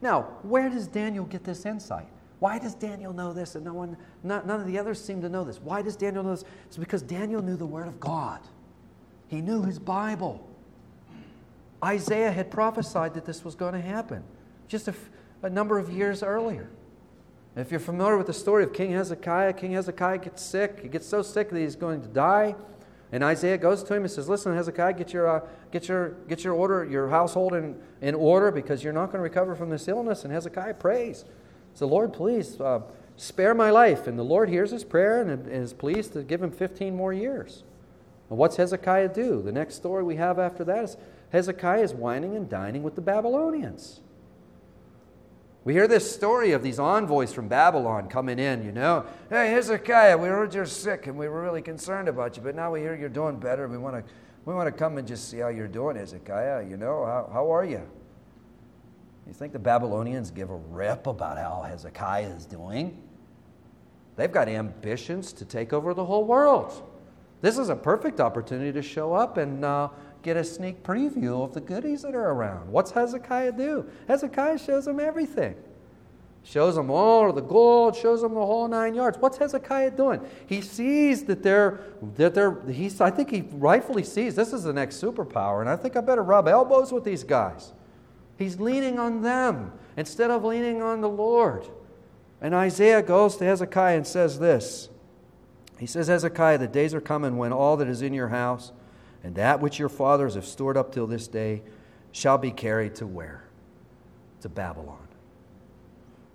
Now, 0.02 0.22
where 0.42 0.68
does 0.68 0.86
Daniel 0.86 1.24
get 1.24 1.44
this 1.44 1.64
insight? 1.64 2.06
Why 2.46 2.60
does 2.60 2.76
Daniel 2.76 3.12
know 3.12 3.32
this 3.32 3.56
and 3.56 3.64
no 3.64 3.74
one, 3.74 3.96
not, 4.22 4.46
none 4.46 4.60
of 4.60 4.68
the 4.68 4.78
others 4.78 5.04
seem 5.04 5.20
to 5.22 5.28
know 5.28 5.42
this? 5.42 5.60
Why 5.60 5.82
does 5.82 5.96
Daniel 5.96 6.22
know 6.22 6.30
this? 6.30 6.44
It's 6.66 6.76
because 6.76 7.02
Daniel 7.02 7.42
knew 7.42 7.56
the 7.56 7.66
Word 7.66 7.88
of 7.88 7.98
God. 7.98 8.38
He 9.26 9.40
knew 9.40 9.64
his 9.64 9.80
Bible. 9.80 10.48
Isaiah 11.84 12.30
had 12.30 12.52
prophesied 12.52 13.14
that 13.14 13.24
this 13.24 13.44
was 13.44 13.56
going 13.56 13.72
to 13.74 13.80
happen 13.80 14.22
just 14.68 14.86
a, 15.42 15.50
number 15.50 15.76
of 15.76 15.90
years 15.90 16.22
earlier. 16.22 16.70
If 17.56 17.72
you're 17.72 17.80
familiar 17.80 18.16
with 18.16 18.28
the 18.28 18.32
story 18.32 18.62
of 18.62 18.72
King 18.72 18.92
Hezekiah, 18.92 19.54
King 19.54 19.72
Hezekiah 19.72 20.18
gets 20.18 20.40
sick. 20.40 20.78
He 20.82 20.88
gets 20.88 21.08
so 21.08 21.22
sick 21.22 21.50
that 21.50 21.58
he's 21.58 21.74
going 21.74 22.00
to 22.00 22.08
die. 22.08 22.54
And 23.10 23.24
Isaiah 23.24 23.58
goes 23.58 23.82
to 23.82 23.92
him 23.92 24.04
and 24.04 24.10
says, 24.12 24.28
Listen, 24.28 24.54
Hezekiah, 24.54 24.92
get 24.92 25.12
your, 25.12 25.28
uh, 25.28 25.40
get 25.72 25.88
your, 25.88 26.10
get 26.28 26.44
your 26.44 26.54
order, 26.54 26.84
your 26.84 27.08
household 27.08 27.54
in, 27.54 27.74
in 28.00 28.14
order 28.14 28.52
because 28.52 28.84
you're 28.84 28.92
not 28.92 29.06
going 29.06 29.18
to 29.18 29.22
recover 29.22 29.56
from 29.56 29.68
this 29.68 29.88
illness. 29.88 30.22
And 30.22 30.32
Hezekiah 30.32 30.74
prays. 30.74 31.24
So, 31.76 31.86
Lord, 31.86 32.14
please 32.14 32.58
uh, 32.58 32.80
spare 33.18 33.54
my 33.54 33.70
life. 33.70 34.06
And 34.06 34.18
the 34.18 34.22
Lord 34.22 34.48
hears 34.48 34.70
his 34.70 34.82
prayer 34.82 35.20
and 35.20 35.46
is 35.46 35.74
pleased 35.74 36.14
to 36.14 36.22
give 36.22 36.42
him 36.42 36.50
15 36.50 36.96
more 36.96 37.12
years. 37.12 37.64
And 38.30 38.38
what's 38.38 38.56
Hezekiah 38.56 39.10
do? 39.10 39.42
The 39.42 39.52
next 39.52 39.74
story 39.74 40.02
we 40.02 40.16
have 40.16 40.38
after 40.38 40.64
that 40.64 40.84
is 40.84 40.96
Hezekiah 41.32 41.82
is 41.82 41.92
wining 41.92 42.34
and 42.34 42.48
dining 42.48 42.82
with 42.82 42.94
the 42.94 43.02
Babylonians. 43.02 44.00
We 45.64 45.74
hear 45.74 45.86
this 45.86 46.10
story 46.10 46.52
of 46.52 46.62
these 46.62 46.78
envoys 46.78 47.34
from 47.34 47.46
Babylon 47.46 48.08
coming 48.08 48.38
in, 48.38 48.64
you 48.64 48.72
know. 48.72 49.04
Hey, 49.28 49.50
Hezekiah, 49.50 50.16
we 50.16 50.28
heard 50.28 50.54
you're 50.54 50.64
sick 50.64 51.08
and 51.08 51.18
we 51.18 51.28
were 51.28 51.42
really 51.42 51.60
concerned 51.60 52.08
about 52.08 52.38
you, 52.38 52.42
but 52.42 52.54
now 52.54 52.72
we 52.72 52.80
hear 52.80 52.96
you're 52.96 53.10
doing 53.10 53.38
better. 53.38 53.68
We 53.68 53.76
want 53.76 53.96
to, 53.96 54.12
we 54.46 54.54
want 54.54 54.66
to 54.66 54.72
come 54.72 54.96
and 54.96 55.06
just 55.06 55.28
see 55.28 55.40
how 55.40 55.48
you're 55.48 55.68
doing, 55.68 55.96
Hezekiah. 55.96 56.66
You 56.66 56.78
know, 56.78 57.04
how, 57.04 57.28
how 57.30 57.52
are 57.52 57.66
you? 57.66 57.86
You 59.26 59.32
think 59.32 59.52
the 59.52 59.58
Babylonians 59.58 60.30
give 60.30 60.50
a 60.50 60.56
rip 60.56 61.06
about 61.06 61.36
how 61.36 61.62
Hezekiah 61.68 62.28
is 62.28 62.46
doing? 62.46 62.96
They've 64.14 64.30
got 64.30 64.48
ambitions 64.48 65.32
to 65.34 65.44
take 65.44 65.72
over 65.72 65.94
the 65.94 66.04
whole 66.04 66.24
world. 66.24 66.82
This 67.42 67.58
is 67.58 67.68
a 67.68 67.76
perfect 67.76 68.20
opportunity 68.20 68.72
to 68.72 68.82
show 68.82 69.12
up 69.12 69.36
and 69.36 69.64
uh, 69.64 69.88
get 70.22 70.36
a 70.36 70.44
sneak 70.44 70.82
preview 70.82 71.44
of 71.44 71.52
the 71.52 71.60
goodies 71.60 72.02
that 72.02 72.14
are 72.14 72.30
around. 72.30 72.70
What's 72.70 72.92
Hezekiah 72.92 73.52
do? 73.52 73.86
Hezekiah 74.08 74.58
shows 74.58 74.86
them 74.86 75.00
everything. 75.00 75.54
Shows 76.44 76.76
them 76.76 76.90
all 76.90 77.28
of 77.28 77.34
the 77.34 77.42
gold, 77.42 77.96
shows 77.96 78.22
them 78.22 78.32
the 78.32 78.40
whole 78.40 78.68
nine 78.68 78.94
yards. 78.94 79.18
What's 79.18 79.36
Hezekiah 79.36 79.90
doing? 79.90 80.20
He 80.46 80.60
sees 80.60 81.24
that 81.24 81.42
they're, 81.42 81.80
that 82.14 82.34
they're 82.34 82.62
he's, 82.70 83.00
I 83.00 83.10
think 83.10 83.30
he 83.30 83.42
rightfully 83.52 84.04
sees 84.04 84.36
this 84.36 84.52
is 84.52 84.62
the 84.62 84.72
next 84.72 85.02
superpower, 85.02 85.60
and 85.60 85.68
I 85.68 85.74
think 85.74 85.96
I 85.96 86.00
better 86.00 86.22
rub 86.22 86.46
elbows 86.46 86.92
with 86.92 87.02
these 87.02 87.24
guys. 87.24 87.72
He's 88.38 88.60
leaning 88.60 88.98
on 88.98 89.22
them 89.22 89.72
instead 89.96 90.30
of 90.30 90.44
leaning 90.44 90.82
on 90.82 91.00
the 91.00 91.08
Lord. 91.08 91.66
And 92.40 92.54
Isaiah 92.54 93.02
goes 93.02 93.36
to 93.36 93.44
Hezekiah 93.44 93.96
and 93.96 94.06
says 94.06 94.38
this 94.38 94.88
He 95.78 95.86
says, 95.86 96.08
Hezekiah, 96.08 96.58
the 96.58 96.68
days 96.68 96.94
are 96.94 97.00
coming 97.00 97.36
when 97.36 97.52
all 97.52 97.76
that 97.78 97.88
is 97.88 98.02
in 98.02 98.12
your 98.12 98.28
house 98.28 98.72
and 99.26 99.34
that 99.34 99.60
which 99.60 99.80
your 99.80 99.88
fathers 99.88 100.36
have 100.36 100.46
stored 100.46 100.76
up 100.76 100.92
till 100.92 101.08
this 101.08 101.26
day 101.26 101.62
shall 102.12 102.38
be 102.38 102.52
carried 102.52 102.94
to 102.94 103.06
where? 103.08 103.42
To 104.42 104.48
Babylon. 104.48 105.08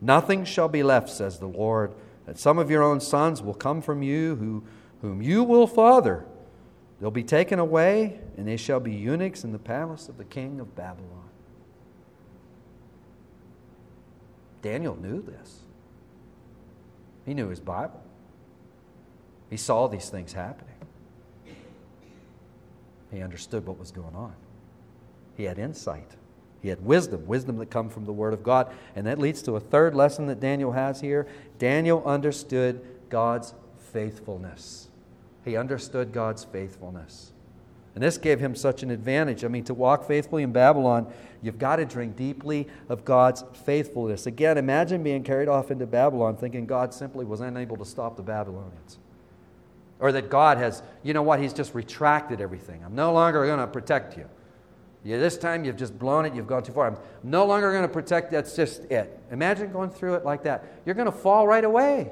Nothing 0.02 0.44
shall 0.44 0.68
be 0.68 0.84
left, 0.84 1.10
says 1.10 1.40
the 1.40 1.48
Lord, 1.48 1.94
that 2.26 2.38
some 2.38 2.60
of 2.60 2.70
your 2.70 2.84
own 2.84 3.00
sons 3.00 3.42
will 3.42 3.54
come 3.54 3.82
from 3.82 4.04
you 4.04 4.36
who, 4.36 4.64
whom 5.02 5.22
you 5.22 5.42
will 5.44 5.68
father. 5.68 6.26
They'll 7.00 7.12
be 7.12 7.24
taken 7.24 7.60
away, 7.60 8.20
and 8.36 8.48
they 8.48 8.58
shall 8.58 8.82
be 8.82 8.94
eunuchs 8.94 9.46
in 9.46 9.54
the 9.54 9.60
palace 9.60 10.10
of 10.10 10.18
the 10.18 10.26
king 10.26 10.60
of 10.60 10.76
Babylon. 10.76 11.21
Daniel 14.62 14.96
knew 14.96 15.22
this. 15.22 15.60
He 17.26 17.34
knew 17.34 17.50
his 17.50 17.60
Bible. 17.60 18.02
He 19.50 19.58
saw 19.58 19.88
these 19.88 20.10
things 20.10 20.34
happening. 20.34 20.76
He 23.12 23.22
understood 23.22 23.66
what 23.66 23.78
was 23.78 23.92
going 23.92 24.16
on. 24.16 24.34
He 25.36 25.44
had 25.44 25.60
insight. 25.60 26.16
He 26.62 26.70
had 26.70 26.86
wisdom, 26.86 27.26
wisdom 27.26 27.58
that 27.58 27.70
comes 27.70 27.94
from 27.94 28.06
the 28.06 28.14
Word 28.14 28.34
of 28.34 28.44
God. 28.44 28.72
And 28.96 29.08
that 29.08 29.20
leads 29.20 29.42
to 29.44 29.56
a 29.56 29.60
third 29.60 29.96
lesson 29.96 30.28
that 30.28 30.40
Daniel 30.40 30.72
has 30.72 31.02
here. 31.02 31.28
Daniel 31.60 32.04
understood 32.06 32.82
God's 33.10 33.54
faithfulness. 33.92 34.88
He 35.44 35.58
understood 35.58 36.14
God's 36.14 36.44
faithfulness. 36.44 37.34
And 37.94 38.04
this 38.04 38.18
gave 38.18 38.40
him 38.40 38.56
such 38.56 38.84
an 38.84 38.92
advantage. 38.92 39.44
I 39.44 39.50
mean, 39.50 39.66
to 39.66 39.74
walk 39.74 40.08
faithfully 40.08 40.44
in 40.44 40.52
Babylon, 40.54 41.12
you've 41.42 41.60
got 41.60 41.78
to 41.78 41.86
drink 41.86 42.16
deeply 42.16 42.68
of 42.88 43.04
God's 43.04 43.44
faithfulness. 43.66 44.28
Again, 44.28 44.58
imagine 44.58 45.04
being 45.04 45.24
carried 45.24 45.50
off 45.50 45.72
into 45.72 45.86
Babylon 45.86 46.38
thinking 46.38 46.66
God 46.66 46.94
simply 46.94 47.26
was 47.26 47.42
unable 47.42 47.76
to 47.78 47.86
stop 47.86 48.16
the 48.16 48.24
Babylonians. 48.24 48.98
Or 50.00 50.12
that 50.14 50.30
God 50.30 50.58
has, 50.58 50.82
you 51.04 51.14
know 51.14 51.22
what, 51.22 51.42
He's 51.42 51.54
just 51.54 51.76
retracted 51.76 52.40
everything. 52.40 52.82
I'm 52.84 52.96
no 52.96 53.12
longer 53.12 53.46
going 53.46 53.60
to 53.60 53.68
protect 53.68 54.18
you. 54.18 54.28
Yeah, 55.04 55.18
this 55.18 55.38
time 55.38 55.66
you've 55.66 55.78
just 55.78 55.98
blown 55.98 56.26
it, 56.26 56.34
you've 56.34 56.48
gone 56.48 56.64
too 56.64 56.72
far. 56.72 56.88
I'm 56.88 56.98
no 57.24 57.46
longer 57.46 57.72
going 57.72 57.84
to 57.84 57.90
protect, 57.90 58.32
that's 58.32 58.56
just 58.56 58.84
it. 58.86 59.20
Imagine 59.32 59.72
going 59.72 59.90
through 59.90 60.14
it 60.14 60.26
like 60.26 60.44
that. 60.44 60.64
You're 60.86 60.96
going 60.96 61.08
to 61.08 61.12
fall 61.12 61.48
right 61.48 61.64
away. 61.64 62.12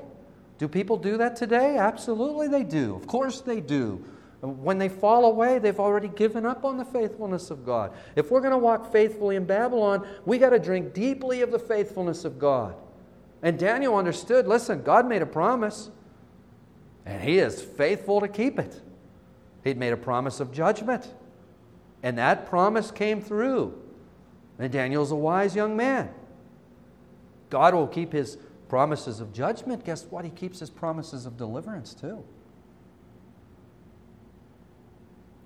Do 0.57 0.67
people 0.67 0.97
do 0.97 1.17
that 1.17 1.36
today? 1.36 1.77
Absolutely 1.77 2.47
they 2.47 2.63
do. 2.63 2.95
Of 2.95 3.07
course 3.07 3.41
they 3.41 3.61
do. 3.61 4.03
When 4.41 4.77
they 4.77 4.87
fall 4.87 5.25
away, 5.25 5.59
they've 5.59 5.79
already 5.79 6.07
given 6.07 6.45
up 6.45 6.63
on 6.63 6.77
the 6.77 6.85
faithfulness 6.85 7.51
of 7.51 7.65
God. 7.65 7.91
If 8.15 8.31
we're 8.31 8.39
going 8.39 8.51
to 8.51 8.57
walk 8.57 8.91
faithfully 8.91 9.35
in 9.35 9.45
Babylon, 9.45 10.07
we 10.25 10.37
got 10.37 10.51
to 10.51 10.59
drink 10.59 10.93
deeply 10.93 11.41
of 11.41 11.51
the 11.51 11.59
faithfulness 11.59 12.23
of 12.23 12.39
God. 12.39 12.75
And 13.41 13.59
Daniel 13.59 13.97
understood 13.97 14.47
listen, 14.47 14.83
God 14.83 15.07
made 15.07 15.21
a 15.21 15.25
promise. 15.25 15.89
And 17.05 17.21
he 17.21 17.39
is 17.39 17.61
faithful 17.61 18.21
to 18.21 18.27
keep 18.27 18.59
it. 18.59 18.81
He'd 19.63 19.77
made 19.77 19.93
a 19.93 19.97
promise 19.97 20.39
of 20.39 20.53
judgment. 20.53 21.13
And 22.01 22.17
that 22.17 22.45
promise 22.47 22.91
came 22.91 23.21
through. 23.21 23.77
And 24.57 24.71
Daniel's 24.71 25.11
a 25.11 25.15
wise 25.15 25.55
young 25.55 25.75
man. 25.75 26.09
God 27.49 27.73
will 27.73 27.87
keep 27.87 28.13
his 28.13 28.37
promises 28.69 29.19
of 29.19 29.33
judgment. 29.33 29.83
Guess 29.83 30.05
what? 30.05 30.23
He 30.23 30.31
keeps 30.31 30.59
his 30.59 30.69
promises 30.69 31.25
of 31.25 31.35
deliverance 31.35 31.93
too. 31.93 32.23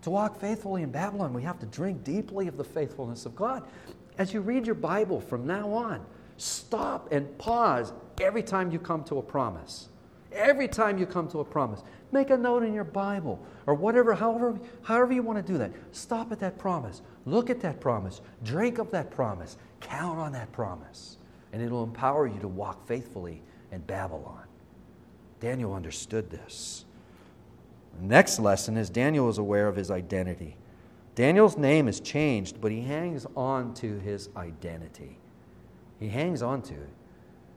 To 0.03 0.09
walk 0.09 0.39
faithfully 0.39 0.83
in 0.83 0.91
Babylon, 0.91 1.33
we 1.33 1.43
have 1.43 1.59
to 1.59 1.65
drink 1.65 2.03
deeply 2.03 2.47
of 2.47 2.57
the 2.57 2.63
faithfulness 2.63 3.25
of 3.25 3.35
God. 3.35 3.63
As 4.17 4.33
you 4.33 4.41
read 4.41 4.65
your 4.65 4.75
Bible 4.75 5.19
from 5.19 5.47
now 5.47 5.71
on, 5.71 6.05
stop 6.37 7.11
and 7.11 7.37
pause 7.37 7.93
every 8.21 8.43
time 8.43 8.69
you 8.69 8.79
come 8.79 9.03
to 9.05 9.17
a 9.17 9.21
promise. 9.21 9.87
Every 10.33 10.67
time 10.67 10.97
you 10.97 11.05
come 11.05 11.29
to 11.29 11.39
a 11.39 11.45
promise, 11.45 11.83
make 12.11 12.31
a 12.31 12.37
note 12.37 12.63
in 12.63 12.73
your 12.73 12.83
Bible 12.83 13.39
or 13.65 13.75
whatever, 13.75 14.13
however, 14.13 14.59
however 14.81 15.13
you 15.13 15.23
want 15.23 15.45
to 15.45 15.51
do 15.51 15.57
that. 15.59 15.71
Stop 15.93 16.31
at 16.31 16.39
that 16.39 16.57
promise. 16.57 17.01
Look 17.25 17.49
at 17.49 17.61
that 17.61 17.79
promise. 17.79 18.19
Drink 18.43 18.79
of 18.79 18.91
that 18.91 19.09
promise. 19.09 19.57
Count 19.79 20.19
on 20.19 20.33
that 20.33 20.51
promise. 20.51 21.17
And 21.53 21.61
it'll 21.61 21.83
empower 21.83 22.27
you 22.27 22.39
to 22.39 22.47
walk 22.47 22.85
faithfully 22.87 23.41
in 23.71 23.81
Babylon. 23.81 24.43
Daniel 25.39 25.73
understood 25.73 26.29
this. 26.29 26.85
Next 27.99 28.39
lesson 28.39 28.77
is 28.77 28.89
Daniel 28.89 29.29
is 29.29 29.37
aware 29.37 29.67
of 29.67 29.75
his 29.75 29.91
identity. 29.91 30.57
Daniel's 31.15 31.57
name 31.57 31.87
is 31.87 31.99
changed, 31.99 32.59
but 32.59 32.71
he 32.71 32.81
hangs 32.81 33.25
on 33.35 33.73
to 33.75 33.99
his 33.99 34.29
identity. 34.35 35.19
He 35.99 36.09
hangs 36.09 36.41
on 36.41 36.61
to 36.63 36.73
it. 36.73 36.89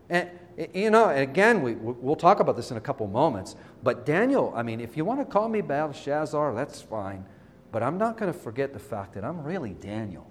And, 0.08 0.30
you 0.74 0.90
know, 0.90 1.08
again, 1.08 1.62
we, 1.62 1.74
we'll 1.74 2.16
talk 2.16 2.40
about 2.40 2.56
this 2.56 2.70
in 2.70 2.76
a 2.76 2.80
couple 2.80 3.06
moments, 3.08 3.56
but 3.82 4.06
Daniel, 4.06 4.52
I 4.54 4.62
mean, 4.62 4.80
if 4.80 4.96
you 4.96 5.04
want 5.04 5.20
to 5.20 5.24
call 5.24 5.48
me 5.48 5.62
Belshazzar, 5.62 6.54
that's 6.54 6.80
fine, 6.80 7.24
but 7.72 7.82
I'm 7.82 7.98
not 7.98 8.16
going 8.16 8.32
to 8.32 8.38
forget 8.38 8.72
the 8.72 8.78
fact 8.78 9.14
that 9.14 9.24
I'm 9.24 9.42
really 9.42 9.72
Daniel. 9.72 10.30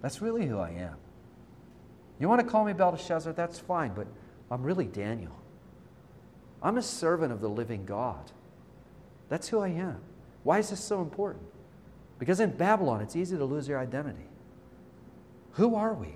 That's 0.00 0.22
really 0.22 0.46
who 0.46 0.58
I 0.58 0.70
am. 0.70 0.96
You 2.18 2.28
want 2.28 2.40
to 2.40 2.46
call 2.46 2.64
me 2.64 2.72
Belshazzar, 2.72 3.32
that's 3.34 3.58
fine, 3.58 3.92
but 3.94 4.06
I'm 4.50 4.62
really 4.62 4.86
Daniel. 4.86 5.36
I'm 6.62 6.78
a 6.78 6.82
servant 6.82 7.32
of 7.32 7.40
the 7.40 7.48
living 7.48 7.84
God. 7.84 8.32
That's 9.28 9.48
who 9.48 9.60
I 9.60 9.68
am. 9.68 10.00
Why 10.42 10.58
is 10.58 10.70
this 10.70 10.80
so 10.80 11.02
important? 11.02 11.44
Because 12.18 12.40
in 12.40 12.50
Babylon, 12.50 13.02
it's 13.02 13.16
easy 13.16 13.36
to 13.36 13.44
lose 13.44 13.68
your 13.68 13.78
identity. 13.78 14.26
Who 15.52 15.74
are 15.74 15.94
we? 15.94 16.14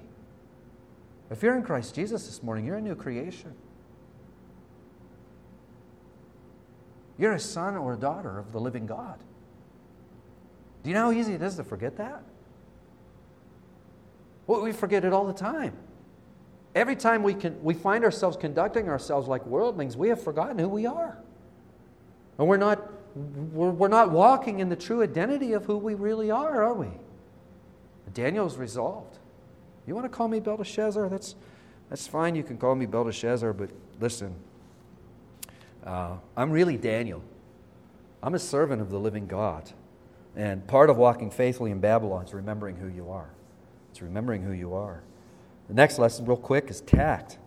If 1.31 1.43
you're 1.43 1.57
in 1.57 1.63
Christ 1.63 1.95
Jesus 1.95 2.27
this 2.27 2.43
morning, 2.43 2.65
you're 2.65 2.77
a 2.77 2.81
new 2.81 2.95
creation. 2.95 3.55
You're 7.19 7.33
a 7.33 7.41
son 7.41 7.77
or 7.77 7.95
a 7.95 7.97
daughter 7.97 8.39
of 8.39 8.53
the 8.53 8.61
living 8.61 8.87
God. 8.87 9.19
Do 10.83 10.91
you 10.91 10.95
know 10.95 11.13
how 11.13 11.13
easy 11.13 11.35
it 11.35 11.43
is 11.43 11.57
to 11.57 11.65
forget 11.65 11.97
that? 11.99 12.23
Well, 14.47 14.63
we 14.63 14.73
forget 14.73 15.05
it 15.05 15.13
all 15.13 15.27
the 15.27 15.33
time. 15.33 15.77
Every 16.75 16.97
time 16.97 17.23
we, 17.23 17.35
can, 17.35 17.63
we 17.63 17.75
find 17.75 18.03
ourselves 18.05 18.37
conducting 18.37 18.89
ourselves 18.89 19.29
like 19.29 19.47
worldlings, 19.47 19.97
we 19.97 20.09
have 20.09 20.23
forgotten 20.23 20.59
who 20.59 20.69
we 20.69 20.87
are. 20.87 21.19
And 22.39 22.49
we're 22.49 22.57
not, 22.57 22.83
we're, 23.15 23.89
not 23.89 24.11
walking 24.11 24.61
in 24.61 24.69
the 24.69 24.77
true 24.77 25.03
identity 25.03 25.53
of 25.53 25.65
who 25.65 25.77
we 25.77 25.95
really 25.95 26.31
are, 26.31 26.63
are 26.63 26.75
we? 26.75 26.89
Daniel's 28.15 28.57
resolved. 28.57 29.19
You 29.87 29.95
want 29.95 30.05
to 30.05 30.09
call 30.09 30.29
me 30.29 30.41
Belteshazzar? 30.41 31.09
That's, 31.09 31.35
that's 31.91 32.07
fine. 32.07 32.35
You 32.35 32.43
can 32.43 32.57
call 32.57 32.75
me 32.75 32.87
Belteshazzar, 32.87 33.53
but 33.53 33.71
listen, 34.01 34.35
uh, 35.85 36.17
I'm 36.37 36.51
really 36.51 36.77
Daniel. 36.77 37.23
I'm 38.23 38.35
a 38.35 38.39
servant 38.39 38.81
of 38.81 38.91
the 38.91 38.99
living 38.99 39.27
God. 39.27 39.71
And 40.37 40.67
part 40.67 40.89
of 40.89 40.97
walking 40.97 41.31
faithfully 41.31 41.71
in 41.71 41.81
Babylon 41.81 42.25
is 42.25 42.33
remembering 42.33 42.77
who 42.77 42.89
you 42.89 43.11
are. 43.11 43.29
It's 43.91 44.01
remembering 44.01 44.43
who 44.43 44.53
you 44.53 44.75
are. 44.75 45.03
The 45.69 45.75
next 45.75 45.99
lesson, 45.99 46.25
real 46.25 46.37
quick, 46.37 46.71
is 46.71 46.81
tact. 46.81 47.39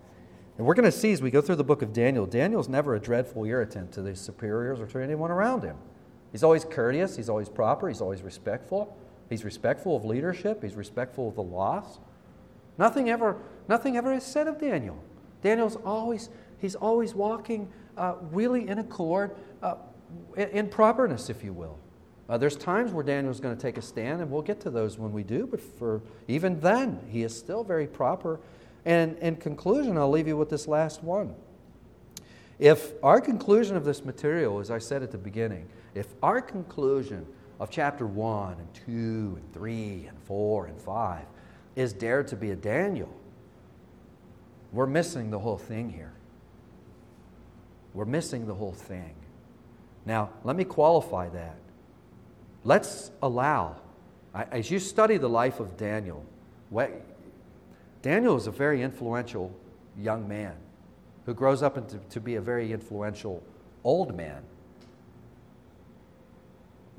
And 0.58 0.66
we're 0.66 0.74
going 0.74 0.86
to 0.86 0.91
see 0.91 1.12
as 1.12 1.22
we 1.22 1.32
go 1.32 1.41
through 1.41 1.58
the 1.58 1.64
book 1.64 1.82
of 1.82 1.91
Daniel, 1.91 2.26
Daniel's 2.26 2.70
never 2.70 2.95
a 2.95 2.99
dreadful 2.99 3.43
irritant 3.43 3.91
to 3.93 4.03
his 4.03 4.22
superiors 4.22 4.80
or 4.80 4.88
to 4.88 4.99
anyone 4.99 5.32
around 5.32 5.64
him. 5.64 5.76
He's 6.32 6.43
always 6.43 6.66
courteous, 6.66 7.16
he's 7.16 7.30
always 7.30 7.49
proper, 7.49 7.88
he's 7.88 8.01
always 8.01 8.22
respectful. 8.22 8.97
He's 9.30 9.43
respectful 9.43 9.95
of 9.95 10.06
leadership, 10.06 10.64
he's 10.64 10.76
respectful 10.76 11.30
of 11.30 11.36
the 11.36 11.43
laws. 11.43 11.99
Nothing 12.78 13.10
ever, 13.10 13.38
nothing 13.68 13.97
ever 13.97 14.14
is 14.14 14.24
said 14.24 14.47
of 14.47 14.60
Daniel. 14.60 15.01
Daniel's 15.41 15.78
always, 15.78 16.30
he's 16.60 16.76
always 16.76 17.16
walking 17.16 17.72
uh, 17.97 18.16
really 18.32 18.68
in 18.68 18.80
accord, 18.80 19.36
uh, 19.64 19.76
in 20.38 20.70
properness, 20.70 21.30
if 21.30 21.43
you 21.43 21.53
will. 21.53 21.80
Uh, 22.28 22.38
there's 22.38 22.56
times 22.56 22.91
where 22.91 23.03
Daniel's 23.03 23.39
going 23.39 23.56
to 23.56 23.62
take 23.62 23.78
a 23.78 23.82
stand, 23.82 24.22
and 24.22 24.32
we'll 24.32 24.41
get 24.41 24.60
to 24.62 24.70
those 24.70 24.97
when 24.97 25.12
we 25.12 25.24
do, 25.24 25.47
but 25.47 25.62
for 25.62 26.01
even 26.28 26.60
then, 26.60 26.99
he 27.10 27.24
is 27.24 27.36
still 27.38 27.64
very 27.64 27.88
proper 27.88 28.39
And 28.86 29.18
in 29.18 29.36
conclusion, 29.38 29.98
I'll 29.98 30.10
leave 30.10 30.28
you 30.28 30.38
with 30.38 30.50
this 30.50 30.68
last 30.68 31.04
one. 31.04 31.34
If 32.60 32.94
our 33.04 33.20
conclusion 33.20 33.76
of 33.76 33.84
this 33.84 34.06
material, 34.06 34.60
as 34.60 34.72
I 34.72 34.78
said 34.78 35.04
at 35.04 35.12
the 35.12 35.18
beginning, 35.18 35.68
if 35.94 36.08
our 36.24 36.42
conclusion 36.42 37.26
of 37.60 37.70
chapter 37.70 38.06
1 38.06 38.58
and 38.60 38.74
2 38.86 38.92
and 39.38 39.54
3 39.54 40.06
and 40.08 40.20
4 40.22 40.66
and 40.68 40.80
5 40.80 41.26
is 41.76 41.94
dared 41.94 42.28
to 42.30 42.36
be 42.36 42.52
a 42.52 42.56
Daniel, 42.56 43.14
we're 44.72 44.86
missing 44.86 45.32
the 45.32 45.40
whole 45.40 45.58
thing 45.58 45.90
here. 45.90 46.14
We're 47.94 48.06
missing 48.06 48.46
the 48.46 48.54
whole 48.54 48.74
thing. 48.74 49.16
Now, 50.06 50.30
let 50.44 50.56
me 50.56 50.64
qualify 50.66 51.30
that. 51.30 51.58
Let's 52.64 53.12
allow, 53.22 53.78
as 54.34 54.70
you 54.70 54.80
study 54.80 55.18
the 55.18 55.30
life 55.30 55.60
of 55.60 55.78
Daniel, 55.78 56.26
Daniel 58.06 58.38
is 58.38 58.45
a 58.45 58.51
very 58.51 58.84
influential 58.84 59.51
young 59.97 60.28
man 60.28 60.53
who 61.26 61.34
grows 61.34 61.64
up 61.64 61.76
into, 61.76 61.97
to 61.97 62.20
be 62.20 62.36
a 62.36 62.39
very 62.41 62.72
influential 62.72 63.41
old 63.84 64.16
man. 64.16 64.43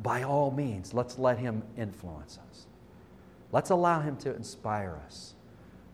By 0.02 0.24
all 0.24 0.50
means, 0.50 0.92
let's 0.92 1.16
let 1.16 1.38
him 1.38 1.62
influence 1.76 2.40
us. 2.50 2.66
Let's 3.52 3.70
allow 3.70 4.00
him 4.00 4.16
to 4.16 4.34
inspire 4.34 5.00
us 5.06 5.34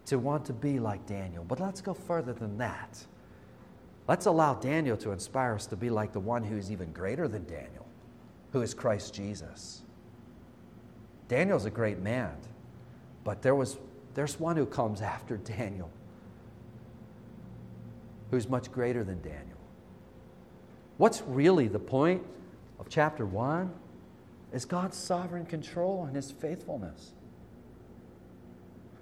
to 0.06 0.18
want 0.18 0.46
to 0.46 0.54
be 0.54 0.78
like 0.78 1.04
Daniel. 1.04 1.44
But 1.44 1.60
let's 1.60 1.82
go 1.82 1.92
further 1.92 2.32
than 2.32 2.56
that. 2.56 3.04
Let's 4.08 4.24
allow 4.24 4.54
Daniel 4.54 4.96
to 4.96 5.10
inspire 5.10 5.54
us 5.54 5.66
to 5.66 5.76
be 5.76 5.90
like 5.90 6.14
the 6.14 6.20
one 6.20 6.42
who 6.42 6.56
is 6.56 6.72
even 6.72 6.90
greater 6.90 7.28
than 7.28 7.44
Daniel, 7.44 7.86
who 8.52 8.62
is 8.62 8.72
Christ 8.72 9.12
Jesus. 9.12 9.82
Daniel's 11.28 11.66
a 11.66 11.70
great 11.70 11.98
man, 11.98 12.32
but 13.24 13.42
there 13.42 13.54
was, 13.54 13.76
there's 14.14 14.38
one 14.38 14.56
who 14.56 14.66
comes 14.66 15.00
after 15.00 15.36
Daniel 15.36 15.90
who's 18.32 18.48
much 18.48 18.72
greater 18.72 19.04
than 19.04 19.20
Daniel. 19.20 19.58
What's 20.96 21.22
really 21.22 21.68
the 21.68 21.78
point 21.78 22.22
of 22.80 22.88
chapter 22.88 23.26
1 23.26 23.70
is 24.52 24.64
God's 24.64 24.96
sovereign 24.96 25.44
control 25.44 26.06
and 26.06 26.16
his 26.16 26.30
faithfulness. 26.30 27.12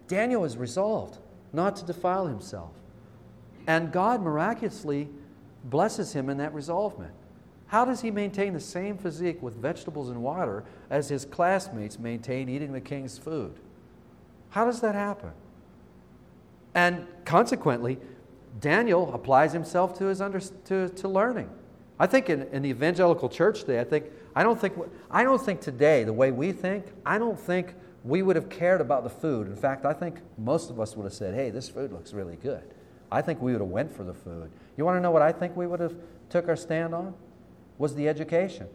Daniel 0.09 0.45
is 0.45 0.57
resolved 0.57 1.19
not 1.53 1.77
to 1.77 1.85
defile 1.85 2.27
himself. 2.27 2.73
And 3.69 3.93
God 3.93 4.21
miraculously 4.21 5.09
blesses 5.65 6.13
him 6.13 6.29
in 6.29 6.37
that 6.39 6.53
resolvement. 6.53 7.13
How 7.69 7.85
does 7.85 8.01
he 8.01 8.11
maintain 8.11 8.53
the 8.53 8.61
same 8.61 8.99
physique 8.99 9.41
with 9.41 9.55
vegetables 9.55 10.09
and 10.09 10.23
water 10.23 10.65
as 10.91 11.09
his 11.09 11.25
classmates 11.25 12.01
maintain 12.01 12.49
eating 12.49 12.73
the 12.73 12.81
king's 12.81 13.17
food? 13.17 13.61
How 14.51 14.65
does 14.65 14.81
that 14.81 14.95
happen? 14.95 15.33
And 16.75 17.07
consequently, 17.25 17.99
Daniel 18.61 19.13
applies 19.15 19.53
himself 19.53 19.97
to, 19.99 20.07
his 20.07 20.21
under, 20.21 20.41
to, 20.41 20.89
to 20.89 21.09
learning. 21.09 21.51
I 21.99 22.07
think 22.07 22.31
in, 22.31 22.43
in 22.53 22.63
the 22.63 22.71
evangelical 22.71 23.29
church 23.29 23.61
today, 23.61 23.81
I 23.81 23.85
think 23.85 24.07
I 24.35 24.43
don't 24.43 24.61
think 24.61 24.75
I 25.11 25.23
don't 25.23 25.41
think 25.41 25.61
today 25.61 26.05
the 26.05 26.13
way 26.13 26.31
we 26.31 26.53
think, 26.53 26.87
I 27.05 27.19
don't 27.19 27.39
think 27.39 27.75
we 28.05 28.23
would 28.23 28.37
have 28.37 28.49
cared 28.49 28.81
about 28.81 29.05
the 29.05 29.11
food. 29.11 29.49
In 29.49 29.57
fact, 29.57 29.85
I 29.85 29.93
think 29.93 30.21
most 30.39 30.71
of 30.71 30.81
us 30.81 30.97
would 30.97 31.05
have 31.05 31.13
said, 31.13 31.35
"Hey, 31.35 31.51
this 31.51 31.69
food 31.69 31.93
looks 31.93 32.15
really 32.15 32.37
good." 32.37 32.63
I 33.13 33.21
think 33.23 33.43
we 33.43 33.53
would 33.53 33.61
have 33.61 33.71
went 33.71 33.95
for 33.95 34.05
the 34.05 34.15
food. 34.15 34.51
You 34.77 34.85
want 34.85 34.97
to 34.97 35.01
know 35.01 35.11
what 35.11 35.21
I 35.21 35.33
think 35.33 35.57
we 35.57 35.67
would 35.67 35.81
have 35.81 35.95
took 36.31 36.49
our 36.49 36.57
stand 36.57 36.95
on? 36.95 37.13
Was 37.77 37.95
the 37.95 38.09
education. 38.09 38.69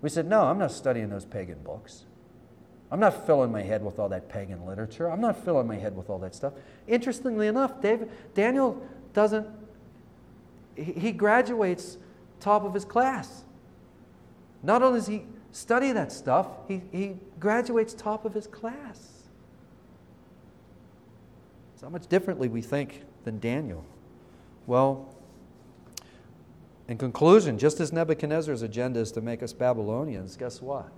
We 0.00 0.08
said, 0.08 0.26
"No, 0.26 0.42
I'm 0.42 0.58
not 0.58 0.72
studying 0.72 1.10
those 1.10 1.24
pagan 1.24 1.58
books. 1.62 2.06
I'm 2.92 3.00
not 3.00 3.26
filling 3.26 3.50
my 3.50 3.62
head 3.62 3.82
with 3.82 3.98
all 3.98 4.10
that 4.10 4.28
pagan 4.28 4.66
literature. 4.66 5.10
I'm 5.10 5.22
not 5.22 5.42
filling 5.42 5.66
my 5.66 5.76
head 5.76 5.96
with 5.96 6.10
all 6.10 6.18
that 6.18 6.34
stuff. 6.34 6.52
Interestingly 6.86 7.46
enough, 7.46 7.80
David, 7.80 8.10
Daniel 8.34 8.86
doesn't, 9.14 9.48
he 10.76 11.10
graduates 11.10 11.96
top 12.38 12.64
of 12.64 12.74
his 12.74 12.84
class. 12.84 13.44
Not 14.62 14.82
only 14.82 15.00
does 15.00 15.06
he 15.06 15.22
study 15.52 15.92
that 15.92 16.12
stuff, 16.12 16.48
he, 16.68 16.82
he 16.92 17.16
graduates 17.40 17.94
top 17.94 18.26
of 18.26 18.34
his 18.34 18.46
class. 18.46 19.08
So, 21.76 21.86
how 21.86 21.90
much 21.90 22.08
differently 22.08 22.48
we 22.48 22.60
think 22.60 23.04
than 23.24 23.40
Daniel? 23.40 23.86
Well, 24.66 25.08
in 26.88 26.98
conclusion, 26.98 27.58
just 27.58 27.80
as 27.80 27.90
Nebuchadnezzar's 27.90 28.60
agenda 28.60 29.00
is 29.00 29.12
to 29.12 29.22
make 29.22 29.42
us 29.42 29.54
Babylonians, 29.54 30.36
guess 30.36 30.60
what? 30.60 30.92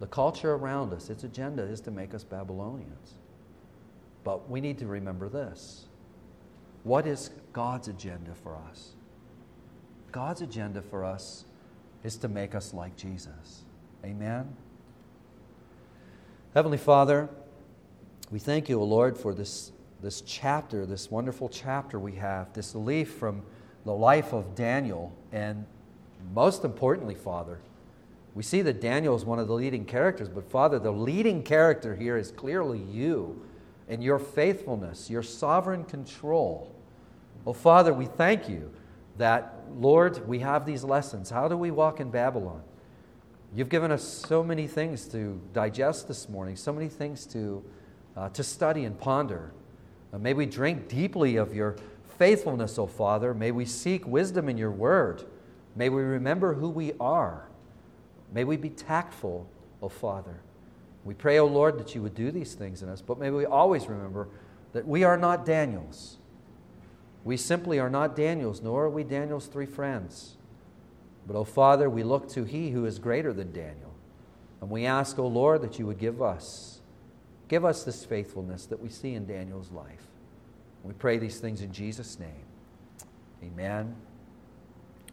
The 0.00 0.06
culture 0.06 0.54
around 0.54 0.92
us, 0.92 1.10
its 1.10 1.24
agenda 1.24 1.62
is 1.62 1.80
to 1.82 1.90
make 1.90 2.14
us 2.14 2.22
Babylonians. 2.22 3.14
But 4.24 4.48
we 4.48 4.60
need 4.60 4.78
to 4.78 4.86
remember 4.86 5.28
this 5.28 5.86
what 6.84 7.06
is 7.06 7.30
God's 7.52 7.88
agenda 7.88 8.34
for 8.42 8.56
us? 8.70 8.92
God's 10.12 10.40
agenda 10.40 10.80
for 10.80 11.04
us 11.04 11.44
is 12.04 12.16
to 12.18 12.28
make 12.28 12.54
us 12.54 12.72
like 12.72 12.96
Jesus. 12.96 13.64
Amen? 14.04 14.56
Heavenly 16.54 16.78
Father, 16.78 17.28
we 18.30 18.38
thank 18.38 18.68
you, 18.68 18.80
O 18.80 18.84
Lord, 18.84 19.18
for 19.18 19.34
this, 19.34 19.72
this 20.00 20.20
chapter, 20.22 20.86
this 20.86 21.10
wonderful 21.10 21.48
chapter 21.48 21.98
we 21.98 22.12
have, 22.12 22.52
this 22.52 22.74
leaf 22.74 23.10
from 23.14 23.42
the 23.84 23.92
life 23.92 24.32
of 24.32 24.54
Daniel, 24.54 25.12
and 25.32 25.66
most 26.34 26.64
importantly, 26.64 27.14
Father, 27.14 27.58
we 28.38 28.44
see 28.44 28.62
that 28.62 28.80
Daniel 28.80 29.16
is 29.16 29.24
one 29.24 29.40
of 29.40 29.48
the 29.48 29.52
leading 29.54 29.84
characters, 29.84 30.28
but 30.28 30.48
Father, 30.48 30.78
the 30.78 30.92
leading 30.92 31.42
character 31.42 31.96
here 31.96 32.16
is 32.16 32.30
clearly 32.30 32.78
you 32.78 33.44
and 33.88 34.00
your 34.00 34.20
faithfulness, 34.20 35.10
your 35.10 35.24
sovereign 35.24 35.82
control. 35.82 36.72
Oh, 37.44 37.52
Father, 37.52 37.92
we 37.92 38.04
thank 38.06 38.48
you 38.48 38.70
that, 39.16 39.64
Lord, 39.76 40.28
we 40.28 40.38
have 40.38 40.66
these 40.66 40.84
lessons. 40.84 41.30
How 41.30 41.48
do 41.48 41.56
we 41.56 41.72
walk 41.72 41.98
in 41.98 42.12
Babylon? 42.12 42.62
You've 43.56 43.70
given 43.70 43.90
us 43.90 44.04
so 44.04 44.44
many 44.44 44.68
things 44.68 45.06
to 45.06 45.40
digest 45.52 46.06
this 46.06 46.28
morning, 46.28 46.54
so 46.54 46.72
many 46.72 46.88
things 46.88 47.26
to, 47.26 47.64
uh, 48.16 48.28
to 48.28 48.44
study 48.44 48.84
and 48.84 48.96
ponder. 48.96 49.50
Uh, 50.12 50.18
may 50.18 50.32
we 50.32 50.46
drink 50.46 50.86
deeply 50.86 51.34
of 51.38 51.56
your 51.56 51.74
faithfulness, 52.18 52.78
O 52.78 52.86
Father. 52.86 53.34
May 53.34 53.50
we 53.50 53.64
seek 53.64 54.06
wisdom 54.06 54.48
in 54.48 54.56
your 54.56 54.70
word. 54.70 55.24
May 55.74 55.88
we 55.88 56.02
remember 56.02 56.54
who 56.54 56.68
we 56.68 56.92
are. 57.00 57.47
May 58.32 58.44
we 58.44 58.56
be 58.56 58.70
tactful, 58.70 59.48
O 59.82 59.88
Father. 59.88 60.40
We 61.04 61.14
pray, 61.14 61.38
O 61.38 61.46
Lord, 61.46 61.78
that 61.78 61.94
you 61.94 62.02
would 62.02 62.14
do 62.14 62.30
these 62.30 62.54
things 62.54 62.82
in 62.82 62.88
us, 62.88 63.00
but 63.00 63.18
may 63.18 63.30
we 63.30 63.46
always 63.46 63.86
remember 63.86 64.28
that 64.72 64.86
we 64.86 65.04
are 65.04 65.16
not 65.16 65.46
Daniels. 65.46 66.18
We 67.24 67.36
simply 67.36 67.78
are 67.78 67.90
not 67.90 68.14
Daniels, 68.14 68.60
nor 68.62 68.84
are 68.84 68.90
we 68.90 69.04
Daniel's 69.04 69.46
three 69.46 69.66
friends. 69.66 70.36
But, 71.26 71.36
O 71.36 71.44
Father, 71.44 71.90
we 71.90 72.02
look 72.02 72.28
to 72.30 72.44
He 72.44 72.70
who 72.70 72.84
is 72.86 72.98
greater 72.98 73.32
than 73.32 73.52
Daniel. 73.52 73.94
And 74.60 74.70
we 74.70 74.86
ask, 74.86 75.18
O 75.18 75.26
Lord, 75.26 75.62
that 75.62 75.78
you 75.78 75.86
would 75.86 75.98
give 75.98 76.20
us, 76.20 76.80
give 77.48 77.64
us 77.64 77.84
this 77.84 78.04
faithfulness 78.04 78.66
that 78.66 78.80
we 78.80 78.88
see 78.88 79.14
in 79.14 79.26
Daniel's 79.26 79.70
life. 79.70 80.06
We 80.84 80.94
pray 80.94 81.18
these 81.18 81.38
things 81.38 81.60
in 81.60 81.72
Jesus' 81.72 82.18
name. 82.18 82.46
Amen 83.42 83.94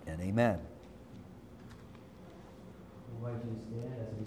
and 0.07 0.21
amen. 0.21 0.59
Invite 3.15 3.39
you 3.45 3.55
to 3.55 3.59
stand 3.67 3.93
as 4.01 4.09
we 4.13 4.23